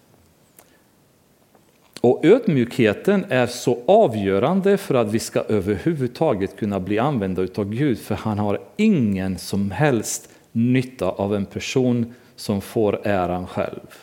Och 2.01 2.25
ödmjukheten 2.25 3.25
är 3.29 3.47
så 3.47 3.79
avgörande 3.85 4.77
för 4.77 4.95
att 4.95 5.11
vi 5.11 5.19
ska 5.19 5.39
överhuvudtaget 5.39 6.57
kunna 6.57 6.79
bli 6.79 6.99
använda 6.99 7.41
av 7.41 7.69
Gud, 7.69 7.99
för 7.99 8.15
han 8.15 8.39
har 8.39 8.59
ingen 8.77 9.37
som 9.37 9.71
helst 9.71 10.29
nytta 10.51 11.09
av 11.09 11.35
en 11.35 11.45
person 11.45 12.13
som 12.35 12.61
får 12.61 13.07
äran 13.07 13.47
själv. 13.47 13.93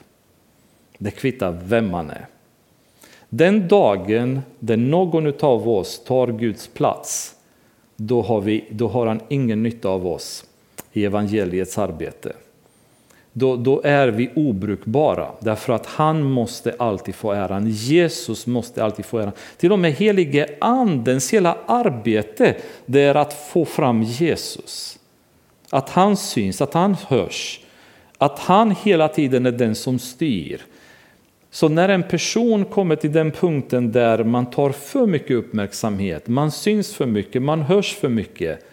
Det 0.98 1.10
kvittar 1.10 1.58
vem 1.64 1.90
man 1.90 2.10
är. 2.10 2.26
Den 3.30 3.68
dagen 3.68 4.40
där 4.58 4.76
någon 4.76 5.32
av 5.40 5.68
oss 5.68 6.04
tar 6.04 6.26
Guds 6.26 6.68
plats, 6.68 7.34
då 7.96 8.22
har, 8.22 8.40
vi, 8.40 8.64
då 8.70 8.88
har 8.88 9.06
han 9.06 9.20
ingen 9.28 9.62
nytta 9.62 9.88
av 9.88 10.06
oss 10.06 10.44
i 10.92 11.04
evangeliets 11.04 11.78
arbete. 11.78 12.32
Då, 13.32 13.56
då, 13.56 13.80
är 13.84 14.08
vi 14.08 14.30
obrukbara, 14.34 15.30
därför 15.40 15.72
att 15.72 15.86
han 15.86 16.22
måste 16.22 16.74
alltid 16.78 17.14
få 17.14 17.32
äran. 17.32 17.70
Jesus 17.70 18.46
måste 18.46 18.84
alltid 18.84 19.04
få 19.04 19.18
äran. 19.18 19.32
Till 19.56 19.72
och 19.72 19.78
med 19.78 19.92
helige 19.92 20.48
andens 20.60 21.32
hela 21.32 21.56
arbete, 21.66 22.56
det 22.86 23.00
är 23.00 23.14
att 23.14 23.32
få 23.32 23.64
fram 23.64 24.02
Jesus. 24.02 24.98
Att 25.70 25.88
han 25.88 26.16
syns, 26.16 26.60
att 26.60 26.74
han 26.74 26.96
hörs, 27.08 27.60
att 28.18 28.38
han 28.38 28.70
hela 28.70 29.08
tiden 29.08 29.46
är 29.46 29.52
den 29.52 29.74
som 29.74 29.98
styr. 29.98 30.60
Så 31.50 31.68
när 31.68 31.88
en 31.88 32.02
person 32.02 32.64
kommer 32.64 32.96
till 32.96 33.12
den 33.12 33.30
punkten 33.30 33.92
där 33.92 34.24
man 34.24 34.50
tar 34.50 34.70
för 34.70 35.06
mycket 35.06 35.36
uppmärksamhet, 35.36 36.28
man 36.28 36.50
syns 36.50 36.94
för 36.94 37.06
mycket, 37.06 37.42
man 37.42 37.62
hörs 37.62 37.94
för 37.94 38.08
mycket, 38.08 38.66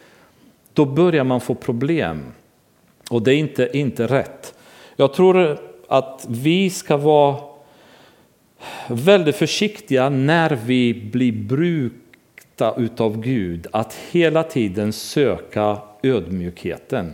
då 0.73 0.85
börjar 0.85 1.23
man 1.23 1.41
få 1.41 1.55
problem. 1.55 2.23
Och 3.09 3.21
det 3.21 3.33
är 3.33 3.37
inte, 3.37 3.69
inte 3.73 4.07
rätt. 4.07 4.53
Jag 4.95 5.13
tror 5.13 5.57
att 5.87 6.25
vi 6.29 6.69
ska 6.69 6.97
vara 6.97 7.37
väldigt 8.87 9.35
försiktiga 9.35 10.09
när 10.09 10.59
vi 10.65 10.93
blir 10.93 11.31
brukta 11.31 12.75
utav 12.77 13.21
Gud, 13.21 13.67
att 13.71 13.97
hela 14.11 14.43
tiden 14.43 14.93
söka 14.93 15.77
ödmjukheten. 16.03 17.13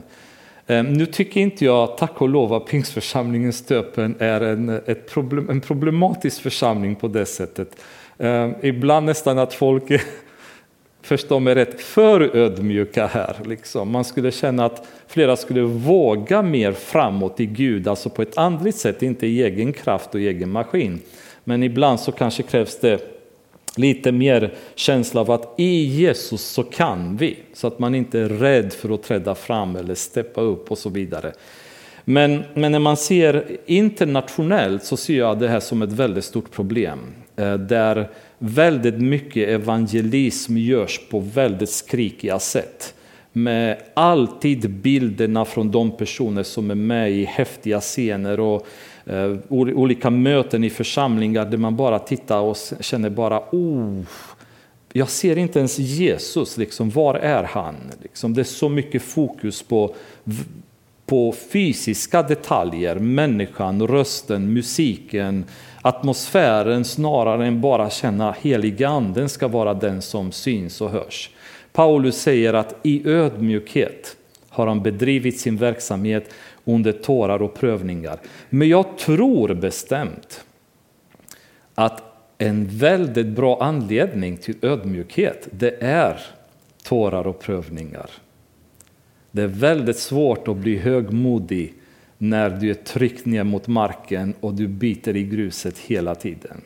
Ehm, 0.67 0.93
nu 0.93 1.05
tycker 1.05 1.41
inte 1.41 1.65
jag, 1.65 1.97
tack 1.97 2.21
och 2.21 2.29
lov, 2.29 2.53
att 2.53 2.65
Pingstförsamlingen 2.65 3.53
Stöpen 3.53 4.15
är 4.19 4.41
en, 4.41 4.69
ett 4.69 5.09
problem, 5.09 5.49
en 5.49 5.61
problematisk 5.61 6.41
församling 6.41 6.95
på 6.95 7.07
det 7.07 7.25
sättet. 7.25 7.81
Ehm, 8.17 8.53
ibland 8.61 9.05
nästan 9.05 9.39
att 9.39 9.53
folk 9.53 9.83
förstå 11.01 11.39
mig 11.39 11.55
rätt, 11.55 11.81
för 11.81 12.35
ödmjuka 12.35 13.07
här. 13.07 13.35
Liksom. 13.45 13.91
Man 13.91 14.03
skulle 14.03 14.31
känna 14.31 14.65
att 14.65 14.87
flera 15.07 15.35
skulle 15.35 15.61
våga 15.61 16.41
mer 16.41 16.71
framåt 16.71 17.39
i 17.39 17.45
Gud, 17.45 17.87
alltså 17.87 18.09
på 18.09 18.21
ett 18.21 18.37
andligt 18.37 18.77
sätt, 18.77 19.01
inte 19.01 19.27
i 19.27 19.43
egen 19.43 19.73
kraft 19.73 20.15
och 20.15 20.21
egen 20.21 20.49
maskin. 20.49 20.99
Men 21.43 21.63
ibland 21.63 21.99
så 21.99 22.11
kanske 22.11 22.43
krävs 22.43 22.79
det 22.79 23.12
lite 23.75 24.11
mer 24.11 24.53
känsla 24.75 25.21
av 25.21 25.31
att 25.31 25.53
i 25.57 25.83
Jesus 25.85 26.41
så 26.41 26.63
kan 26.63 27.17
vi, 27.17 27.37
så 27.53 27.67
att 27.67 27.79
man 27.79 27.95
inte 27.95 28.19
är 28.19 28.29
rädd 28.29 28.73
för 28.73 28.93
att 28.93 29.03
träda 29.03 29.35
fram 29.35 29.75
eller 29.75 29.95
steppa 29.95 30.41
upp 30.41 30.71
och 30.71 30.77
så 30.77 30.89
vidare. 30.89 31.33
Men, 32.05 32.43
men 32.53 32.71
när 32.71 32.79
man 32.79 32.97
ser 32.97 33.57
internationellt 33.65 34.83
så 34.83 34.97
ser 34.97 35.17
jag 35.17 35.39
det 35.39 35.47
här 35.47 35.59
som 35.59 35.81
ett 35.81 35.91
väldigt 35.91 36.25
stort 36.25 36.51
problem. 36.51 36.99
Eh, 37.35 37.53
där 37.53 38.09
väldigt 38.37 39.01
mycket 39.01 39.49
evangelism 39.49 40.57
görs 40.57 40.99
på 41.09 41.19
väldigt 41.19 41.69
skrikiga 41.69 42.39
sätt. 42.39 42.93
Med 43.33 43.77
alltid 43.93 44.69
bilderna 44.69 45.45
från 45.45 45.71
de 45.71 45.97
personer 45.97 46.43
som 46.43 46.71
är 46.71 46.75
med 46.75 47.11
i 47.11 47.23
häftiga 47.23 47.81
scener 47.81 48.39
och 48.39 48.67
Eh, 49.05 49.35
olika 49.49 50.09
möten 50.09 50.63
i 50.63 50.69
församlingar 50.69 51.45
där 51.45 51.57
man 51.57 51.75
bara 51.75 51.99
tittar 51.99 52.39
och 52.39 52.57
känner 52.79 53.09
bara 53.09 53.39
oh, 53.51 54.01
jag 54.93 55.09
ser 55.09 55.37
inte 55.37 55.59
ens 55.59 55.79
Jesus, 55.79 56.57
liksom, 56.57 56.89
var 56.89 57.15
är 57.15 57.43
han? 57.43 57.75
Liksom, 58.01 58.33
det 58.33 58.41
är 58.41 58.43
så 58.43 58.69
mycket 58.69 59.01
fokus 59.01 59.63
på, 59.63 59.95
på 61.05 61.35
fysiska 61.51 62.23
detaljer, 62.23 62.95
människan, 62.95 63.87
rösten, 63.87 64.53
musiken, 64.53 65.45
atmosfären 65.81 66.85
snarare 66.85 67.47
än 67.47 67.61
bara 67.61 67.89
känna 67.89 68.35
heliga 68.41 68.89
anden 68.89 69.29
ska 69.29 69.47
vara 69.47 69.73
den 69.73 70.01
som 70.01 70.31
syns 70.31 70.81
och 70.81 70.89
hörs. 70.89 71.29
Paulus 71.73 72.21
säger 72.21 72.53
att 72.53 72.75
i 72.83 73.09
ödmjukhet 73.09 74.15
har 74.49 74.67
han 74.67 74.83
bedrivit 74.83 75.39
sin 75.39 75.57
verksamhet 75.57 76.29
under 76.65 76.91
tårar 76.91 77.41
och 77.41 77.53
prövningar. 77.53 78.19
Men 78.49 78.69
jag 78.69 78.97
tror 78.97 79.53
bestämt 79.53 80.45
att 81.75 82.03
en 82.37 82.65
väldigt 82.65 83.27
bra 83.27 83.63
anledning 83.63 84.37
till 84.37 84.55
ödmjukhet, 84.61 85.47
det 85.51 85.83
är 85.83 86.21
tårar 86.83 87.27
och 87.27 87.39
prövningar. 87.39 88.09
Det 89.31 89.41
är 89.41 89.47
väldigt 89.47 89.97
svårt 89.97 90.47
att 90.47 90.57
bli 90.57 90.77
högmodig 90.77 91.73
när 92.17 92.49
du 92.49 92.69
är 92.69 92.73
tryckt 92.73 93.25
ner 93.25 93.43
mot 93.43 93.67
marken 93.67 94.33
och 94.39 94.53
du 94.53 94.67
biter 94.67 95.15
i 95.15 95.23
gruset 95.23 95.77
hela 95.77 96.15
tiden. 96.15 96.61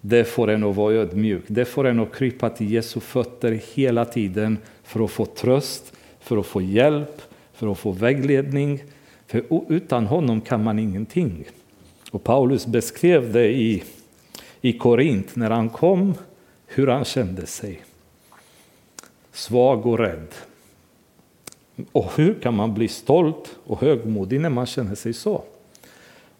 Det 0.00 0.24
får 0.24 0.50
en 0.50 0.64
att 0.64 0.76
vara 0.76 0.94
ödmjuk. 0.94 1.44
Det 1.46 1.64
får 1.64 1.86
en 1.86 2.00
att 2.00 2.14
krypa 2.14 2.50
till 2.50 2.72
Jesu 2.72 3.00
fötter 3.00 3.60
hela 3.74 4.04
tiden 4.04 4.58
för 4.82 5.04
att 5.04 5.10
få 5.10 5.26
tröst, 5.26 5.92
för 6.20 6.36
att 6.36 6.46
få 6.46 6.62
hjälp, 6.62 7.22
för 7.52 7.72
att 7.72 7.78
få 7.78 7.92
vägledning. 7.92 8.82
För 9.26 9.72
utan 9.72 10.06
honom 10.06 10.40
kan 10.40 10.64
man 10.64 10.78
ingenting. 10.78 11.44
Och 12.10 12.24
Paulus 12.24 12.66
beskrev 12.66 13.32
det 13.32 13.48
i, 13.48 13.82
i 14.60 14.72
Korint 14.72 15.36
när 15.36 15.50
han 15.50 15.68
kom, 15.68 16.14
hur 16.66 16.86
han 16.86 17.04
kände 17.04 17.46
sig. 17.46 17.82
Svag 19.32 19.86
och 19.86 19.98
rädd. 19.98 20.28
Och 21.92 22.12
hur 22.16 22.34
kan 22.34 22.54
man 22.54 22.74
bli 22.74 22.88
stolt 22.88 23.56
och 23.64 23.80
högmodig 23.80 24.40
när 24.40 24.50
man 24.50 24.66
känner 24.66 24.94
sig 24.94 25.12
så? 25.12 25.44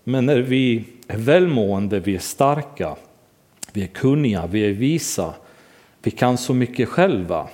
Men 0.05 0.27
när 0.27 0.39
vi 0.39 0.85
är 1.07 1.19
välmående, 1.19 2.01
vi 2.01 2.15
är 2.15 2.19
starka, 2.19 2.97
vi 3.73 3.83
är 3.83 3.87
kunniga, 3.87 4.47
vi 4.47 4.67
är 4.67 4.73
visa, 4.73 5.35
vi 6.03 6.11
kan 6.11 6.39
så 6.39 6.55
mycket 6.55 6.89
själva. 6.89 7.49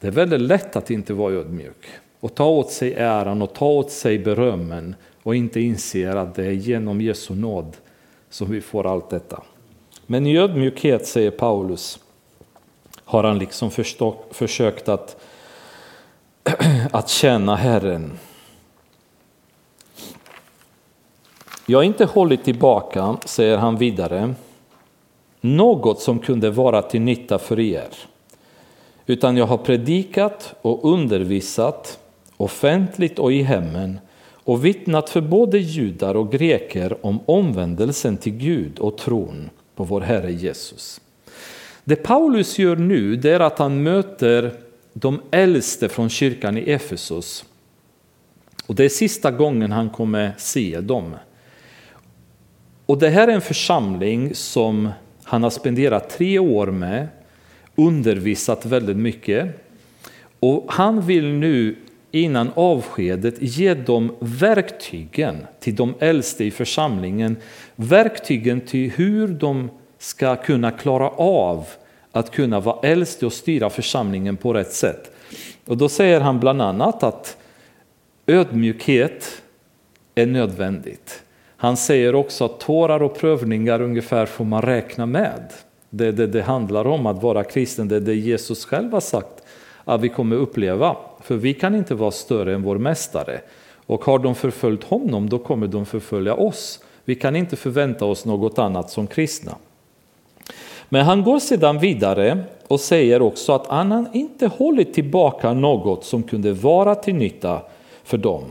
Det 0.00 0.06
är 0.06 0.10
väldigt 0.10 0.40
lätt 0.40 0.76
att 0.76 0.90
inte 0.90 1.14
vara 1.14 1.34
ödmjuk 1.34 1.86
och 2.20 2.34
ta 2.34 2.46
åt 2.46 2.70
sig 2.70 2.94
äran 2.94 3.42
och 3.42 3.54
ta 3.54 3.66
åt 3.66 3.90
sig 3.90 4.18
berömmen 4.18 4.94
och 5.22 5.36
inte 5.36 5.60
inser 5.60 6.16
att 6.16 6.34
det 6.34 6.44
är 6.44 6.52
genom 6.52 7.00
Jesu 7.00 7.34
nåd 7.34 7.76
som 8.30 8.50
vi 8.50 8.60
får 8.60 8.86
allt 8.86 9.10
detta. 9.10 9.42
Men 10.06 10.26
i 10.26 10.38
ödmjukhet, 10.38 11.06
säger 11.06 11.30
Paulus, 11.30 11.98
har 13.04 13.24
han 13.24 13.38
liksom 13.38 13.70
försökt 14.30 14.88
att, 14.88 15.16
att 16.92 17.08
känna 17.08 17.56
Herren. 17.56 18.18
Jag 21.66 21.78
har 21.78 21.82
inte 21.82 22.04
hållit 22.04 22.44
tillbaka, 22.44 23.16
säger 23.24 23.56
han 23.56 23.76
vidare, 23.76 24.34
något 25.40 26.00
som 26.00 26.18
kunde 26.18 26.50
vara 26.50 26.82
till 26.82 27.00
nytta 27.00 27.38
för 27.38 27.60
er. 27.60 27.88
Utan 29.06 29.36
jag 29.36 29.46
har 29.46 29.58
predikat 29.58 30.54
och 30.62 30.92
undervisat 30.92 31.98
offentligt 32.38 33.18
och 33.18 33.32
i 33.32 33.42
hemmen 33.42 34.00
och 34.48 34.64
vittnat 34.64 35.10
för 35.10 35.20
både 35.20 35.58
judar 35.58 36.14
och 36.14 36.32
greker 36.32 37.06
om 37.06 37.20
omvändelsen 37.26 38.16
till 38.16 38.32
Gud 38.32 38.78
och 38.78 38.98
tron 38.98 39.50
på 39.74 39.84
vår 39.84 40.00
Herre 40.00 40.32
Jesus. 40.32 41.00
Det 41.84 41.96
Paulus 41.96 42.58
gör 42.58 42.76
nu 42.76 43.16
det 43.16 43.30
är 43.30 43.40
att 43.40 43.58
han 43.58 43.82
möter 43.82 44.52
de 44.92 45.20
äldste 45.30 45.88
från 45.88 46.08
kyrkan 46.08 46.58
i 46.58 46.70
Efesos. 46.70 47.44
Och 48.66 48.74
det 48.74 48.84
är 48.84 48.88
sista 48.88 49.30
gången 49.30 49.72
han 49.72 49.90
kommer 49.90 50.32
se 50.38 50.80
dem. 50.80 51.14
Och 52.86 52.98
det 52.98 53.08
här 53.08 53.28
är 53.28 53.32
en 53.32 53.40
församling 53.40 54.34
som 54.34 54.88
han 55.22 55.42
har 55.42 55.50
spenderat 55.50 56.10
tre 56.10 56.38
år 56.38 56.66
med, 56.66 57.08
undervisat 57.76 58.66
väldigt 58.66 58.96
mycket. 58.96 59.48
Och 60.40 60.64
han 60.68 61.00
vill 61.00 61.24
nu 61.24 61.76
innan 62.10 62.50
avskedet 62.54 63.34
ge 63.38 63.74
dem 63.74 64.16
verktygen 64.20 65.46
till 65.60 65.76
de 65.76 65.94
äldste 65.98 66.44
i 66.44 66.50
församlingen, 66.50 67.36
verktygen 67.76 68.60
till 68.60 68.90
hur 68.90 69.28
de 69.28 69.70
ska 69.98 70.36
kunna 70.36 70.70
klara 70.70 71.08
av 71.10 71.66
att 72.12 72.30
kunna 72.30 72.60
vara 72.60 72.88
äldste 72.88 73.26
och 73.26 73.32
styra 73.32 73.70
församlingen 73.70 74.36
på 74.36 74.52
rätt 74.52 74.72
sätt. 74.72 75.10
Och 75.66 75.76
då 75.76 75.88
säger 75.88 76.20
han 76.20 76.40
bland 76.40 76.62
annat 76.62 77.02
att 77.02 77.36
ödmjukhet 78.26 79.42
är 80.14 80.26
nödvändigt. 80.26 81.22
Han 81.56 81.76
säger 81.76 82.14
också 82.14 82.44
att 82.44 82.60
tårar 82.60 83.02
och 83.02 83.18
prövningar 83.18 83.82
ungefär 83.82 84.26
får 84.26 84.44
man 84.44 84.62
räkna 84.62 85.06
med. 85.06 85.52
Det, 85.90 86.12
det, 86.12 86.26
det 86.26 86.42
handlar 86.42 86.86
om 86.86 87.06
att 87.06 87.22
vara 87.22 87.44
kristen, 87.44 87.88
det 87.88 87.96
är 87.96 88.00
det 88.00 88.14
Jesus 88.14 88.64
själv 88.64 88.92
har 88.92 89.00
sagt 89.00 89.42
att 89.84 90.00
vi 90.00 90.08
kommer 90.08 90.36
uppleva. 90.36 90.96
För 91.28 91.36
vi 91.36 91.54
kan 91.54 91.74
inte 91.74 91.94
vara 91.94 92.10
större 92.10 92.54
än 92.54 92.62
vår 92.62 92.78
mästare. 92.78 93.40
Och 93.86 94.04
har 94.04 94.18
de 94.18 94.34
förföljt 94.34 94.84
honom, 94.84 95.28
då 95.28 95.38
kommer 95.38 95.66
de 95.66 95.86
förfölja 95.86 96.34
oss. 96.34 96.80
Vi 97.04 97.14
kan 97.14 97.36
inte 97.36 97.56
förvänta 97.56 98.04
oss 98.04 98.24
något 98.24 98.58
annat 98.58 98.90
som 98.90 99.06
kristna. 99.06 99.56
Men 100.88 101.04
han 101.04 101.22
går 101.22 101.38
sedan 101.38 101.78
vidare 101.78 102.38
och 102.68 102.80
säger 102.80 103.22
också 103.22 103.52
att 103.52 103.66
han 103.66 104.08
inte 104.12 104.46
hållit 104.46 104.94
tillbaka 104.94 105.52
något 105.52 106.04
som 106.04 106.22
kunde 106.22 106.52
vara 106.52 106.94
till 106.94 107.14
nytta 107.14 107.62
för 108.04 108.18
dem 108.18 108.44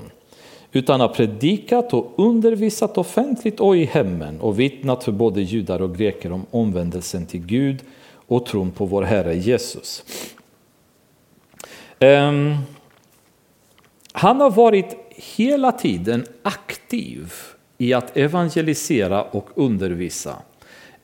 utan 0.71 0.99
har 0.99 1.07
predikat 1.07 1.93
och 1.93 2.13
undervisat 2.15 2.97
offentligt 2.97 3.59
och 3.59 3.77
i 3.77 3.85
hemmen 3.85 4.41
och 4.41 4.59
vittnat 4.59 5.03
för 5.03 5.11
både 5.11 5.41
judar 5.41 5.81
och 5.81 5.97
greker 5.97 6.31
om 6.31 6.45
omvändelsen 6.51 7.25
till 7.25 7.45
Gud 7.45 7.79
och 8.27 8.45
tron 8.45 8.71
på 8.71 8.85
vår 8.85 9.01
Herre 9.01 9.37
Jesus. 9.37 10.03
Um, 11.99 12.55
han 14.11 14.41
har 14.41 14.51
varit 14.51 14.97
hela 15.09 15.71
tiden 15.71 16.25
aktiv 16.43 17.33
i 17.77 17.93
att 17.93 18.17
evangelisera 18.17 19.23
och 19.23 19.49
undervisa 19.55 20.35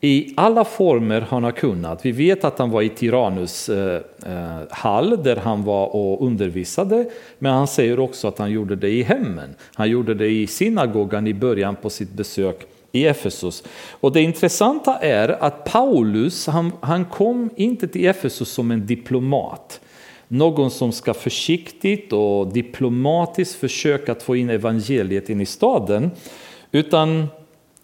i 0.05 0.33
alla 0.37 0.65
former 0.65 1.21
han 1.21 1.43
har 1.43 1.51
kunnat. 1.51 2.05
Vi 2.05 2.11
vet 2.11 2.43
att 2.43 2.59
han 2.59 2.69
var 2.69 2.81
i 2.81 2.89
Tyrannus 2.89 3.69
eh, 3.69 4.01
eh, 4.25 4.59
hall 4.69 5.23
där 5.23 5.35
han 5.35 5.63
var 5.63 5.95
och 5.95 6.25
undervisade, 6.25 7.05
men 7.39 7.53
han 7.53 7.67
säger 7.67 7.99
också 7.99 8.27
att 8.27 8.37
han 8.37 8.51
gjorde 8.51 8.75
det 8.75 8.89
i 8.89 9.03
hemmen. 9.03 9.55
Han 9.73 9.89
gjorde 9.89 10.13
det 10.13 10.27
i 10.27 10.47
synagogan 10.47 11.27
i 11.27 11.33
början 11.33 11.75
på 11.75 11.89
sitt 11.89 12.11
besök 12.11 12.65
i 12.91 13.05
Efesus. 13.05 13.63
Och 13.91 14.11
det 14.11 14.21
intressanta 14.21 14.97
är 14.99 15.29
att 15.43 15.63
Paulus, 15.63 16.47
han, 16.47 16.71
han 16.81 17.05
kom 17.05 17.49
inte 17.55 17.87
till 17.87 18.05
Efesus 18.05 18.49
som 18.49 18.71
en 18.71 18.85
diplomat. 18.85 19.79
Någon 20.27 20.71
som 20.71 20.91
ska 20.91 21.13
försiktigt 21.13 22.13
och 22.13 22.53
diplomatiskt 22.53 23.55
försöka 23.55 24.11
att 24.11 24.23
få 24.23 24.35
in 24.35 24.49
evangeliet 24.49 25.29
in 25.29 25.41
i 25.41 25.45
staden. 25.45 26.11
Utan 26.71 27.27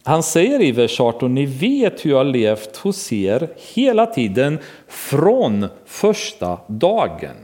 han 0.03 0.23
säger 0.23 0.61
i 0.61 0.71
vers 0.71 0.99
18, 0.99 1.35
ni 1.35 1.45
vet 1.45 2.05
hur 2.05 2.11
jag 2.11 2.25
levt 2.25 2.77
hos 2.77 3.13
er 3.13 3.49
hela 3.75 4.05
tiden 4.05 4.59
från 4.87 5.67
första 5.85 6.59
dagen. 6.67 7.35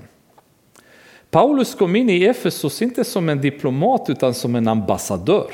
Paulus 1.32 1.76
kom 1.76 1.96
in 1.96 2.10
i 2.10 2.24
Efesos 2.24 2.82
inte 2.82 3.04
som 3.04 3.30
en 3.30 3.42
diplomat 3.42 4.10
utan 4.10 4.34
som 4.34 4.56
en 4.56 4.68
ambassadör. 4.68 5.52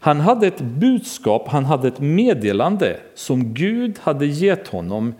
Han 0.00 0.20
hade 0.20 0.46
ett 0.46 0.60
budskap, 0.60 1.48
han 1.48 1.64
hade 1.64 1.88
ett 1.88 2.00
meddelande 2.00 3.00
som 3.14 3.54
Gud 3.54 3.98
hade 3.98 4.26
gett 4.26 4.68
honom 4.68 5.14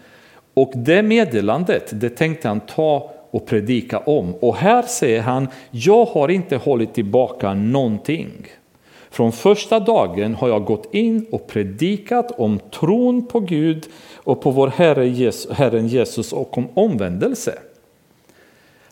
och 0.55 0.73
det 0.75 1.03
meddelandet 1.03 1.91
det 2.01 2.11
tänkte 2.11 2.49
han 2.49 2.61
ta 2.61 3.11
och 3.31 3.47
predika 3.47 3.99
om. 3.99 4.35
Och 4.35 4.57
här 4.57 4.83
säger 4.83 5.21
han, 5.21 5.49
jag 5.71 6.05
har 6.05 6.29
inte 6.29 6.57
hållit 6.57 6.95
tillbaka 6.95 7.55
någonting. 7.55 8.47
Från 9.11 9.33
första 9.33 9.81
dagen 9.81 10.35
har 10.35 10.49
jag 10.49 10.65
gått 10.65 10.95
in 10.95 11.27
och 11.31 11.47
predikat 11.47 12.31
om 12.31 12.59
tron 12.59 13.27
på 13.27 13.41
Gud 13.41 13.87
och 14.17 14.43
på 14.43 14.51
vår 14.51 14.69
Herre 14.69 15.09
Jesus, 15.09 15.51
Herren 15.51 15.87
Jesus 15.87 16.33
och 16.33 16.59
om 16.59 16.69
omvändelse. 16.75 17.59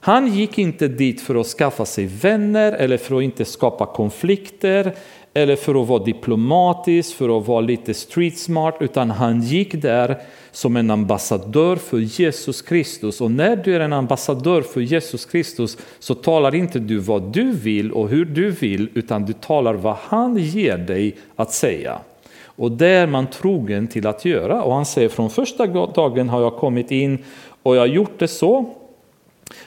Han 0.00 0.26
gick 0.32 0.58
inte 0.58 0.88
dit 0.88 1.20
för 1.20 1.34
att 1.34 1.46
skaffa 1.46 1.84
sig 1.84 2.06
vänner 2.06 2.72
eller 2.72 2.96
för 2.96 3.16
att 3.16 3.22
inte 3.22 3.44
skapa 3.44 3.86
konflikter 3.86 4.94
eller 5.34 5.56
för 5.56 5.82
att 5.82 5.88
vara 5.88 6.04
diplomatisk, 6.04 7.16
för 7.16 7.38
att 7.38 7.46
vara 7.46 7.60
lite 7.60 7.94
street 7.94 8.38
smart, 8.38 8.76
utan 8.80 9.10
han 9.10 9.42
gick 9.42 9.82
där 9.82 10.18
som 10.50 10.76
en 10.76 10.90
ambassadör 10.90 11.76
för 11.76 11.98
Jesus 11.98 12.62
Kristus. 12.62 13.20
Och 13.20 13.30
när 13.30 13.56
du 13.56 13.76
är 13.76 13.80
en 13.80 13.92
ambassadör 13.92 14.62
för 14.62 14.80
Jesus 14.80 15.26
Kristus 15.26 15.78
så 15.98 16.14
talar 16.14 16.54
inte 16.54 16.78
du 16.78 16.98
vad 16.98 17.22
du 17.22 17.52
vill 17.52 17.92
och 17.92 18.08
hur 18.08 18.24
du 18.24 18.50
vill, 18.50 18.88
utan 18.94 19.24
du 19.24 19.32
talar 19.32 19.74
vad 19.74 19.96
han 20.00 20.36
ger 20.36 20.78
dig 20.78 21.16
att 21.36 21.52
säga. 21.52 21.98
Och 22.44 22.72
det 22.72 22.88
är 22.88 23.06
man 23.06 23.26
trogen 23.26 23.88
till 23.88 24.06
att 24.06 24.24
göra. 24.24 24.62
Och 24.62 24.74
han 24.74 24.86
säger 24.86 25.08
från 25.08 25.30
första 25.30 25.66
dagen 25.66 26.28
har 26.28 26.42
jag 26.42 26.56
kommit 26.56 26.90
in 26.90 27.24
och 27.62 27.76
jag 27.76 27.80
har 27.80 27.86
gjort 27.86 28.18
det 28.18 28.28
så, 28.28 28.64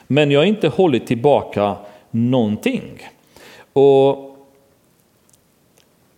men 0.06 0.30
jag 0.30 0.40
har 0.40 0.44
inte 0.44 0.68
hållit 0.68 1.06
tillbaka 1.06 1.76
någonting. 2.10 3.08
Och 3.72 4.31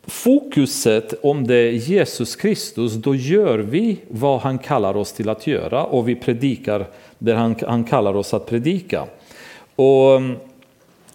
fokuset 0.06 1.14
om 1.22 1.46
det 1.46 1.54
är 1.54 1.70
Jesus 1.70 2.36
Kristus, 2.36 2.92
då 2.92 3.14
gör 3.14 3.58
vi 3.58 3.98
vad 4.08 4.40
han 4.40 4.58
kallar 4.58 4.96
oss 4.96 5.12
till 5.12 5.28
att 5.28 5.46
göra 5.46 5.84
och 5.84 6.08
vi 6.08 6.14
predikar 6.14 6.86
det 7.18 7.34
han, 7.34 7.56
han 7.66 7.84
kallar 7.84 8.16
oss 8.16 8.34
att 8.34 8.46
predika. 8.46 9.04
Och 9.76 10.16
mm, 10.16 10.36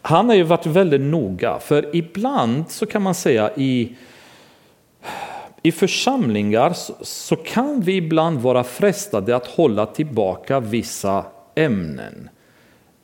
han 0.01 0.29
har 0.29 0.35
ju 0.35 0.43
varit 0.43 0.65
väldigt 0.65 1.01
noga, 1.01 1.59
för 1.59 1.95
ibland 1.95 2.69
så 2.69 2.85
kan 2.85 3.01
man 3.01 3.15
säga 3.15 3.51
i, 3.55 3.95
i 5.61 5.71
församlingar 5.71 6.73
så, 6.73 6.93
så 7.01 7.35
kan 7.35 7.81
vi 7.81 7.95
ibland 7.95 8.39
vara 8.39 8.63
frestade 8.63 9.35
att 9.35 9.47
hålla 9.47 9.85
tillbaka 9.85 10.59
vissa 10.59 11.25
ämnen. 11.55 12.29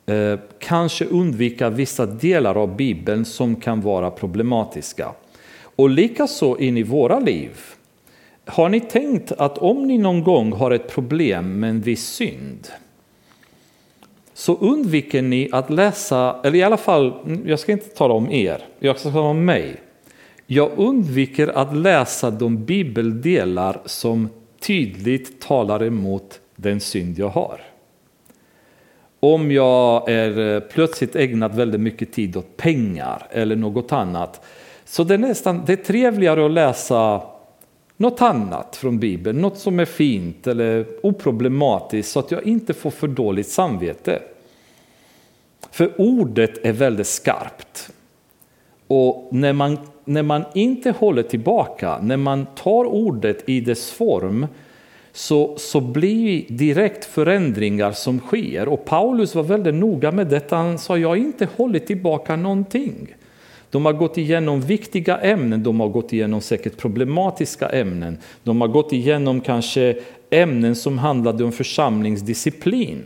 Eh, 0.06 0.38
kanske 0.58 1.04
undvika 1.04 1.70
vissa 1.70 2.06
delar 2.06 2.54
av 2.54 2.76
Bibeln 2.76 3.24
som 3.24 3.56
kan 3.56 3.80
vara 3.80 4.10
problematiska. 4.10 5.12
Och 5.76 5.90
likaså 5.90 6.58
in 6.58 6.76
i 6.76 6.82
våra 6.82 7.18
liv. 7.18 7.50
Har 8.44 8.68
ni 8.68 8.80
tänkt 8.80 9.32
att 9.32 9.58
om 9.58 9.86
ni 9.86 9.98
någon 9.98 10.24
gång 10.24 10.52
har 10.52 10.70
ett 10.70 10.88
problem 10.88 11.60
med 11.60 11.70
en 11.70 11.80
viss 11.80 12.06
synd 12.06 12.68
så 14.36 14.56
undviker 14.56 15.22
ni 15.22 15.48
att 15.52 15.70
läsa, 15.70 16.40
eller 16.44 16.58
i 16.58 16.62
alla 16.62 16.76
fall, 16.76 17.14
jag 17.46 17.58
ska 17.58 17.72
inte 17.72 17.88
tala 17.88 18.14
om 18.14 18.30
er, 18.30 18.64
jag 18.78 18.98
ska 18.98 19.10
tala 19.10 19.28
om 19.28 19.44
mig. 19.44 19.76
Jag 20.46 20.70
undviker 20.76 21.48
att 21.48 21.76
läsa 21.76 22.30
de 22.30 22.64
bibeldelar 22.64 23.80
som 23.84 24.28
tydligt 24.60 25.40
talar 25.40 25.84
emot 25.84 26.40
den 26.56 26.80
synd 26.80 27.18
jag 27.18 27.28
har. 27.28 27.60
Om 29.20 29.52
jag 29.52 30.08
är 30.10 30.54
eh, 30.54 30.60
plötsligt 30.60 31.16
ägnat 31.16 31.54
väldigt 31.54 31.80
mycket 31.80 32.12
tid 32.12 32.36
åt 32.36 32.56
pengar 32.56 33.26
eller 33.30 33.56
något 33.56 33.92
annat 33.92 34.44
så 34.88 35.04
det 35.04 35.14
är 35.14 35.18
nästan 35.18 35.62
det 35.66 35.72
är 35.72 35.76
trevligare 35.76 36.46
att 36.46 36.50
läsa 36.52 37.22
något 37.96 38.22
annat 38.22 38.76
från 38.76 38.98
Bibeln, 38.98 39.40
något 39.40 39.58
som 39.58 39.80
är 39.80 39.84
fint 39.84 40.46
eller 40.46 40.86
oproblematiskt 41.02 42.12
så 42.12 42.18
att 42.18 42.30
jag 42.30 42.46
inte 42.46 42.74
får 42.74 42.90
för 42.90 43.08
dåligt 43.08 43.48
samvete. 43.48 44.22
För 45.70 46.00
ordet 46.00 46.64
är 46.64 46.72
väldigt 46.72 47.06
skarpt. 47.06 47.90
Och 48.86 49.28
när 49.32 49.52
man, 49.52 49.78
när 50.04 50.22
man 50.22 50.44
inte 50.54 50.90
håller 50.90 51.22
tillbaka, 51.22 51.98
när 52.02 52.16
man 52.16 52.46
tar 52.54 52.84
ordet 52.84 53.48
i 53.48 53.60
dess 53.60 53.90
form 53.90 54.46
så, 55.12 55.58
så 55.58 55.80
blir 55.80 56.44
direkt 56.48 57.04
förändringar 57.04 57.92
som 57.92 58.20
sker. 58.20 58.68
Och 58.68 58.84
Paulus 58.84 59.34
var 59.34 59.42
väldigt 59.42 59.74
noga 59.74 60.12
med 60.12 60.26
detta. 60.26 60.56
Han 60.56 60.78
sa, 60.78 60.98
jag 60.98 61.08
har 61.08 61.16
inte 61.16 61.48
hållit 61.56 61.86
tillbaka 61.86 62.36
någonting. 62.36 63.14
De 63.76 63.84
har 63.86 63.92
gått 63.92 64.18
igenom 64.18 64.60
viktiga 64.60 65.18
ämnen, 65.18 65.62
de 65.62 65.80
har 65.80 65.88
gått 65.88 66.12
igenom 66.12 66.40
säkert 66.40 66.76
problematiska 66.76 67.68
ämnen. 67.68 68.18
De 68.42 68.60
har 68.60 68.68
gått 68.68 68.92
igenom 68.92 69.40
kanske 69.40 69.96
ämnen 70.30 70.76
som 70.76 70.98
handlade 70.98 71.44
om 71.44 71.52
församlingsdisciplin. 71.52 73.02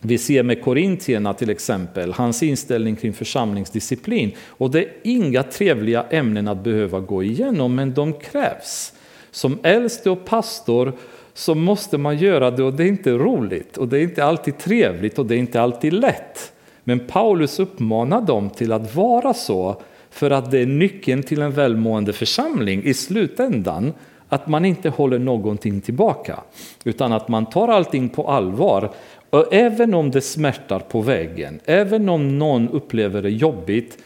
Vi 0.00 0.18
ser 0.18 0.42
med 0.42 0.62
korintierna 0.62 1.34
till 1.34 1.50
exempel, 1.50 2.12
hans 2.12 2.42
inställning 2.42 2.96
kring 2.96 3.12
församlingsdisciplin. 3.12 4.32
Och 4.46 4.70
det 4.70 4.80
är 4.80 4.88
inga 5.02 5.42
trevliga 5.42 6.04
ämnen 6.10 6.48
att 6.48 6.64
behöva 6.64 7.00
gå 7.00 7.22
igenom, 7.22 7.74
men 7.74 7.94
de 7.94 8.12
krävs. 8.12 8.92
Som 9.30 9.58
äldste 9.62 10.10
och 10.10 10.24
pastor 10.24 10.92
så 11.34 11.54
måste 11.54 11.98
man 11.98 12.18
göra 12.18 12.50
det 12.50 12.62
och 12.62 12.72
det 12.72 12.84
är 12.84 12.88
inte 12.88 13.12
roligt 13.12 13.76
och 13.76 13.88
det 13.88 13.98
är 13.98 14.02
inte 14.02 14.24
alltid 14.24 14.58
trevligt 14.58 15.18
och 15.18 15.26
det 15.26 15.34
är 15.34 15.38
inte 15.38 15.60
alltid 15.60 15.92
lätt. 15.92 16.53
Men 16.84 17.00
Paulus 17.00 17.58
uppmanar 17.58 18.20
dem 18.20 18.50
till 18.50 18.72
att 18.72 18.94
vara 18.94 19.34
så 19.34 19.82
för 20.10 20.30
att 20.30 20.50
det 20.50 20.58
är 20.58 20.66
nyckeln 20.66 21.22
till 21.22 21.42
en 21.42 21.52
välmående 21.52 22.12
församling 22.12 22.82
i 22.84 22.94
slutändan. 22.94 23.92
Att 24.28 24.48
man 24.48 24.64
inte 24.64 24.88
håller 24.88 25.18
någonting 25.18 25.80
tillbaka 25.80 26.40
utan 26.84 27.12
att 27.12 27.28
man 27.28 27.46
tar 27.46 27.68
allting 27.68 28.08
på 28.08 28.28
allvar. 28.28 28.90
Och 29.30 29.54
även 29.54 29.94
om 29.94 30.10
det 30.10 30.20
smärtar 30.20 30.78
på 30.78 31.00
vägen, 31.00 31.60
även 31.64 32.08
om 32.08 32.38
någon 32.38 32.68
upplever 32.68 33.22
det 33.22 33.30
jobbigt, 33.30 33.98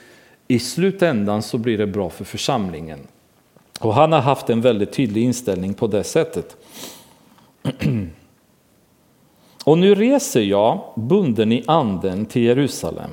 i 0.49 0.59
slutändan 0.59 1.43
så 1.43 1.59
blir 1.59 1.79
det 1.79 1.87
bra 1.87 2.11
för 2.11 2.25
församlingen. 2.25 2.99
Och 3.81 3.95
han 3.95 4.13
har 4.13 4.21
haft 4.21 4.51
en 4.51 4.61
väldigt 4.61 4.93
tydlig 4.93 5.25
inställning 5.25 5.75
på 5.75 5.87
det 5.87 6.05
sättet. 6.05 6.57
Och 9.69 9.79
nu 9.79 9.95
reser 9.95 10.43
jag 10.43 10.81
bunden 10.95 11.53
i 11.53 11.65
anden 11.67 12.27
till 12.27 12.43
Jerusalem 12.43 13.11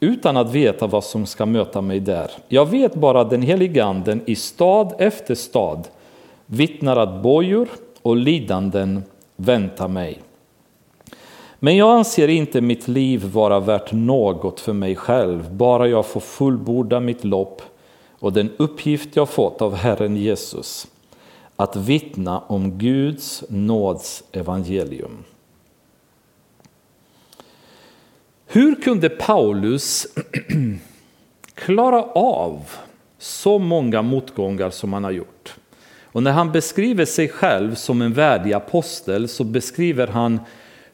utan 0.00 0.36
att 0.36 0.52
veta 0.52 0.86
vad 0.86 1.04
som 1.04 1.26
ska 1.26 1.46
möta 1.46 1.80
mig 1.80 2.00
där. 2.00 2.30
Jag 2.48 2.66
vet 2.66 2.94
bara 2.94 3.20
att 3.20 3.30
den 3.30 3.42
helige 3.42 3.84
anden 3.84 4.22
i 4.26 4.34
stad 4.34 4.94
efter 4.98 5.34
stad 5.34 5.88
vittnar 6.46 6.96
att 6.96 7.22
bojor 7.22 7.68
och 8.02 8.16
lidanden 8.16 9.02
väntar 9.36 9.88
mig. 9.88 10.22
Men 11.58 11.76
jag 11.76 11.90
anser 11.90 12.28
inte 12.28 12.60
mitt 12.60 12.88
liv 12.88 13.24
vara 13.24 13.60
värt 13.60 13.92
något 13.92 14.60
för 14.60 14.72
mig 14.72 14.96
själv, 14.96 15.54
bara 15.54 15.88
jag 15.88 16.06
får 16.06 16.20
fullborda 16.20 17.00
mitt 17.00 17.24
lopp 17.24 17.62
och 18.18 18.32
den 18.32 18.50
uppgift 18.56 19.16
jag 19.16 19.28
fått 19.28 19.62
av 19.62 19.74
Herren 19.74 20.16
Jesus, 20.16 20.86
att 21.56 21.76
vittna 21.76 22.40
om 22.40 22.70
Guds 22.70 23.44
nåds 23.48 24.24
evangelium. 24.32 25.24
Hur 28.48 28.74
kunde 28.74 29.08
Paulus 29.08 30.06
klara 31.54 32.02
av 32.12 32.62
så 33.18 33.58
många 33.58 34.02
motgångar 34.02 34.70
som 34.70 34.92
han 34.92 35.04
har 35.04 35.10
gjort? 35.10 35.54
Och 36.04 36.22
när 36.22 36.32
han 36.32 36.52
beskriver 36.52 37.04
sig 37.04 37.28
själv 37.28 37.74
som 37.74 38.02
en 38.02 38.12
värdig 38.12 38.52
apostel 38.52 39.28
så 39.28 39.44
beskriver 39.44 40.06
han 40.06 40.40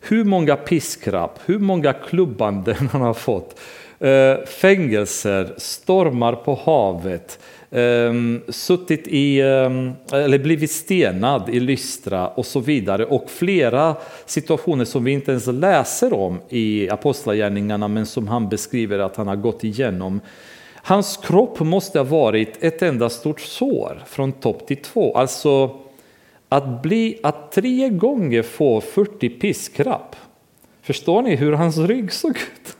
hur 0.01 0.25
många 0.25 0.57
piskrapp, 0.57 1.39
hur 1.45 1.59
många 1.59 1.93
klubbanden 1.93 2.89
han 2.93 3.01
har 3.01 3.15
fått. 3.15 3.61
Eh, 3.99 4.37
fängelser, 4.47 5.55
stormar 5.57 6.35
på 6.35 6.55
havet, 6.55 7.39
Ehm, 7.75 8.41
suttit 8.49 9.09
i, 9.09 9.41
ehm, 9.41 9.93
eller 10.13 10.39
blivit 10.39 10.71
stenad 10.71 11.49
i 11.49 11.61
Lystra 11.61 12.29
och 12.29 12.47
så 12.47 12.61
vidare. 12.61 13.05
Och 13.05 13.31
flera 13.31 13.97
situationer 14.27 14.85
som 14.85 15.05
vi 15.05 15.13
inte 15.13 15.31
ens 15.31 15.47
läser 15.47 16.13
om 16.13 16.41
i 16.49 16.91
Apostlagärningarna 16.91 17.89
men 17.89 18.07
som 18.07 18.29
han 18.29 18.49
beskriver 18.49 18.99
att 18.99 19.17
han 19.17 19.27
har 19.27 19.37
gått 19.37 19.65
igenom. 19.65 20.21
Hans 20.75 21.17
kropp 21.17 21.61
måste 21.61 21.99
ha 21.99 22.05
varit 22.05 22.65
ett 22.65 22.83
enda 22.83 23.11
stort 23.11 23.41
sår 23.41 24.03
från 24.07 24.33
topp 24.33 24.67
till 24.67 24.83
två. 24.83 25.17
Alltså 25.17 25.79
att, 26.49 26.83
bli, 26.83 27.19
att 27.23 27.53
tre 27.53 27.89
gånger 27.89 28.43
få 28.43 28.81
40 28.81 29.29
piskrapp. 29.29 30.17
Förstår 30.83 31.23
ni 31.23 31.37
hur 31.37 31.53
hans 31.53 31.79
rygg 31.79 32.13
såg 32.13 32.31
ut? 32.31 32.77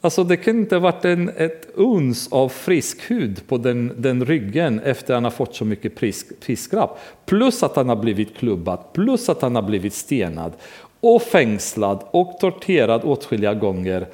Alltså 0.00 0.24
det 0.24 0.36
kan 0.36 0.58
inte 0.58 0.74
ha 0.74 0.80
varit 0.80 1.04
en, 1.04 1.28
ett 1.28 1.68
uns 1.74 2.32
av 2.32 2.48
frisk 2.48 3.10
hud 3.10 3.46
på 3.46 3.58
den, 3.58 3.92
den 3.96 4.24
ryggen 4.24 4.80
efter 4.80 5.14
att 5.14 5.16
han 5.16 5.24
har 5.24 5.30
fått 5.30 5.54
så 5.54 5.64
mycket 5.64 5.92
piskrapp. 6.40 6.98
Plus 7.26 7.62
att 7.62 7.76
han 7.76 7.88
har 7.88 7.96
blivit 7.96 8.36
klubbad, 8.36 8.78
plus 8.92 9.28
att 9.28 9.42
han 9.42 9.54
har 9.54 9.62
blivit 9.62 9.94
stenad 9.94 10.52
och 11.00 11.22
fängslad 11.22 12.04
och 12.10 12.38
torterad 12.40 13.04
åtskilliga 13.04 13.54
gånger. 13.54 14.06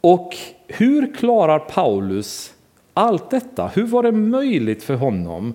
Och 0.00 0.36
hur 0.66 1.14
klarar 1.14 1.58
Paulus 1.58 2.54
allt 2.94 3.30
detta? 3.30 3.70
Hur 3.74 3.86
var 3.86 4.02
det 4.02 4.12
möjligt 4.12 4.82
för 4.82 4.94
honom 4.94 5.54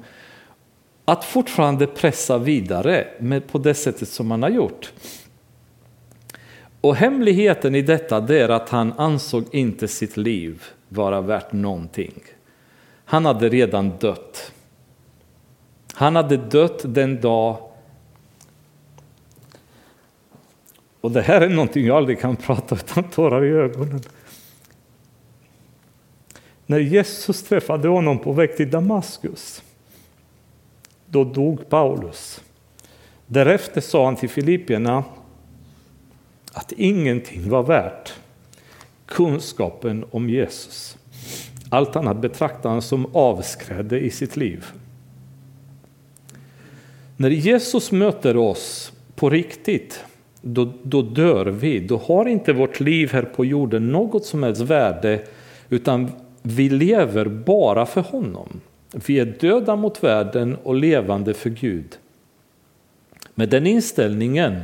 att 1.05 1.25
fortfarande 1.25 1.87
pressa 1.87 2.37
vidare 2.37 3.07
med, 3.19 3.47
på 3.47 3.57
det 3.57 3.73
sättet 3.73 4.09
som 4.09 4.31
han 4.31 4.43
har 4.43 4.49
gjort? 4.49 4.93
Och 6.81 6.95
hemligheten 6.95 7.75
i 7.75 7.81
detta 7.81 8.17
är 8.17 8.49
att 8.49 8.69
han 8.69 8.93
ansåg 8.93 9.43
inte 9.51 9.87
sitt 9.87 10.17
liv 10.17 10.63
vara 10.89 11.21
värt 11.21 11.51
någonting. 11.51 12.23
Han 13.05 13.25
hade 13.25 13.49
redan 13.49 13.97
dött. 13.99 14.53
Han 15.93 16.15
hade 16.15 16.37
dött 16.37 16.81
den 16.83 17.21
dag 17.21 17.69
och 21.01 21.11
det 21.11 21.21
här 21.21 21.41
är 21.41 21.49
någonting 21.49 21.85
jag 21.85 21.97
aldrig 21.97 22.19
kan 22.19 22.35
prata 22.35 22.75
utan 22.75 23.03
tårar 23.03 23.45
i 23.45 23.49
ögonen. 23.49 24.01
När 26.65 26.79
Jesus 26.79 27.43
träffade 27.43 27.87
honom 27.87 28.19
på 28.19 28.31
väg 28.31 28.57
till 28.57 28.71
Damaskus, 28.71 29.63
då 31.05 31.23
dog 31.23 31.69
Paulus. 31.69 32.41
Därefter 33.25 33.81
sa 33.81 34.05
han 34.05 34.15
till 34.15 34.29
Filippierna 34.29 35.03
att 36.59 36.71
ingenting 36.71 37.49
var 37.49 37.63
värt 37.63 38.13
kunskapen 39.05 40.05
om 40.11 40.29
Jesus. 40.29 40.97
Allt 41.69 41.95
annat 41.95 42.21
betraktade 42.21 42.73
han 42.73 42.81
som 42.81 43.15
avskrädde 43.15 43.99
i 43.99 44.09
sitt 44.09 44.37
liv. 44.37 44.65
När 47.17 47.29
Jesus 47.29 47.91
möter 47.91 48.37
oss 48.37 48.93
på 49.15 49.29
riktigt, 49.29 50.03
då, 50.41 50.73
då 50.83 51.01
dör 51.01 51.45
vi. 51.45 51.79
Då 51.79 51.97
har 51.97 52.25
inte 52.25 52.53
vårt 52.53 52.79
liv 52.79 53.11
här 53.11 53.23
på 53.23 53.45
jorden 53.45 53.91
något 53.91 54.25
som 54.25 54.43
helst 54.43 54.61
värde 54.61 55.21
utan 55.69 56.11
vi 56.41 56.69
lever 56.69 57.25
bara 57.25 57.85
för 57.85 58.01
honom. 58.01 58.61
Vi 59.05 59.19
är 59.19 59.25
döda 59.25 59.75
mot 59.75 60.03
världen 60.03 60.57
och 60.63 60.75
levande 60.75 61.33
för 61.33 61.49
Gud. 61.49 61.97
Med 63.35 63.49
den 63.49 63.67
inställningen 63.67 64.61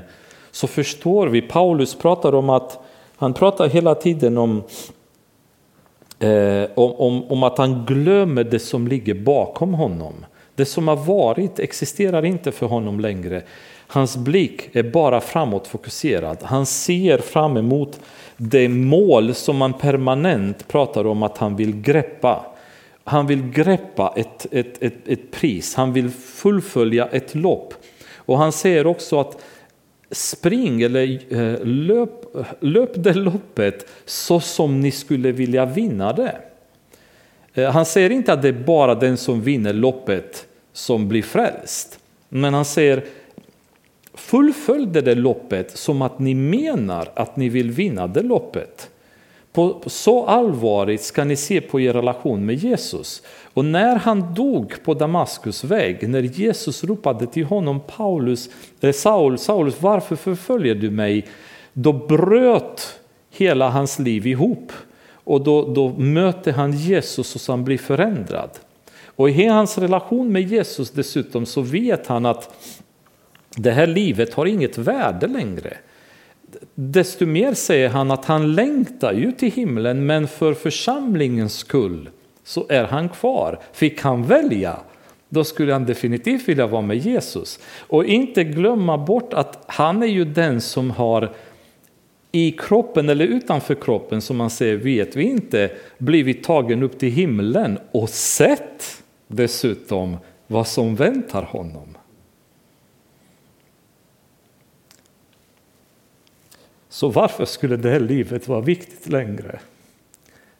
så 0.55 0.67
förstår 0.67 1.27
vi, 1.27 1.41
Paulus 1.41 1.95
pratar 1.95 2.35
om 2.35 2.49
att 2.49 2.79
han 3.15 3.33
pratar 3.33 3.67
hela 3.69 3.95
tiden 3.95 4.37
om, 4.37 4.63
eh, 6.19 6.63
om, 6.75 6.91
om, 6.91 7.23
om 7.31 7.43
att 7.43 7.57
han 7.57 7.85
glömmer 7.85 8.43
det 8.43 8.59
som 8.59 8.87
ligger 8.87 9.13
bakom 9.13 9.73
honom. 9.73 10.13
Det 10.55 10.65
som 10.65 10.87
har 10.87 10.95
varit 10.95 11.59
existerar 11.59 12.25
inte 12.25 12.51
för 12.51 12.65
honom 12.65 12.99
längre. 12.99 13.43
Hans 13.87 14.17
blick 14.17 14.75
är 14.75 14.83
bara 14.83 15.21
framåtfokuserad. 15.21 16.37
Han 16.43 16.65
ser 16.65 17.17
fram 17.17 17.57
emot 17.57 17.99
det 18.37 18.69
mål 18.69 19.33
som 19.33 19.57
man 19.57 19.73
permanent 19.73 20.67
pratar 20.67 21.07
om 21.07 21.23
att 21.23 21.37
han 21.37 21.55
vill 21.55 21.81
greppa. 21.81 22.45
Han 23.03 23.27
vill 23.27 23.49
greppa 23.49 24.13
ett, 24.15 24.47
ett, 24.51 24.83
ett, 24.83 25.07
ett 25.07 25.31
pris, 25.31 25.75
han 25.75 25.93
vill 25.93 26.09
fullfölja 26.11 27.07
ett 27.07 27.35
lopp. 27.35 27.73
Och 28.15 28.37
han 28.37 28.51
säger 28.51 28.87
också 28.87 29.19
att 29.19 29.37
spring 30.11 30.81
eller 30.81 31.33
eh, 31.33 31.65
löp, 31.65 32.35
löp 32.59 32.91
det 32.95 33.13
loppet 33.13 33.89
så 34.05 34.39
som 34.39 34.79
ni 34.79 34.91
skulle 34.91 35.31
vilja 35.31 35.65
vinna 35.65 36.13
det. 36.13 36.37
Eh, 37.53 37.71
han 37.71 37.85
säger 37.85 38.09
inte 38.09 38.33
att 38.33 38.41
det 38.41 38.47
är 38.47 38.63
bara 38.65 38.95
den 38.95 39.17
som 39.17 39.41
vinner 39.41 39.73
loppet 39.73 40.47
som 40.73 41.07
blir 41.07 41.23
frälst. 41.23 41.99
Men 42.29 42.53
han 42.53 42.65
säger 42.65 43.03
fullfölj 44.13 44.85
det 44.85 45.15
loppet 45.15 45.77
som 45.77 46.01
att 46.01 46.19
ni 46.19 46.35
menar 46.35 47.11
att 47.15 47.35
ni 47.35 47.49
vill 47.49 47.71
vinna 47.71 48.07
det 48.07 48.21
loppet. 48.21 48.89
På, 49.51 49.81
så 49.85 50.25
allvarligt 50.25 51.01
ska 51.01 51.23
ni 51.23 51.35
se 51.35 51.61
på 51.61 51.79
er 51.79 51.93
relation 51.93 52.45
med 52.45 52.55
Jesus. 52.55 53.21
Och 53.55 53.65
när 53.65 53.95
han 53.95 54.33
dog 54.33 54.83
på 54.83 54.93
Damaskus 54.93 55.63
väg, 55.63 56.09
när 56.09 56.21
Jesus 56.21 56.83
ropade 56.83 57.27
till 57.27 57.45
honom 57.45 57.79
Paulus, 57.87 58.49
eh, 58.81 58.91
Saul, 58.91 59.37
Saulus, 59.37 59.81
varför 59.81 60.15
förföljer 60.15 60.75
du 60.75 60.91
mig? 60.91 61.25
Då 61.73 61.93
bröt 61.93 62.99
hela 63.31 63.69
hans 63.69 63.99
liv 63.99 64.27
ihop. 64.27 64.71
Och 65.11 65.43
då, 65.43 65.73
då 65.73 65.89
möter 65.89 66.51
han 66.51 66.71
Jesus 66.71 67.35
och 67.35 67.53
han 67.53 67.63
blir 67.63 67.77
förändrad. 67.77 68.49
Och 69.05 69.29
i 69.29 69.45
hans 69.45 69.77
relation 69.77 70.31
med 70.31 70.41
Jesus 70.41 70.91
dessutom 70.91 71.45
så 71.45 71.61
vet 71.61 72.07
han 72.07 72.25
att 72.25 72.69
det 73.55 73.71
här 73.71 73.87
livet 73.87 74.33
har 74.33 74.45
inget 74.45 74.77
värde 74.77 75.27
längre. 75.27 75.77
Desto 76.73 77.25
mer 77.25 77.53
säger 77.53 77.89
han 77.89 78.11
att 78.11 78.25
han 78.25 78.55
längtar 78.55 79.13
ju 79.13 79.31
till 79.31 79.51
himlen 79.51 80.05
men 80.05 80.27
för 80.27 80.53
församlingens 80.53 81.57
skull 81.57 82.09
så 82.45 82.65
är 82.69 82.83
han 82.83 83.09
kvar. 83.09 83.59
Fick 83.73 84.01
han 84.01 84.23
välja 84.23 84.79
då 85.29 85.43
skulle 85.43 85.73
han 85.73 85.85
definitivt 85.85 86.49
vilja 86.49 86.67
vara 86.67 86.81
med 86.81 86.97
Jesus. 86.97 87.59
Och 87.79 88.05
inte 88.05 88.43
glömma 88.43 88.97
bort 88.97 89.33
att 89.33 89.63
han 89.67 90.03
är 90.03 90.07
ju 90.07 90.25
den 90.25 90.61
som 90.61 90.91
har 90.91 91.33
i 92.31 92.51
kroppen 92.51 93.09
eller 93.09 93.25
utanför 93.25 93.75
kroppen 93.75 94.21
som 94.21 94.37
man 94.37 94.49
säger 94.49 94.75
vet 94.75 95.15
vi 95.15 95.23
inte 95.23 95.71
blivit 95.97 96.43
tagen 96.43 96.83
upp 96.83 96.99
till 96.99 97.11
himlen 97.11 97.79
och 97.91 98.09
sett 98.09 99.03
dessutom 99.27 100.17
vad 100.47 100.67
som 100.67 100.95
väntar 100.95 101.41
honom. 101.41 101.97
Så 106.89 107.09
varför 107.09 107.45
skulle 107.45 107.77
det 107.77 107.89
här 107.89 107.99
livet 107.99 108.47
vara 108.47 108.61
viktigt 108.61 109.09
längre? 109.09 109.59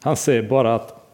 Han 0.02 0.18
säger 0.18 0.44
bara 0.44 0.76
att 0.76 1.05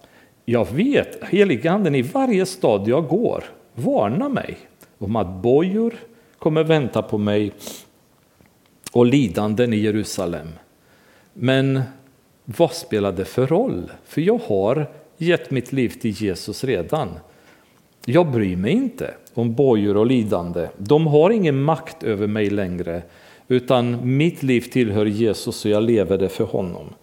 jag 0.46 0.72
vet, 0.72 1.24
heliganden 1.24 1.96
i 1.96 2.02
varje 2.02 2.46
stad 2.46 2.88
jag 2.88 3.08
går 3.08 3.44
varnar 3.74 4.30
mig 4.30 4.58
om 4.98 5.16
att 5.16 5.42
bojor 5.42 5.94
kommer 6.40 6.64
vänta 6.64 7.02
på 7.02 7.18
mig 7.18 7.52
och 8.92 9.06
lidanden 9.06 9.74
i 9.74 9.78
Jerusalem. 9.78 10.48
Men 11.34 11.82
vad 12.46 12.72
spelar 12.72 13.12
det 13.12 13.26
för 13.26 13.48
roll? 13.48 13.92
För 14.06 14.22
jag 14.22 14.40
har 14.48 14.86
gett 15.18 15.52
mitt 15.52 15.72
liv 15.72 15.90
till 15.90 16.12
Jesus 16.12 16.64
redan. 16.64 17.10
Jag 18.06 18.32
bryr 18.32 18.56
mig 18.56 18.72
inte 18.72 19.14
om 19.34 19.54
bojor 19.54 19.98
och 19.98 20.06
lidande. 20.06 20.68
De 20.78 21.08
har 21.08 21.30
ingen 21.30 21.62
makt 21.62 22.04
över 22.04 22.28
mig 22.28 22.50
längre. 22.50 23.02
Utan 23.48 24.18
mitt 24.18 24.44
liv 24.44 24.62
tillhör 24.62 25.06
Jesus 25.06 25.66
och 25.66 25.72
jag 25.72 25.84
lever 25.84 26.18
det 26.18 26.30
för 26.30 26.44
honom. 26.44 26.94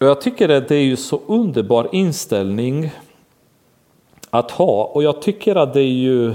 Och 0.00 0.06
jag 0.06 0.20
tycker 0.20 0.48
att 0.48 0.68
det 0.68 0.76
är 0.76 0.82
ju 0.82 0.96
så 0.96 1.20
underbar 1.26 1.88
inställning 1.92 2.90
att 4.30 4.50
ha 4.50 4.84
och 4.84 5.02
jag 5.02 5.22
tycker 5.22 5.56
att 5.56 5.74
det 5.74 5.80
är 5.80 5.92
ju 5.92 6.34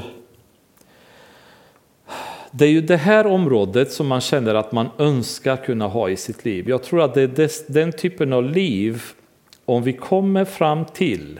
det 2.52 2.66
är 2.66 2.70
ju 2.70 2.82
det 2.82 2.98
här 2.98 3.28
området 3.28 3.92
som 3.92 4.08
man 4.08 4.22
känner 4.22 4.56
att 4.56 4.72
man 4.72 4.90
önskar 4.98 5.58
kunna 5.58 5.88
ha 5.88 6.10
i 6.10 6.18
sitt 6.18 6.46
liv. 6.46 6.70
Jag 6.70 6.84
tror 6.84 7.02
att 7.02 7.14
det 7.14 7.22
är 7.22 7.72
den 7.72 7.92
typen 7.92 8.34
av 8.34 8.44
liv, 8.44 9.04
om 9.66 9.84
vi 9.84 9.94
kommer 9.94 10.46
fram 10.46 10.86
till 10.86 11.40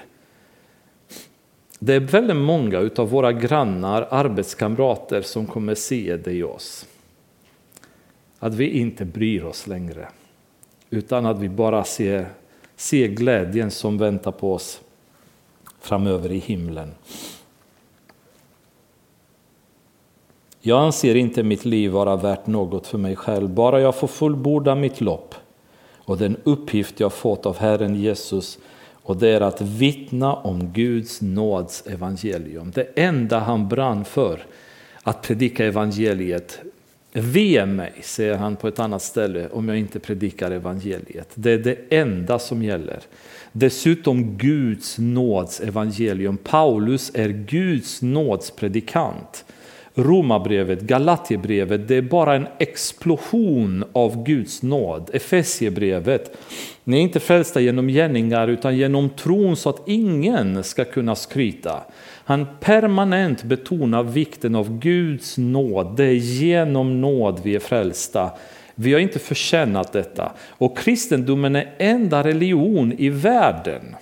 det 1.80 1.94
är 1.94 2.00
väldigt 2.00 2.36
många 2.36 2.90
av 2.96 3.10
våra 3.10 3.32
grannar, 3.32 4.08
arbetskamrater 4.12 5.22
som 5.22 5.48
kommer 5.48 5.76
se 5.76 6.18
det 6.18 6.32
i 6.32 6.44
oss. 6.44 6.86
Att 8.40 8.56
vi 8.56 8.70
inte 8.70 9.06
bryr 9.06 9.44
oss 9.44 9.68
längre. 9.68 10.08
Utan 10.90 11.26
att 11.26 11.40
vi 11.40 11.50
bara 11.50 11.84
ser, 11.84 12.30
ser 12.76 13.08
glädjen 13.08 13.72
som 13.72 13.98
väntar 13.98 14.32
på 14.32 14.54
oss 14.54 14.82
framöver 15.80 16.32
i 16.32 16.38
himlen. 16.38 16.92
Jag 20.62 20.80
anser 20.80 21.16
inte 21.16 21.44
mitt 21.44 21.66
liv 21.66 21.92
vara 21.92 22.16
värt 22.16 22.48
något 22.48 22.88
för 22.88 22.98
mig 22.98 23.16
själv, 23.16 23.50
bara 23.50 23.82
jag 23.82 23.96
får 23.96 24.08
fullborda 24.08 24.76
mitt 24.76 25.02
lopp 25.02 25.36
och 25.98 26.18
den 26.18 26.38
uppgift 26.44 27.00
jag 27.00 27.14
fått 27.14 27.46
av 27.46 27.58
Herren 27.58 27.96
Jesus 27.96 28.60
och 29.10 29.18
det 29.18 29.30
är 29.30 29.42
att 29.42 29.62
vittna 29.62 30.34
om 30.34 30.68
Guds 30.68 31.22
nåds 31.22 31.88
evangelium. 31.88 32.72
Det 32.76 32.84
enda 32.96 33.40
han 33.40 33.68
brann 33.68 34.06
för, 34.06 34.40
att 35.04 35.22
predika 35.22 35.66
evangeliet. 35.66 36.60
Ve 37.14 37.66
mig, 37.66 37.94
säger 38.02 38.38
han 38.38 38.56
på 38.56 38.68
ett 38.68 38.80
annat 38.80 39.02
ställe, 39.02 39.50
om 39.50 39.68
jag 39.70 39.78
inte 39.78 40.00
predikar 40.00 40.52
evangeliet. 40.52 41.30
Det 41.36 41.52
är 41.52 41.58
det 41.58 41.78
enda 41.90 42.40
som 42.40 42.64
gäller. 42.64 43.00
Dessutom 43.52 44.38
Guds 44.38 44.98
nåds 44.98 45.60
evangelium. 45.60 46.38
Paulus 46.38 47.12
är 47.14 47.30
Guds 47.30 48.02
nåds 48.02 48.52
predikant. 48.52 49.46
Romarbrevet, 50.04 50.82
Galatierbrevet, 50.82 51.88
det 51.88 51.96
är 51.96 52.02
bara 52.02 52.36
en 52.36 52.48
explosion 52.60 53.84
av 53.92 54.24
Guds 54.24 54.64
nåd. 54.64 55.10
Efesiebrevet, 55.14 56.38
ni 56.84 56.98
är 56.98 57.02
inte 57.02 57.20
frälsta 57.20 57.60
genom 57.60 57.88
gärningar 57.88 58.48
utan 58.48 58.78
genom 58.78 59.10
tron 59.10 59.56
så 59.56 59.70
att 59.70 59.82
ingen 59.88 60.64
ska 60.64 60.86
kunna 60.86 61.16
skryta. 61.16 61.84
Han 62.24 62.48
permanent 62.60 63.44
betonar 63.44 64.04
vikten 64.04 64.56
av 64.56 64.80
Guds 64.80 65.38
nåd. 65.38 65.98
Det 65.98 66.06
är 66.06 66.14
genom 66.14 67.02
nåd 67.02 67.40
vi 67.44 67.56
är 67.56 67.60
frälsta. 67.60 68.32
Vi 68.76 68.94
har 68.94 69.00
inte 69.00 69.20
förtjänat 69.20 69.94
detta. 69.94 70.32
Och 70.50 70.78
kristendomen 70.78 71.56
är 71.56 71.76
enda 71.78 72.24
religion 72.24 72.94
i 72.98 73.10
världen 73.10 73.96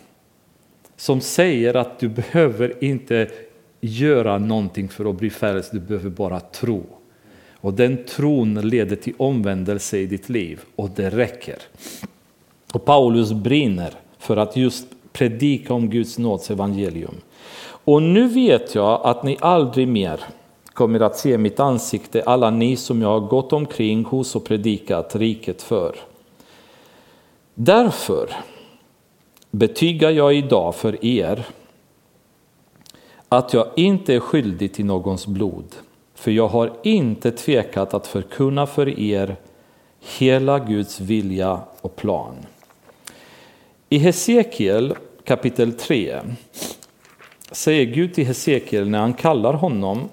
som 0.97 1.21
säger 1.21 1.73
att 1.73 1.99
du 1.99 2.07
behöver 2.07 2.83
inte 2.83 3.29
göra 3.81 4.37
någonting 4.37 4.89
för 4.89 5.09
att 5.09 5.15
bli 5.15 5.29
frälst, 5.29 5.71
du 5.71 5.79
behöver 5.79 6.09
bara 6.09 6.39
tro. 6.39 6.83
Och 7.61 7.73
den 7.73 8.05
tron 8.05 8.53
leder 8.53 8.95
till 8.95 9.13
omvändelse 9.17 9.97
i 9.97 10.05
ditt 10.05 10.29
liv 10.29 10.59
och 10.75 10.89
det 10.95 11.09
räcker. 11.09 11.57
Och 12.73 12.85
Paulus 12.85 13.33
brinner 13.33 13.93
för 14.17 14.37
att 14.37 14.57
just 14.57 14.87
predika 15.13 15.73
om 15.73 15.89
Guds 15.89 16.17
nåds 16.17 16.51
evangelium. 16.51 17.15
Och 17.63 18.03
nu 18.03 18.27
vet 18.27 18.75
jag 18.75 19.01
att 19.03 19.23
ni 19.23 19.37
aldrig 19.39 19.87
mer 19.87 20.19
kommer 20.73 20.99
att 20.99 21.17
se 21.17 21.37
mitt 21.37 21.59
ansikte, 21.59 22.23
alla 22.23 22.49
ni 22.49 22.75
som 22.75 23.01
jag 23.01 23.09
har 23.09 23.27
gått 23.27 23.53
omkring 23.53 24.05
hos 24.05 24.35
och 24.35 24.45
predikat 24.45 25.15
riket 25.15 25.61
för. 25.61 25.95
Därför 27.53 28.29
betygar 29.51 30.09
jag 30.09 30.35
idag 30.35 30.75
för 30.75 31.05
er 31.05 31.45
att 33.29 33.53
jag 33.53 33.67
inte 33.75 34.13
är 34.15 34.19
skyldig 34.19 34.73
till 34.73 34.85
någons 34.85 35.27
blod, 35.27 35.75
för 36.15 36.31
jag 36.31 36.47
har 36.47 36.73
inte 36.83 37.31
tvekat 37.31 37.93
att 37.93 38.07
förkunna 38.07 38.67
för 38.67 38.99
er 38.99 39.35
hela 40.17 40.59
Guds 40.59 40.99
vilja 40.99 41.61
och 41.81 41.95
plan. 41.95 42.35
I 43.89 43.97
Hesekiel 43.97 44.95
kapitel 45.23 45.73
3 45.73 46.19
säger 47.51 47.85
Gud 47.85 48.13
till 48.13 48.25
Hesekiel 48.25 48.89
när 48.89 48.99
han 48.99 49.13
kallar 49.13 49.53
honom, 49.53 50.09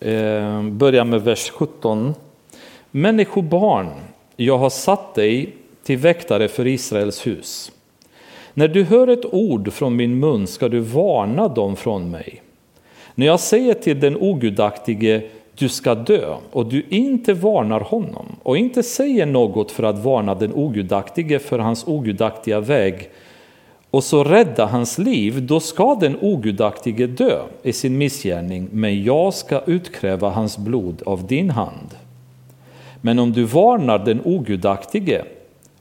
eh, 0.00 0.62
börjar 0.62 1.04
med 1.04 1.22
vers 1.22 1.50
17. 1.50 2.14
Människobarn, 2.90 3.90
jag 4.36 4.58
har 4.58 4.70
satt 4.70 5.14
dig 5.14 5.56
till 5.82 5.98
väktare 5.98 6.48
för 6.48 6.66
Israels 6.66 7.26
hus. 7.26 7.72
När 8.54 8.68
du 8.68 8.84
hör 8.84 9.08
ett 9.08 9.34
ord 9.34 9.72
från 9.72 9.96
min 9.96 10.18
mun 10.18 10.46
ska 10.46 10.68
du 10.68 10.80
varna 10.80 11.48
dem 11.48 11.76
från 11.76 12.10
mig. 12.10 12.42
När 13.14 13.26
jag 13.26 13.40
säger 13.40 13.74
till 13.74 14.00
den 14.00 14.16
ogudaktige 14.16 15.22
du 15.58 15.68
ska 15.68 15.94
dö 15.94 16.34
och 16.50 16.66
du 16.66 16.86
inte 16.88 17.34
varnar 17.34 17.80
honom 17.80 18.26
och 18.42 18.58
inte 18.58 18.82
säger 18.82 19.26
något 19.26 19.70
för 19.70 19.82
att 19.82 20.04
varna 20.04 20.34
den 20.34 20.54
ogudaktige 20.54 21.38
för 21.38 21.58
hans 21.58 21.84
ogudaktiga 21.86 22.60
väg 22.60 23.10
och 23.90 24.04
så 24.04 24.24
rädda 24.24 24.66
hans 24.66 24.98
liv, 24.98 25.46
då 25.46 25.60
ska 25.60 25.94
den 25.94 26.16
ogudaktige 26.20 27.06
dö 27.06 27.42
i 27.62 27.72
sin 27.72 27.98
missgärning, 27.98 28.68
men 28.72 29.04
jag 29.04 29.34
ska 29.34 29.60
utkräva 29.66 30.30
hans 30.30 30.58
blod 30.58 31.02
av 31.06 31.26
din 31.26 31.50
hand. 31.50 31.88
Men 33.00 33.18
om 33.18 33.32
du 33.32 33.44
varnar 33.44 33.98
den 33.98 34.20
ogudaktige 34.24 35.22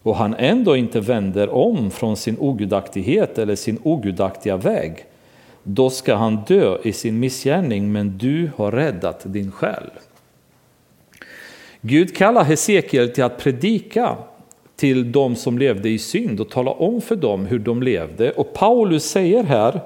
och 0.04 0.16
han 0.16 0.36
ändå 0.38 0.76
inte 0.76 1.00
vänder 1.00 1.50
om 1.50 1.92
från 1.92 2.18
sin 2.18 2.38
ogudaktighet 2.40 3.38
eller 3.38 3.56
sin 3.56 3.80
ogudaktiga 3.84 4.58
väg, 4.58 5.06
då 5.64 5.90
ska 5.90 6.16
han 6.16 6.44
dö 6.48 6.78
i 6.84 6.94
sin 6.94 7.20
missgärning, 7.20 7.92
men 7.92 8.18
du 8.18 8.52
har 8.56 8.72
räddat 8.72 9.22
din 9.26 9.52
själ. 9.52 9.90
Gud 11.82 12.16
kallar 12.16 12.44
Hesekiel 12.44 13.10
till 13.10 13.24
att 13.24 13.38
predika 13.38 14.18
till 14.76 15.12
de 15.12 15.36
som 15.36 15.58
levde 15.58 15.90
i 15.90 16.00
synd 16.00 16.40
och 16.40 16.50
tala 16.50 16.72
om 16.72 17.02
för 17.02 17.16
dem 17.16 17.46
hur 17.46 17.60
de 17.60 17.84
levde. 17.84 18.32
Och 18.32 18.54
Paulus 18.54 19.04
säger 19.04 19.44
här, 19.44 19.82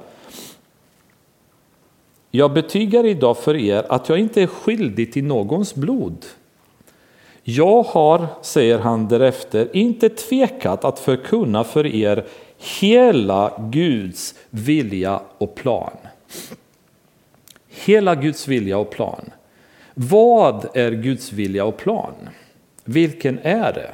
jag 2.31 2.53
betygar 2.53 3.05
idag 3.05 3.37
för 3.37 3.55
er 3.55 3.85
att 3.89 4.09
jag 4.09 4.19
inte 4.19 4.41
är 4.41 4.47
skyldig 4.47 5.13
till 5.13 5.23
någons 5.23 5.75
blod. 5.75 6.25
Jag 7.49 7.83
har, 7.83 8.27
säger 8.41 8.79
han 8.79 9.07
därefter, 9.07 9.75
inte 9.75 10.09
tvekat 10.09 10.85
att 10.85 10.99
förkunna 10.99 11.63
för 11.63 11.85
er 11.85 12.25
hela 12.57 13.69
Guds 13.71 14.35
vilja 14.49 15.21
och 15.37 15.55
plan. 15.55 15.97
Hela 17.67 18.15
Guds 18.15 18.47
vilja 18.47 18.77
och 18.77 18.89
plan. 18.89 19.29
Vad 19.93 20.67
är 20.73 20.91
Guds 20.91 21.31
vilja 21.33 21.65
och 21.65 21.77
plan? 21.77 22.13
Vilken 22.83 23.39
är 23.39 23.73
det? 23.73 23.91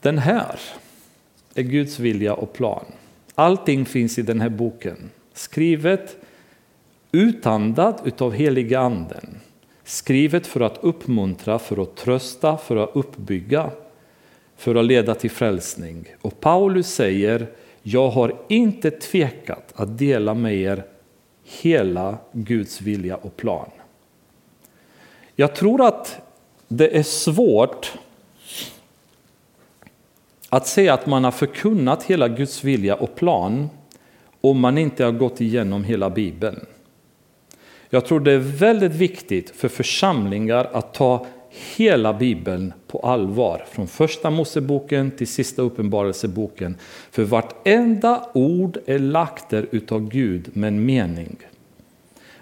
Den 0.00 0.18
här 0.18 0.60
är 1.54 1.62
Guds 1.62 1.98
vilja 1.98 2.34
och 2.34 2.52
plan. 2.52 2.84
Allting 3.34 3.86
finns 3.86 4.18
i 4.18 4.22
den 4.22 4.40
här 4.40 4.48
boken. 4.48 5.10
Skrivet, 5.32 6.16
utandad 7.12 8.00
utav 8.04 8.32
heliga 8.32 8.80
anden. 8.80 9.40
Skrivet 9.88 10.46
för 10.46 10.60
att 10.60 10.78
uppmuntra, 10.80 11.58
för 11.58 11.82
att 11.82 11.96
trösta, 11.96 12.56
för 12.56 12.76
att 12.76 12.90
uppbygga, 12.92 13.70
för 14.56 14.74
att 14.74 14.84
leda 14.84 15.14
till 15.14 15.30
frälsning. 15.30 16.04
Och 16.20 16.40
Paulus 16.40 16.94
säger, 16.94 17.46
jag 17.82 18.08
har 18.08 18.36
inte 18.48 18.90
tvekat 18.90 19.72
att 19.74 19.98
dela 19.98 20.34
med 20.34 20.54
er 20.54 20.84
hela 21.44 22.18
Guds 22.32 22.80
vilja 22.80 23.16
och 23.16 23.36
plan. 23.36 23.70
Jag 25.36 25.54
tror 25.54 25.86
att 25.86 26.20
det 26.68 26.98
är 26.98 27.02
svårt 27.02 27.92
att 30.48 30.66
säga 30.66 30.94
att 30.94 31.06
man 31.06 31.24
har 31.24 31.30
förkunnat 31.30 32.02
hela 32.02 32.28
Guds 32.28 32.64
vilja 32.64 32.94
och 32.94 33.14
plan 33.14 33.70
om 34.40 34.60
man 34.60 34.78
inte 34.78 35.04
har 35.04 35.12
gått 35.12 35.40
igenom 35.40 35.84
hela 35.84 36.10
Bibeln. 36.10 36.66
Jag 37.90 38.06
tror 38.06 38.20
det 38.20 38.32
är 38.32 38.38
väldigt 38.38 38.92
viktigt 38.92 39.50
för 39.50 39.68
församlingar 39.68 40.70
att 40.72 40.94
ta 40.94 41.26
hela 41.76 42.12
Bibeln 42.12 42.72
på 42.86 42.98
allvar, 42.98 43.64
från 43.70 43.86
första 43.86 44.30
Moseboken 44.30 45.10
till 45.10 45.26
sista 45.26 45.62
Uppenbarelseboken. 45.62 46.76
För 47.10 47.24
vartenda 47.24 48.30
ord 48.34 48.78
är 48.86 48.98
lagt 48.98 49.50
där 49.50 49.66
utav 49.70 50.08
Gud 50.08 50.56
med 50.56 50.68
en 50.68 50.86
mening. 50.86 51.36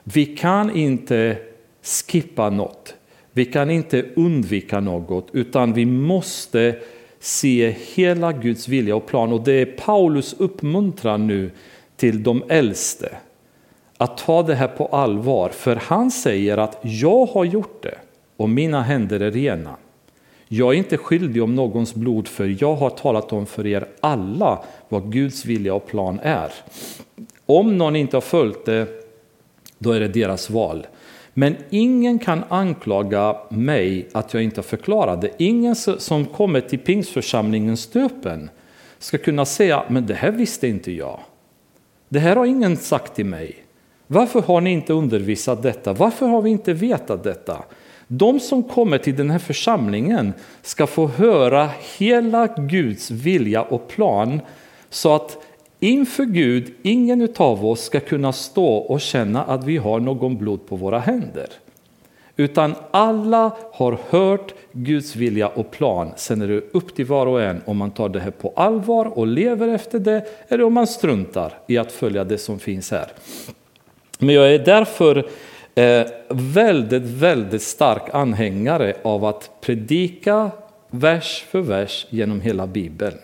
Vi 0.05 0.27
kan 0.27 0.77
inte 0.77 1.37
skippa 1.83 2.51
något, 2.51 2.95
vi 3.33 3.45
kan 3.45 3.71
inte 3.71 4.07
undvika 4.17 4.81
något, 4.81 5.29
utan 5.33 5.73
vi 5.73 5.85
måste 5.85 6.77
se 7.21 7.75
hela 7.95 8.33
Guds 8.33 8.69
vilja 8.69 8.97
och 8.97 9.07
plan. 9.07 9.33
Och 9.33 9.45
det 9.45 9.53
är 9.53 9.67
Paulus 9.67 10.35
uppmuntran 10.39 11.27
nu 11.27 11.51
till 11.97 12.23
de 12.23 12.43
äldste 12.49 13.17
att 13.99 14.19
ta 14.19 14.43
det 14.43 14.55
här 14.55 14.69
på 14.69 14.87
allvar. 14.87 15.49
För 15.49 15.77
han 15.77 16.11
säger 16.11 16.59
att 16.59 16.79
jag 16.83 17.27
har 17.27 17.45
gjort 17.45 17.83
det 17.83 17.99
och 18.37 18.49
mina 18.49 18.83
händer 18.83 19.21
är 19.21 19.31
rena. 19.31 19.77
Jag 20.49 20.75
är 20.75 20.79
inte 20.79 20.97
skyldig 20.97 21.43
om 21.43 21.55
någons 21.55 21.95
blod 21.95 22.29
för 22.29 22.57
jag 22.63 22.75
har 22.75 22.91
talat 22.91 23.33
om 23.33 23.47
för 23.47 23.67
er 23.67 23.87
alla 24.01 24.65
vad 24.89 25.13
Guds 25.13 25.45
vilja 25.45 25.75
och 25.75 25.87
plan 25.87 26.21
är. 26.23 26.53
Om 27.47 27.79
någon 27.79 27.97
inte 27.97 28.17
har 28.17 28.21
följt 28.21 28.65
det, 28.65 28.89
då 29.79 29.93
är 29.93 30.01
det 30.01 30.09
deras 30.09 30.51
val. 30.51 30.87
Men 31.35 31.57
ingen 31.71 32.19
kan 32.19 32.45
anklaga 32.49 33.37
mig 33.49 34.09
att 34.13 34.35
jag 34.35 34.43
inte 34.43 34.63
förklarade. 34.63 35.21
det. 35.27 35.45
Ingen 35.45 35.77
som 35.77 36.25
kommer 36.25 36.61
till 36.61 36.79
pingstförsamlingens 36.79 37.81
stöpen 37.81 38.51
ska 38.99 39.19
kunna 39.19 39.45
säga, 39.45 39.85
men 39.89 40.07
det 40.07 40.15
här 40.15 40.31
visste 40.31 40.69
inte 40.69 40.93
jag. 40.93 41.21
Det 42.09 42.19
här 42.19 42.37
har 42.37 42.47
ingen 42.47 42.77
sagt 42.77 43.15
till 43.15 43.27
mig. 43.27 43.66
Varför 44.07 44.43
har 44.43 44.61
ni 44.61 44.73
inte 44.73 44.93
undervisat 44.93 45.63
detta? 45.63 45.93
Varför 45.93 46.27
har 46.27 46.43
vi 46.43 46.51
inte 46.51 46.73
vetat 46.73 47.25
detta? 47.25 47.63
De 48.09 48.41
som 48.41 48.63
kommer 48.63 48.99
till 48.99 49.17
den 49.17 49.31
här 49.31 49.39
församlingen 49.39 50.33
ska 50.63 50.87
få 50.87 51.07
höra 51.07 51.71
hela 51.99 52.47
Guds 52.47 53.11
vilja 53.11 53.63
och 53.63 53.89
plan 53.89 54.41
så 54.91 55.15
att 55.15 55.39
inför 55.81 56.25
Gud 56.25 56.75
ingen 56.83 57.29
av 57.37 57.67
oss 57.67 57.85
ska 57.85 58.01
kunna 58.01 58.33
stå 58.33 58.67
och 58.67 59.01
känna 59.01 59.45
att 59.45 59.65
vi 59.65 59.77
har 59.77 60.01
någon 60.01 60.37
blod 60.37 60.67
på 60.67 60.77
våra 60.77 60.99
händer. 60.99 61.49
Utan 62.37 62.75
alla 62.91 63.57
har 63.73 63.99
hört 64.09 64.55
Guds 64.73 65.17
vilja 65.17 65.49
och 65.49 65.71
plan. 65.71 66.13
Sen 66.17 66.43
är 66.43 66.49
det 66.49 66.63
upp 66.73 66.95
till 66.95 67.07
var 67.07 67.27
och 67.27 67.43
en 67.43 67.63
om 67.65 67.77
man 67.77 67.91
tar 67.91 68.09
det 68.09 68.21
här 68.21 68.31
på 68.31 68.53
allvar 68.57 69.19
och 69.19 69.27
lever 69.27 69.69
efter 69.69 69.99
det 69.99 70.25
eller 70.49 70.65
om 70.65 70.73
man 70.73 70.87
struntar 70.87 71.53
i 71.67 71.79
att 71.79 71.93
följa 71.93 72.25
det 72.25 72.39
som 72.39 72.59
finns 72.59 72.91
här. 72.91 73.07
Men 74.19 74.35
jag 74.35 74.55
är 74.55 74.59
därför 74.59 75.29
eh, 75.75 76.07
väldigt, 76.29 77.03
väldigt 77.03 77.63
stark 77.63 78.03
anhängare 78.13 78.95
av 79.03 79.25
att 79.25 79.51
predika 79.61 80.51
vers 80.91 81.45
för 81.51 81.61
vers 81.61 82.07
genom 82.11 82.41
hela 82.41 82.67
Bibeln. 82.67 83.17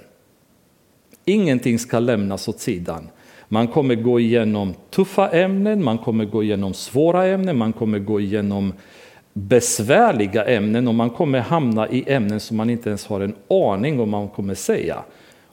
Ingenting 1.24 1.78
ska 1.78 1.99
lämnas 1.99 2.49
åt 2.49 2.61
sidan. 2.61 3.09
Man 3.49 3.68
kommer 3.68 3.95
gå 3.95 4.20
igenom 4.20 4.74
tuffa 4.90 5.28
ämnen, 5.28 5.84
man 5.84 5.99
kommer 5.99 6.24
gå 6.24 6.43
igenom 6.43 6.74
svåra 6.74 7.26
ämnen, 7.26 7.59
man 7.59 7.72
kommer 7.72 7.99
gå 7.99 8.20
igenom 8.20 8.72
besvärliga 9.32 10.45
ämnen 10.45 10.88
och 10.88 10.95
man 10.95 11.11
kommer 11.11 11.40
hamna 11.40 11.88
i 11.88 12.05
ämnen 12.12 12.40
som 12.40 12.57
man 12.57 12.70
inte 12.70 12.88
ens 12.88 13.07
har 13.07 13.20
en 13.20 13.34
aning 13.49 14.01
om 14.01 14.11
man 14.11 14.28
kommer 14.28 14.55
säga. 14.55 15.03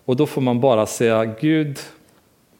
Och 0.06 0.16
då 0.16 0.26
får 0.26 0.42
man 0.42 0.60
bara 0.60 0.86
säga 0.86 1.26
Gud, 1.26 1.80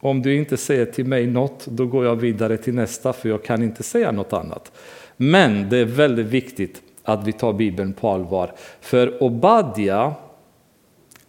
om 0.00 0.22
du 0.22 0.36
inte 0.36 0.56
säger 0.56 0.86
till 0.86 1.04
mig 1.04 1.26
något, 1.26 1.66
då 1.66 1.86
går 1.86 2.04
jag 2.04 2.16
vidare 2.16 2.56
till 2.56 2.74
nästa 2.74 3.12
för 3.12 3.28
jag 3.28 3.44
kan 3.44 3.62
inte 3.62 3.82
säga 3.82 4.12
något 4.12 4.32
annat. 4.32 4.72
Men 5.16 5.68
det 5.68 5.78
är 5.78 5.84
väldigt 5.84 6.26
viktigt 6.26 6.82
att 7.02 7.26
vi 7.26 7.32
tar 7.32 7.52
Bibeln 7.52 7.92
på 7.92 8.08
allvar. 8.08 8.52
För 8.80 9.22
Obadja 9.22 10.14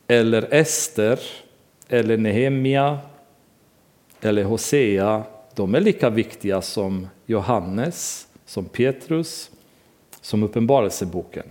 eller 0.07 0.53
Ester 0.53 1.19
eller 1.87 2.17
Nehemia 2.17 2.99
eller 4.21 4.43
Hosea, 4.43 5.23
de 5.55 5.75
är 5.75 5.81
lika 5.81 6.09
viktiga 6.09 6.61
som 6.61 7.07
Johannes, 7.25 8.27
som 8.45 8.65
Petrus, 8.65 9.51
som 10.21 10.43
Uppenbarelseboken. 10.43 11.45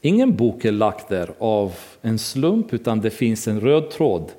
Ingen 0.00 0.36
bok 0.36 0.64
är 0.64 0.72
lagd 0.72 1.02
där 1.08 1.30
av 1.38 1.74
en 2.02 2.18
slump 2.18 2.72
utan 2.72 3.00
det 3.00 3.10
finns 3.10 3.48
en 3.48 3.60
röd 3.60 3.90
tråd. 3.90 4.30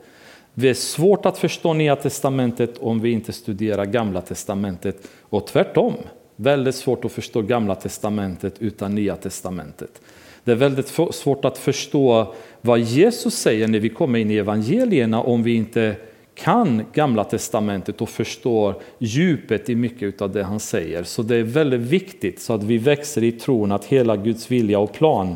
Det 0.54 0.70
är 0.70 0.74
svårt 0.74 1.26
att 1.26 1.38
förstå 1.38 1.74
Nya 1.74 1.96
Testamentet 1.96 2.78
om 2.78 3.00
vi 3.00 3.12
inte 3.12 3.34
studerar 3.34 3.86
Gamla 3.86 4.22
Testamentet 4.22 5.08
och 5.22 5.48
tvärtom. 5.48 5.94
Väldigt 6.36 6.76
svårt 6.76 7.06
att 7.06 7.12
förstå 7.12 7.42
Gamla 7.42 7.76
Testamentet 7.76 8.56
utan 8.60 8.96
Nya 8.96 9.16
Testamentet. 9.16 10.02
Det 10.44 10.52
är 10.52 10.56
väldigt 10.56 10.88
svårt 11.12 11.46
att 11.46 11.58
förstå 11.58 12.34
vad 12.62 12.80
Jesus 12.80 13.36
säger 13.36 13.68
när 13.68 13.80
vi 13.80 13.90
kommer 13.90 14.20
in 14.20 14.32
i 14.32 14.38
evangelierna 14.38 15.22
om 15.22 15.44
vi 15.44 15.56
inte 15.56 15.96
kan 16.36 16.86
Gamla 16.94 17.24
Testamentet 17.24 18.02
och 18.02 18.10
förstår 18.10 18.76
djupet 18.98 19.70
i 19.70 19.76
mycket 19.76 20.22
av 20.22 20.32
det 20.32 20.44
han 20.44 20.60
säger. 20.60 21.04
Så 21.04 21.24
det 21.24 21.36
är 21.36 21.44
väldigt 21.44 21.82
viktigt 21.82 22.42
så 22.42 22.54
att 22.54 22.64
vi 22.64 22.78
växer 22.78 23.24
i 23.24 23.32
tron 23.32 23.72
att 23.72 23.86
hela 23.86 24.16
Guds 24.16 24.52
vilja 24.52 24.80
och 24.80 24.94
plan 24.94 25.36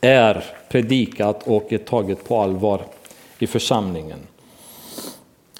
är 0.00 0.44
predikat 0.68 1.48
och 1.48 1.72
är 1.72 1.78
taget 1.78 2.28
på 2.28 2.38
allvar 2.38 2.80
i 3.44 3.46
församlingen. 3.46 4.18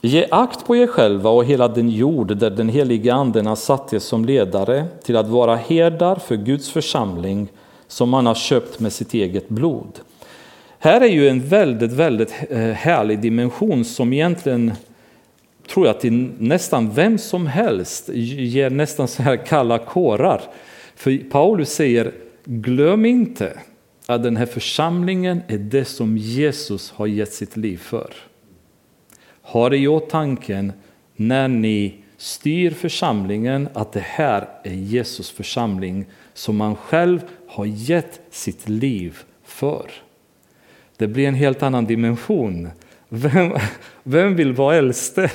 Ge 0.03 0.27
akt 0.31 0.67
på 0.67 0.77
er 0.77 0.87
själva 0.87 1.31
och 1.31 1.45
hela 1.45 1.69
den 1.69 1.91
jord 1.91 2.37
där 2.37 2.51
den 2.51 2.69
helige 2.69 3.15
anden 3.15 3.47
har 3.47 3.57
satt 3.57 3.93
er 3.93 3.99
som 3.99 4.25
ledare 4.25 4.85
till 5.03 5.17
att 5.17 5.29
vara 5.29 5.57
herdar 5.57 6.17
för 6.17 6.37
Guds 6.37 6.71
församling 6.71 7.49
som 7.89 8.13
han 8.13 8.27
har 8.27 8.35
köpt 8.35 8.81
med 8.81 8.93
sitt 8.93 9.15
eget 9.15 9.49
blod. 9.49 10.01
Här 10.79 11.01
är 11.01 11.09
ju 11.09 11.29
en 11.29 11.49
väldigt, 11.49 11.93
väldigt 11.93 12.35
eh, 12.51 12.59
härlig 12.59 13.21
dimension 13.21 13.85
som 13.85 14.13
egentligen 14.13 14.73
tror 15.69 15.87
jag 15.87 16.01
till 16.01 16.31
nästan 16.39 16.91
vem 16.91 17.19
som 17.19 17.47
helst 17.47 18.09
ger 18.09 18.71
nästan 18.71 19.09
så 19.09 19.23
här 19.23 19.37
kalla 19.37 19.79
kårar. 19.79 20.43
För 20.97 21.31
Paulus 21.31 21.71
säger, 21.71 22.13
glöm 22.45 23.05
inte 23.05 23.59
att 24.07 24.23
den 24.23 24.37
här 24.37 24.47
församlingen 24.47 25.43
är 25.49 25.59
det 25.59 25.85
som 25.85 26.17
Jesus 26.17 26.91
har 26.91 27.07
gett 27.07 27.33
sitt 27.33 27.57
liv 27.57 27.77
för. 27.77 28.15
Ha 29.43 29.69
det 29.69 29.79
i 29.79 29.89
åtanke 29.89 30.73
när 31.17 31.49
ni 31.49 31.95
styr 32.17 32.71
församlingen 32.71 33.69
att 33.73 33.93
det 33.93 34.05
här 34.05 34.49
är 34.63 34.75
Jesus 34.75 35.31
församling 35.31 36.07
som 36.35 36.57
man 36.57 36.77
själv 36.77 37.21
har 37.49 37.65
gett 37.65 38.21
sitt 38.31 38.69
liv 38.69 39.19
för. 39.45 39.91
Det 40.97 41.07
blir 41.07 41.29
en 41.29 41.35
helt 41.35 41.63
annan 41.63 41.85
dimension. 41.85 42.69
Vem, 43.09 43.53
vem 44.03 44.37
vill 44.37 44.53
vara 44.53 44.77
äldste? 44.77 45.31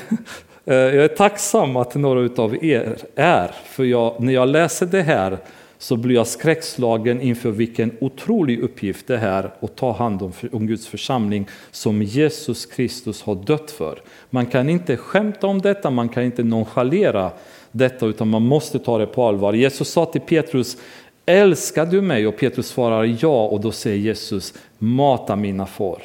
Eh, 0.65 0.75
jag 0.75 1.03
är 1.03 1.07
tacksam 1.07 1.75
att 1.75 1.95
några 1.95 2.43
av 2.43 2.65
er 2.65 2.97
är, 3.15 3.51
för 3.65 3.83
jag, 3.83 4.23
när 4.23 4.33
jag 4.33 4.49
läser 4.49 4.85
det 4.85 5.01
här 5.01 5.37
så 5.81 5.95
blir 5.97 6.15
jag 6.15 6.27
skräckslagen 6.27 7.21
inför 7.21 7.51
vilken 7.51 7.97
otrolig 7.99 8.59
uppgift 8.59 9.07
det 9.07 9.17
är 9.17 9.51
att 9.59 9.75
ta 9.75 9.91
hand 9.91 10.21
om, 10.21 10.31
om 10.51 10.67
Guds 10.67 10.87
församling 10.87 11.47
som 11.71 12.01
Jesus 12.01 12.65
Kristus 12.65 13.21
har 13.21 13.35
dött 13.35 13.71
för. 13.71 14.01
Man 14.29 14.45
kan 14.45 14.69
inte 14.69 14.97
skämta 14.97 15.47
om 15.47 15.61
detta, 15.61 15.89
man 15.89 16.09
kan 16.09 16.23
inte 16.23 16.43
nonchalera 16.43 17.31
detta 17.71 18.05
utan 18.05 18.29
man 18.29 18.41
måste 18.41 18.79
ta 18.79 18.97
det 18.97 19.05
på 19.05 19.23
allvar. 19.23 19.53
Jesus 19.53 19.89
sa 19.89 20.05
till 20.05 20.21
Petrus, 20.21 20.77
älskar 21.25 21.85
du 21.85 22.01
mig? 22.01 22.27
Och 22.27 22.37
Petrus 22.37 22.67
svarar 22.67 23.17
ja 23.21 23.45
och 23.45 23.61
då 23.61 23.71
säger 23.71 23.97
Jesus, 23.97 24.53
mata 24.77 25.35
mina 25.35 25.65
får. 25.65 26.01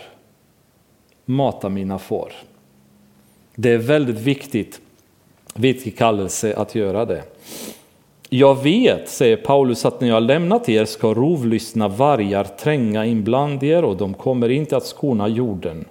Mata 1.25 1.68
mina 1.68 1.99
får. 1.99 2.33
Det 3.55 3.70
är 3.70 3.79
väldigt 3.79 4.18
viktigt, 4.18 4.81
viktig 5.55 5.99
kallelse 5.99 6.55
att 6.57 6.75
göra 6.75 7.05
det. 7.05 7.22
Jag 8.29 8.62
vet, 8.62 9.09
säger 9.09 9.37
Paulus, 9.37 9.85
att 9.85 10.01
när 10.01 10.09
jag 10.09 10.22
lämnat 10.22 10.68
er 10.68 10.85
ska 10.85 11.14
rovlystna 11.14 11.89
vargar 11.89 12.45
tränga 12.45 13.05
in 13.05 13.25
bland 13.25 13.62
er 13.62 13.85
och 13.85 13.97
de 13.97 14.14
kommer 14.14 14.49
inte 14.49 14.77
att 14.77 14.87
skona 14.87 15.29
jorden. 15.29 15.85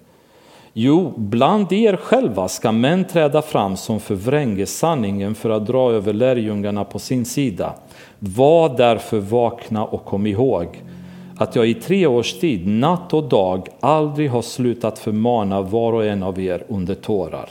Jo, 0.74 1.14
bland 1.18 1.74
er 1.74 1.96
själva 1.96 2.48
ska 2.48 2.72
män 2.72 3.06
träda 3.06 3.42
fram 3.42 3.78
som 3.78 4.00
förvränger 4.00 4.66
sanningen 4.66 5.36
för 5.36 5.50
att 5.50 5.68
dra 5.68 5.92
över 5.92 6.14
lärjungarna 6.14 6.84
på 6.84 7.00
sin 7.00 7.26
sida. 7.26 7.74
Var 8.20 8.78
därför 8.78 9.20
vakna 9.20 9.86
och 9.86 10.06
kom 10.06 10.28
ihåg 10.28 10.68
att 11.38 11.56
jag 11.56 11.68
i 11.68 11.74
tre 11.74 12.08
års 12.08 12.34
tid, 12.34 12.68
natt 12.68 13.14
och 13.14 13.30
dag, 13.30 13.68
aldrig 13.80 14.30
har 14.30 14.42
slutat 14.42 15.00
förmana 15.00 15.62
var 15.62 15.94
och 15.94 16.06
en 16.06 16.24
av 16.24 16.40
er 16.40 16.64
under 16.68 16.96
tårar. 16.96 17.50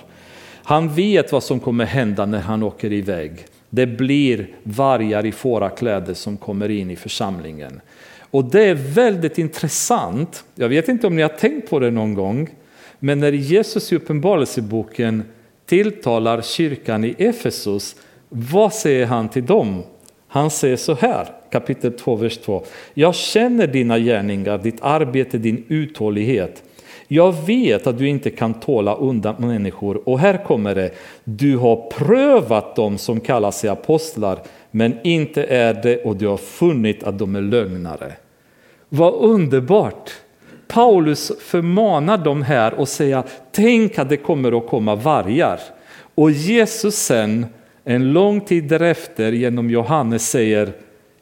Han 0.65 0.89
vet 0.89 1.33
vad 1.33 1.43
som 1.43 1.61
kommer 1.61 1.85
hända 1.85 2.27
när 2.27 2.41
han 2.41 2.63
åker 2.63 2.93
iväg. 2.93 3.33
Det 3.75 3.87
blir 3.87 4.49
vargar 4.63 5.27
i 5.27 5.33
fårakläder 5.33 6.15
som 6.15 6.37
kommer 6.37 6.69
in 6.69 6.91
i 6.91 6.97
församlingen. 6.97 7.81
Och 8.31 8.45
det 8.45 8.65
är 8.65 8.75
väldigt 8.75 9.39
intressant. 9.39 10.45
Jag 10.55 10.69
vet 10.69 10.89
inte 10.89 11.07
om 11.07 11.17
ni 11.17 11.23
har 11.23 11.29
tänkt 11.29 11.71
på 11.71 11.79
det 11.79 11.91
någon 11.91 12.15
gång. 12.15 12.49
Men 12.99 13.21
när 13.21 13.33
Jesus 13.33 13.93
i 13.93 13.97
Uppenbarelseboken 13.97 15.23
tilltalar 15.67 16.43
kyrkan 16.43 17.05
i 17.05 17.15
Efesus, 17.19 17.97
vad 18.29 18.73
säger 18.73 19.07
han 19.07 19.29
till 19.29 19.47
dem? 19.47 19.83
Han 20.29 20.51
säger 20.51 20.77
så 20.77 20.95
här, 20.95 21.27
kapitel 21.51 21.93
2, 21.93 22.17
vers 22.17 22.39
2. 22.39 22.65
Jag 22.95 23.15
känner 23.15 23.67
dina 23.67 23.99
gärningar, 23.99 24.59
ditt 24.59 24.81
arbete, 24.81 25.39
din 25.39 25.65
uthållighet 25.69 26.63
jag 27.15 27.47
vet 27.47 27.87
att 27.87 27.99
du 27.99 28.09
inte 28.09 28.31
kan 28.31 28.55
tåla 28.55 28.95
undan 28.95 29.35
människor 29.39 30.09
och 30.09 30.19
här 30.19 30.45
kommer 30.45 30.75
det. 30.75 30.91
Du 31.25 31.57
har 31.57 31.91
prövat 31.91 32.77
dem 32.77 32.99
som 32.99 33.21
kallar 33.21 33.51
sig 33.51 33.71
apostlar 33.71 34.39
men 34.71 34.99
inte 35.03 35.45
är 35.45 35.75
det 35.75 36.05
och 36.05 36.17
du 36.17 36.27
har 36.27 36.37
funnit 36.37 37.03
att 37.03 37.19
de 37.19 37.37
är 37.37 37.41
lögnare. 37.41 38.13
Vad 38.89 39.15
underbart! 39.15 40.11
Paulus 40.69 41.33
förmanar 41.41 42.19
dem 42.19 42.43
här 42.43 42.75
och 42.75 42.89
säger 42.89 43.23
tänk 43.51 43.99
att 43.99 44.09
det 44.09 44.17
kommer 44.17 44.59
att 44.59 44.69
komma 44.69 44.95
vargar. 44.95 45.61
Och 46.15 46.31
Jesus 46.31 46.97
sen 46.97 47.47
en 47.85 48.13
lång 48.13 48.41
tid 48.41 48.65
därefter 48.65 49.33
genom 49.33 49.71
Johannes 49.71 50.31
säger 50.31 50.73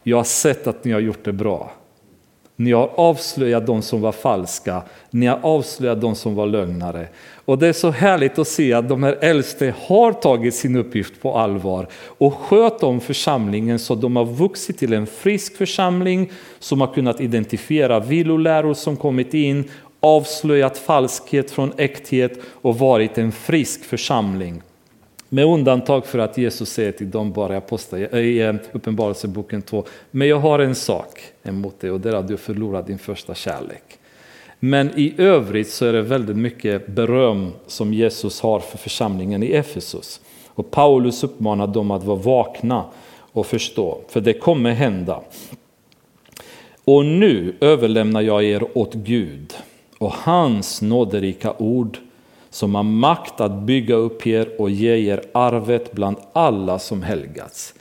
jag 0.03 0.17
har 0.17 0.25
sett 0.25 0.67
att 0.67 0.85
ni 0.85 0.93
har 0.93 1.01
gjort 1.01 1.25
det 1.25 1.33
bra. 1.33 1.73
Ni 2.61 2.73
har 2.73 2.91
avslöjat 2.95 3.67
de 3.67 3.83
som 3.83 4.01
var 4.01 4.13
falska, 4.13 4.83
ni 5.11 5.27
har 5.27 5.39
avslöjat 5.43 6.01
de 6.01 6.15
som 6.15 6.35
var 6.35 6.47
lögnare. 6.47 7.09
Och 7.45 7.59
det 7.59 7.69
är 7.69 7.73
så 7.73 7.91
härligt 7.91 8.39
att 8.39 8.49
se 8.49 8.73
att 8.73 8.89
de 8.89 9.03
här 9.03 9.19
äldste 9.21 9.75
har 9.87 10.13
tagit 10.13 10.55
sin 10.55 10.77
uppgift 10.77 11.23
på 11.23 11.37
allvar 11.37 11.89
och 12.07 12.35
sköt 12.35 12.83
om 12.83 13.01
församlingen 13.01 13.79
så 13.79 13.95
de 13.95 14.17
har 14.17 14.25
vuxit 14.25 14.79
till 14.79 14.93
en 14.93 15.07
frisk 15.07 15.57
församling 15.57 16.31
som 16.59 16.81
har 16.81 16.95
kunnat 16.95 17.21
identifiera 17.21 18.01
viloläror 18.01 18.75
som 18.75 18.97
kommit 18.97 19.35
in, 19.35 19.71
avslöjat 20.01 20.79
falskhet 20.79 21.51
från 21.51 21.73
äkthet 21.77 22.39
och 22.45 22.79
varit 22.79 23.19
en 23.19 23.33
frisk 23.33 23.85
församling. 23.85 24.63
Med 25.29 25.45
undantag 25.45 26.07
för 26.07 26.19
att 26.19 26.39
Jesus 26.39 26.73
säger 26.73 26.93
till 26.93 27.11
dem 27.11 27.33
bara 27.33 27.57
i 27.57 28.19
i 28.19 28.41
eh, 28.41 28.55
Uppenbarelseboken 28.73 29.63
2, 29.63 29.85
men 30.11 30.29
jag 30.29 30.39
har 30.39 30.59
en 30.59 30.75
sak 30.75 31.30
emot 31.43 31.81
dig 31.81 31.91
och 31.91 32.01
det 32.01 32.09
är 32.09 32.15
att 32.15 32.29
du 32.29 32.37
förlorat 32.37 32.87
din 32.87 32.99
första 32.99 33.35
kärlek. 33.35 33.99
Men 34.61 34.91
i 34.99 35.15
övrigt 35.19 35.71
så 35.71 35.87
är 35.87 35.93
det 35.93 36.03
väldigt 36.03 36.37
mycket 36.37 36.87
beröm 36.87 37.53
som 37.67 37.95
Jesus 37.95 38.41
har 38.41 38.61
för 38.61 38.79
församlingen 38.79 39.43
i 39.43 39.47
Efesus. 39.47 40.21
Och 40.47 40.71
Paulus 40.71 41.25
uppmanar 41.25 41.67
dem 41.67 41.91
att 41.91 42.05
vara 42.05 42.19
vakna 42.19 42.85
och 43.33 43.47
förstå, 43.47 44.01
för 44.09 44.21
det 44.21 44.33
kommer 44.33 44.71
hända. 44.71 45.21
Och 46.85 47.05
nu 47.05 47.57
överlämnar 47.61 48.21
jag 48.21 48.45
er 48.45 48.79
åt 48.79 48.95
Gud 48.95 49.55
och 49.99 50.13
hans 50.13 50.83
nåderika 50.83 51.55
ord 51.59 51.99
som 52.51 52.75
har 52.75 52.83
makt 52.83 53.41
att 53.41 53.63
bygga 53.63 53.95
upp 53.95 54.27
er 54.27 54.61
och 54.61 54.71
ge 54.71 55.11
er 55.11 55.23
arvet 55.33 55.93
bland 55.93 56.17
alla 56.33 56.79
som 56.79 57.03
helgats. 57.03 57.75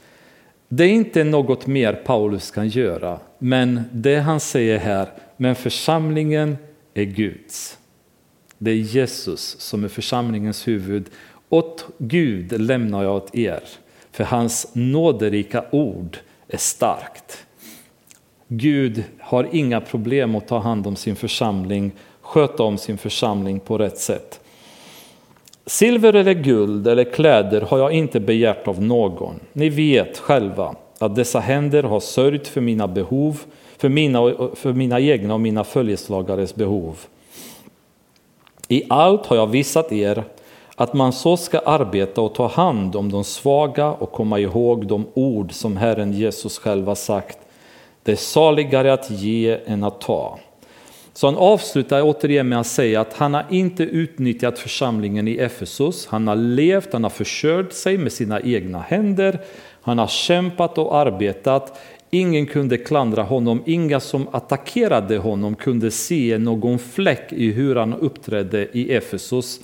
Det 0.68 0.84
är 0.84 0.88
inte 0.88 1.24
något 1.24 1.66
mer 1.66 1.92
Paulus 1.92 2.50
kan 2.50 2.68
göra, 2.68 3.18
men 3.42 3.80
det 3.92 4.16
han 4.16 4.40
säger 4.40 4.78
här, 4.78 5.08
men 5.36 5.54
församlingen 5.54 6.56
är 6.94 7.04
Guds. 7.04 7.78
Det 8.58 8.70
är 8.70 8.74
Jesus 8.74 9.56
som 9.60 9.84
är 9.84 9.88
församlingens 9.88 10.68
huvud. 10.68 11.10
Åt 11.48 11.86
Gud 11.98 12.60
lämnar 12.60 13.02
jag 13.02 13.16
åt 13.16 13.34
er, 13.34 13.62
för 14.12 14.24
hans 14.24 14.70
nåderika 14.72 15.64
ord 15.70 16.18
är 16.48 16.56
starkt. 16.56 17.46
Gud 18.48 19.04
har 19.20 19.48
inga 19.52 19.80
problem 19.80 20.34
att 20.34 20.48
ta 20.48 20.58
hand 20.58 20.86
om 20.86 20.96
sin 20.96 21.16
församling, 21.16 21.92
sköta 22.20 22.62
om 22.62 22.78
sin 22.78 22.98
församling 22.98 23.60
på 23.60 23.78
rätt 23.78 23.98
sätt. 23.98 24.40
Silver 25.66 26.12
eller 26.12 26.34
guld 26.34 26.88
eller 26.88 27.04
kläder 27.04 27.60
har 27.60 27.78
jag 27.78 27.92
inte 27.92 28.20
begärt 28.20 28.68
av 28.68 28.82
någon. 28.82 29.40
Ni 29.52 29.68
vet 29.68 30.18
själva 30.18 30.74
att 31.02 31.16
dessa 31.16 31.40
händer 31.40 31.82
har 31.82 32.00
sörjt 32.00 32.48
för 32.48 32.60
mina 32.60 32.88
behov, 32.88 33.40
för 33.78 33.88
mina, 33.88 34.20
för 34.54 34.72
mina 34.72 35.00
egna 35.00 35.34
och 35.34 35.40
mina 35.40 35.64
följeslagares 35.64 36.54
behov. 36.54 36.98
I 38.68 38.82
allt 38.88 39.26
har 39.26 39.36
jag 39.36 39.46
visat 39.46 39.92
er 39.92 40.24
att 40.74 40.94
man 40.94 41.12
så 41.12 41.36
ska 41.36 41.58
arbeta 41.58 42.20
och 42.20 42.34
ta 42.34 42.46
hand 42.46 42.96
om 42.96 43.12
de 43.12 43.24
svaga 43.24 43.86
och 43.92 44.12
komma 44.12 44.38
ihåg 44.38 44.86
de 44.86 45.06
ord 45.14 45.52
som 45.52 45.76
Herren 45.76 46.12
Jesus 46.12 46.58
själv 46.58 46.86
har 46.86 46.94
sagt. 46.94 47.38
Det 48.02 48.12
är 48.12 48.16
saligare 48.16 48.92
att 48.92 49.10
ge 49.10 49.58
än 49.66 49.84
att 49.84 50.00
ta. 50.00 50.38
Så 51.12 51.26
han 51.26 51.36
avslutar 51.36 52.02
återigen 52.02 52.48
med 52.48 52.60
att 52.60 52.66
säga 52.66 53.00
att 53.00 53.12
han 53.12 53.34
har 53.34 53.46
inte 53.50 53.82
utnyttjat 53.82 54.58
församlingen 54.58 55.28
i 55.28 55.36
Efesus. 55.36 56.06
Han 56.06 56.28
har 56.28 56.36
levt, 56.36 56.92
han 56.92 57.02
har 57.02 57.10
försörjt 57.10 57.72
sig 57.72 57.98
med 57.98 58.12
sina 58.12 58.40
egna 58.40 58.80
händer. 58.80 59.40
Han 59.90 59.98
har 59.98 60.06
kämpat 60.06 60.78
och 60.78 60.96
arbetat. 60.96 61.78
Ingen 62.10 62.46
kunde 62.46 62.78
klandra 62.78 63.22
honom, 63.22 63.62
inga 63.66 64.00
som 64.00 64.28
attackerade 64.32 65.18
honom 65.18 65.54
kunde 65.54 65.90
se 65.90 66.38
någon 66.38 66.78
fläck 66.78 67.32
i 67.32 67.52
hur 67.52 67.76
han 67.76 67.94
uppträdde 67.94 68.68
i 68.72 68.92
Efesos. 68.94 69.60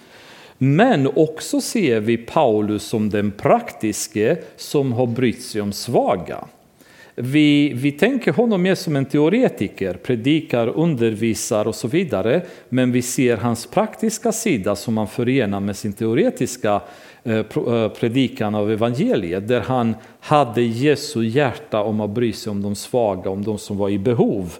Men 0.58 1.06
också 1.06 1.60
ser 1.60 2.00
vi 2.00 2.16
Paulus 2.16 2.82
som 2.82 3.10
den 3.10 3.30
praktiske 3.30 4.38
som 4.56 4.92
har 4.92 5.06
brytt 5.06 5.42
sig 5.42 5.60
om 5.60 5.72
svaga. 5.72 6.44
Vi, 7.14 7.72
vi 7.74 7.92
tänker 7.92 8.32
honom 8.32 8.62
mer 8.62 8.74
som 8.74 8.96
en 8.96 9.06
teoretiker, 9.06 9.94
predikar, 9.94 10.68
undervisar 10.68 11.68
och 11.68 11.74
så 11.74 11.88
vidare. 11.88 12.42
Men 12.68 12.92
vi 12.92 13.02
ser 13.02 13.36
hans 13.36 13.66
praktiska 13.66 14.32
sida 14.32 14.76
som 14.76 14.96
han 14.96 15.08
förenar 15.08 15.60
med 15.60 15.76
sin 15.76 15.92
teoretiska 15.92 16.80
Eh, 17.26 17.36
eh, 17.38 17.88
predikan 17.88 18.54
av 18.54 18.70
evangeliet. 18.70 19.48
Där 19.48 19.60
han 19.60 19.94
hade 20.20 20.62
Jesu 20.62 21.24
hjärta 21.24 21.82
om 21.82 22.00
att 22.00 22.10
bry 22.10 22.32
sig 22.32 22.50
om 22.50 22.62
de 22.62 22.74
svaga, 22.74 23.30
om 23.30 23.44
de 23.44 23.58
som 23.58 23.78
var 23.78 23.88
i 23.88 23.98
behov. 23.98 24.54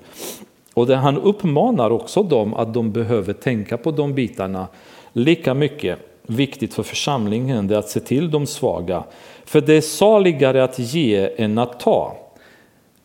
Och 0.75 0.87
där 0.87 0.97
han 0.97 1.19
uppmanar 1.19 1.91
också 1.91 2.23
dem 2.23 2.55
att 2.55 2.75
de 2.75 2.93
behöver 2.93 3.33
tänka 3.33 3.77
på 3.77 3.91
de 3.91 4.15
bitarna 4.15 4.67
lika 5.13 5.55
mycket. 5.55 5.99
Viktigt 6.27 6.75
för 6.75 6.83
församlingen 6.83 7.71
är 7.71 7.77
att 7.77 7.89
se 7.89 8.01
till 8.01 8.31
de 8.31 8.47
svaga. 8.47 9.05
För 9.45 9.61
det 9.61 9.75
är 9.75 9.81
saligare 9.81 10.65
att 10.65 10.79
ge 10.79 11.31
än 11.37 11.59
att 11.59 11.81
ta. 11.81 12.17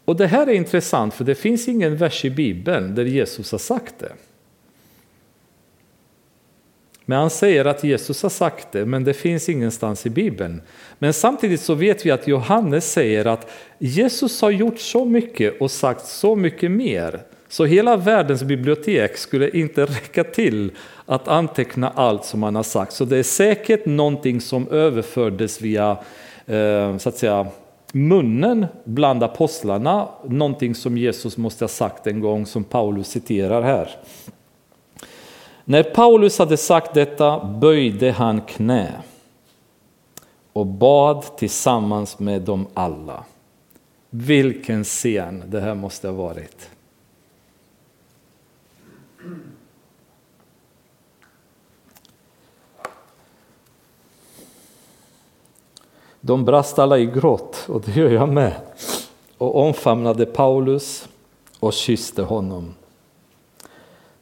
Och 0.06 0.16
det 0.16 0.28
här 0.28 0.48
är 0.48 0.54
intressant 0.54 1.14
för 1.14 1.24
det 1.24 1.36
finns 1.36 1.68
ingen 1.68 1.98
vers 1.98 2.26
i 2.26 2.30
Bibeln 2.30 2.96
där 2.96 3.06
Jesus 3.06 3.52
har 3.52 3.60
sagt 3.60 4.00
det. 4.00 4.12
Men 7.12 7.20
han 7.20 7.30
säger 7.30 7.66
att 7.66 7.84
Jesus 7.84 8.24
har 8.24 8.30
sagt 8.30 8.72
det, 8.72 8.86
men 8.86 9.04
det 9.04 9.14
finns 9.14 9.50
ingenstans 9.50 10.06
i 10.06 10.10
Bibeln. 10.10 10.62
Men 11.00 11.14
samtidigt 11.14 11.62
så 11.62 11.74
vet 11.74 12.06
vi 12.06 12.12
att 12.12 12.28
Johannes 12.28 12.92
säger 12.92 13.26
att 13.26 13.52
Jesus 13.80 14.42
har 14.42 14.52
gjort 14.52 14.80
så 14.80 15.06
mycket 15.06 15.62
och 15.62 15.72
sagt 15.72 16.06
så 16.06 16.36
mycket 16.36 16.72
mer. 16.72 17.22
Så 17.50 17.66
hela 17.66 17.98
världens 17.98 18.44
bibliotek 18.44 19.18
skulle 19.18 19.50
inte 19.50 19.86
räcka 19.86 20.24
till 20.24 20.72
att 21.06 21.28
anteckna 21.28 21.90
allt 21.96 22.26
som 22.26 22.44
han 22.44 22.56
har 22.56 22.64
sagt. 22.64 22.94
Så 22.94 23.06
det 23.06 23.18
är 23.18 23.24
säkert 23.24 23.86
någonting 23.86 24.42
som 24.42 24.68
överfördes 24.70 25.62
via 25.62 25.98
eh, 26.46 26.98
så 26.98 27.10
att 27.10 27.18
säga, 27.18 27.48
munnen 27.92 28.66
bland 28.84 29.24
apostlarna, 29.24 30.08
någonting 30.28 30.76
som 30.76 30.98
Jesus 30.98 31.38
måste 31.38 31.64
ha 31.64 31.70
sagt 31.70 32.08
en 32.08 32.20
gång 32.20 32.46
som 32.46 32.64
Paulus 32.64 33.08
citerar 33.08 33.62
här. 33.62 33.90
När 35.72 35.84
Paulus 35.84 36.40
hade 36.40 36.58
sagt 36.58 36.94
detta 36.94 37.46
böjde 37.46 38.12
han 38.12 38.42
knä 38.42 39.02
och 40.54 40.66
bad 40.66 41.38
tillsammans 41.38 42.20
med 42.20 42.42
dem 42.42 42.68
alla. 42.74 43.24
Vilken 44.10 44.84
scen 44.84 45.44
det 45.48 45.62
här 45.62 45.76
måste 45.76 46.08
ha 46.08 46.16
varit. 46.16 46.70
De 56.22 56.46
brast 56.46 56.80
alla 56.80 56.98
i 56.98 57.06
gråt, 57.06 57.66
och 57.70 57.82
det 57.82 57.92
gör 57.92 58.10
jag 58.10 58.30
med, 58.30 58.54
och 59.38 59.56
omfamnade 59.56 60.26
Paulus 60.26 61.10
och 61.60 61.74
kysste 61.74 62.22
honom. 62.22 62.74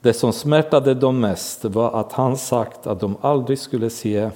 Det 0.02 0.14
som 0.14 0.34
smärtade 0.34 0.94
dem 0.94 1.20
mest 1.20 1.66
var 1.66 2.00
att 2.00 2.12
han 2.12 2.38
sagt 2.38 2.88
att 2.88 3.00
de 3.00 3.18
aldrig 3.22 3.60
skulle 3.60 3.90
se 3.90 4.30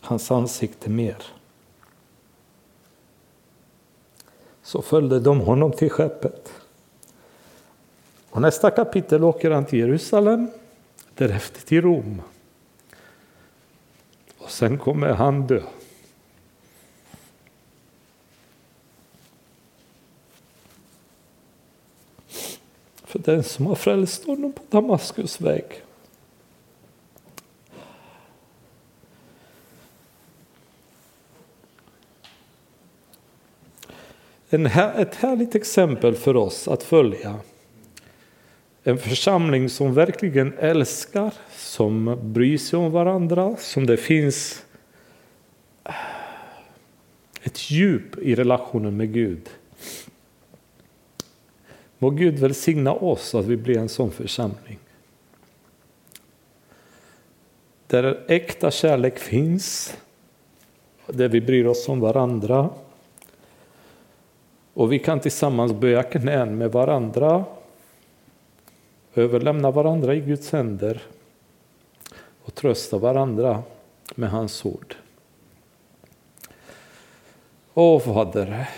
hans 0.00 0.30
ansikte 0.30 0.90
mer. 0.90 1.16
Så 4.62 4.82
följde 4.82 5.20
de 5.20 5.40
honom 5.40 5.72
till 5.72 5.90
skeppet. 5.90 6.52
Och 8.30 8.40
nästa 8.40 8.70
kapitel 8.70 9.24
åker 9.24 9.50
han 9.50 9.64
till 9.64 9.78
Jerusalem, 9.78 10.50
därefter 11.14 11.60
till 11.60 11.82
Rom. 11.82 12.22
Och 14.38 14.50
sen 14.50 14.78
kommer 14.78 15.08
han 15.08 15.46
dö. 15.46 15.62
För 23.10 23.18
den 23.18 23.42
som 23.42 23.66
har 23.66 23.74
frälst 23.74 24.26
honom 24.26 24.52
på 24.52 24.62
Damaskus 24.70 25.40
väg. 25.40 25.64
En 34.50 34.66
här, 34.66 35.02
ett 35.02 35.14
härligt 35.14 35.54
exempel 35.54 36.14
för 36.14 36.36
oss 36.36 36.68
att 36.68 36.82
följa. 36.82 37.36
En 38.82 38.98
församling 38.98 39.68
som 39.68 39.94
verkligen 39.94 40.52
älskar, 40.58 41.34
som 41.56 42.18
bryr 42.22 42.58
sig 42.58 42.78
om 42.78 42.92
varandra, 42.92 43.56
som 43.56 43.86
det 43.86 43.96
finns 43.96 44.64
ett 47.42 47.70
djup 47.70 48.18
i 48.18 48.34
relationen 48.34 48.96
med 48.96 49.12
Gud. 49.12 49.48
Må 52.02 52.10
Gud 52.10 52.38
välsigna 52.38 52.92
oss 52.92 53.22
så 53.28 53.38
att 53.38 53.44
vi 53.44 53.56
blir 53.56 53.78
en 53.78 53.88
sån 53.88 54.10
församling. 54.10 54.78
Där 57.86 58.24
äkta 58.28 58.70
kärlek 58.70 59.18
finns, 59.18 59.96
där 61.06 61.28
vi 61.28 61.40
bryr 61.40 61.66
oss 61.66 61.88
om 61.88 62.00
varandra. 62.00 62.70
Och 64.74 64.92
vi 64.92 64.98
kan 64.98 65.20
tillsammans 65.20 65.72
böja 65.72 66.02
knän 66.02 66.58
med 66.58 66.72
varandra, 66.72 67.44
överlämna 69.14 69.70
varandra 69.70 70.14
i 70.14 70.20
Guds 70.20 70.52
händer 70.52 71.02
och 72.42 72.54
trösta 72.54 72.98
varandra 72.98 73.62
med 74.14 74.30
hans 74.30 74.64
ord. 74.64 74.94
Åh 77.74 78.00
Fader, 78.00 78.68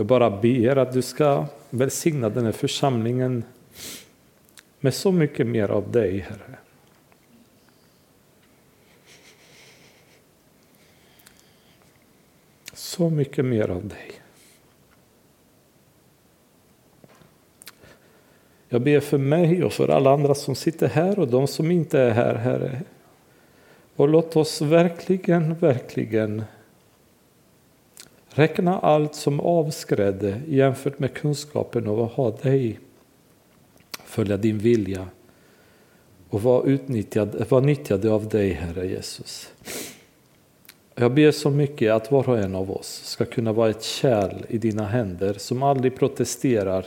jag 0.00 0.06
bara 0.06 0.30
ber 0.30 0.76
att 0.76 0.92
du 0.92 1.02
ska 1.02 1.46
välsigna 1.70 2.28
den 2.28 2.44
här 2.44 2.52
församlingen 2.52 3.44
med 4.80 4.94
så 4.94 5.12
mycket 5.12 5.46
mer 5.46 5.68
av 5.68 5.92
dig, 5.92 6.18
Herre. 6.18 6.58
Så 12.72 13.10
mycket 13.10 13.44
mer 13.44 13.68
av 13.68 13.88
dig. 13.88 14.12
Jag 18.68 18.82
ber 18.82 19.00
för 19.00 19.18
mig 19.18 19.64
och 19.64 19.72
för 19.72 19.88
alla 19.88 20.10
andra 20.12 20.34
som 20.34 20.54
sitter 20.54 20.88
här 20.88 21.18
och 21.18 21.28
de 21.28 21.46
som 21.46 21.70
inte 21.70 22.00
är 22.00 22.10
här, 22.10 22.34
Herre. 22.34 22.82
Och 23.96 24.08
låt 24.08 24.36
oss 24.36 24.60
verkligen, 24.60 25.54
verkligen 25.54 26.44
Räkna 28.32 28.78
allt 28.78 29.14
som 29.14 29.40
avskrädde 29.40 30.40
jämfört 30.48 30.98
med 30.98 31.14
kunskapen 31.14 31.88
av 31.88 32.02
att 32.02 32.12
ha 32.12 32.30
dig, 32.30 32.80
följa 34.04 34.36
din 34.36 34.58
vilja 34.58 35.06
och 36.30 36.42
vara, 36.42 36.64
utnyttjad, 36.64 37.44
vara 37.48 37.60
nyttjade 37.60 38.10
av 38.12 38.28
dig, 38.28 38.52
Herre 38.52 38.86
Jesus. 38.86 39.52
Jag 40.94 41.14
ber 41.14 41.30
så 41.30 41.50
mycket 41.50 41.92
att 41.92 42.10
var 42.12 42.28
och 42.28 42.38
en 42.38 42.54
av 42.54 42.70
oss 42.70 43.02
ska 43.04 43.24
kunna 43.24 43.52
vara 43.52 43.70
ett 43.70 43.82
kärl 43.82 44.44
i 44.48 44.58
dina 44.58 44.86
händer 44.86 45.34
som 45.34 45.62
aldrig 45.62 45.96
protesterar 45.96 46.86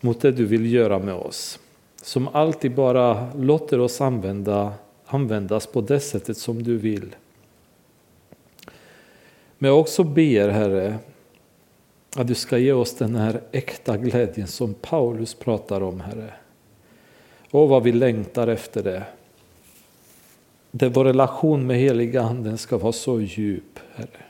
mot 0.00 0.20
det 0.20 0.32
du 0.32 0.46
vill 0.46 0.72
göra 0.72 0.98
med 0.98 1.14
oss. 1.14 1.58
Som 2.02 2.28
alltid 2.28 2.74
bara 2.74 3.32
låter 3.34 3.80
oss 3.80 4.00
använda, 4.00 4.72
användas 5.06 5.66
på 5.66 5.80
det 5.80 6.00
sättet 6.00 6.36
som 6.36 6.62
du 6.62 6.78
vill. 6.78 7.14
Men 9.62 9.68
jag 9.68 9.80
också 9.80 10.04
ber 10.04 10.48
Herre 10.48 10.98
att 12.16 12.26
du 12.26 12.34
ska 12.34 12.58
ge 12.58 12.72
oss 12.72 12.94
den 12.94 13.16
här 13.16 13.40
äkta 13.52 13.96
glädjen 13.96 14.46
som 14.46 14.74
Paulus 14.74 15.34
pratar 15.34 15.80
om 15.80 16.00
Herre. 16.00 16.34
Och 17.50 17.68
vad 17.68 17.82
vi 17.82 17.92
längtar 17.92 18.48
efter 18.48 18.82
det. 18.82 19.04
Där 20.70 20.88
vår 20.88 21.04
relation 21.04 21.66
med 21.66 21.76
heliga 21.76 22.22
anden 22.22 22.58
ska 22.58 22.78
vara 22.78 22.92
så 22.92 23.20
djup 23.20 23.78
Herre. 23.94 24.22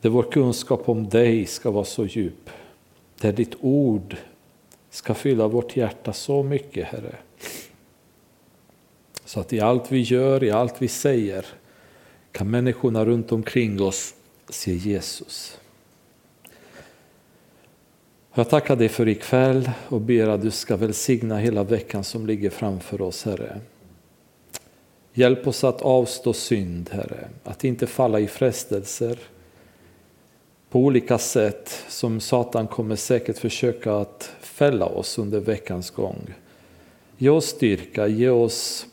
Där 0.00 0.10
vår 0.10 0.22
kunskap 0.22 0.88
om 0.88 1.08
dig 1.08 1.46
ska 1.46 1.70
vara 1.70 1.84
så 1.84 2.06
djup. 2.06 2.50
Där 3.20 3.32
ditt 3.32 3.54
ord 3.60 4.16
ska 4.90 5.14
fylla 5.14 5.48
vårt 5.48 5.76
hjärta 5.76 6.12
så 6.12 6.42
mycket 6.42 6.86
Herre. 6.86 7.14
Så 9.24 9.40
att 9.40 9.52
i 9.52 9.60
allt 9.60 9.92
vi 9.92 10.00
gör, 10.00 10.44
i 10.44 10.50
allt 10.50 10.82
vi 10.82 10.88
säger 10.88 11.46
kan 12.32 12.50
människorna 12.50 13.04
runt 13.04 13.32
omkring 13.32 13.82
oss 13.82 14.14
se 14.48 14.74
Jesus. 14.74 15.58
Jag 18.34 18.48
tackar 18.48 18.76
dig 18.76 18.88
för 18.88 19.08
ikväll 19.08 19.70
och 19.88 20.00
ber 20.00 20.28
att 20.28 20.42
du 20.42 20.50
ska 20.50 20.76
välsigna 20.76 21.38
hela 21.38 21.62
veckan 21.62 22.04
som 22.04 22.26
ligger 22.26 22.50
framför 22.50 23.00
oss, 23.00 23.24
Herre. 23.24 23.60
Hjälp 25.12 25.46
oss 25.46 25.64
att 25.64 25.82
avstå 25.82 26.32
synd, 26.32 26.90
Herre, 26.92 27.28
att 27.44 27.64
inte 27.64 27.86
falla 27.86 28.20
i 28.20 28.26
frestelser 28.26 29.18
på 30.70 30.80
olika 30.80 31.18
sätt 31.18 31.84
som 31.88 32.20
Satan 32.20 32.66
kommer 32.66 32.96
säkert 32.96 33.38
försöka 33.38 33.94
att 33.94 34.30
fälla 34.40 34.86
oss 34.86 35.18
under 35.18 35.40
veckans 35.40 35.90
gång. 35.90 36.34
Ge 37.16 37.28
oss 37.28 37.46
styrka, 37.46 38.06
ge 38.06 38.28
oss 38.28 38.86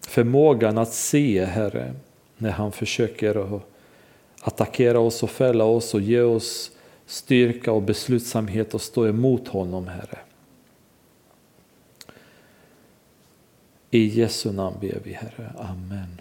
förmågan 0.00 0.78
att 0.78 0.92
se, 0.92 1.44
Herre, 1.44 1.94
när 2.38 2.50
han 2.50 2.72
försöker 2.72 3.60
attackera 4.40 5.00
oss 5.00 5.22
och 5.22 5.30
fälla 5.30 5.64
oss 5.64 5.94
och 5.94 6.00
ge 6.00 6.20
oss 6.20 6.70
styrka 7.06 7.72
och 7.72 7.82
beslutsamhet 7.82 8.74
att 8.74 8.82
stå 8.82 9.06
emot 9.06 9.48
honom, 9.48 9.88
Herre. 9.88 10.18
I 13.90 14.06
Jesu 14.06 14.52
namn 14.52 14.76
ber 14.80 14.98
vi, 15.04 15.12
Herre. 15.12 15.52
Amen. 15.58 16.20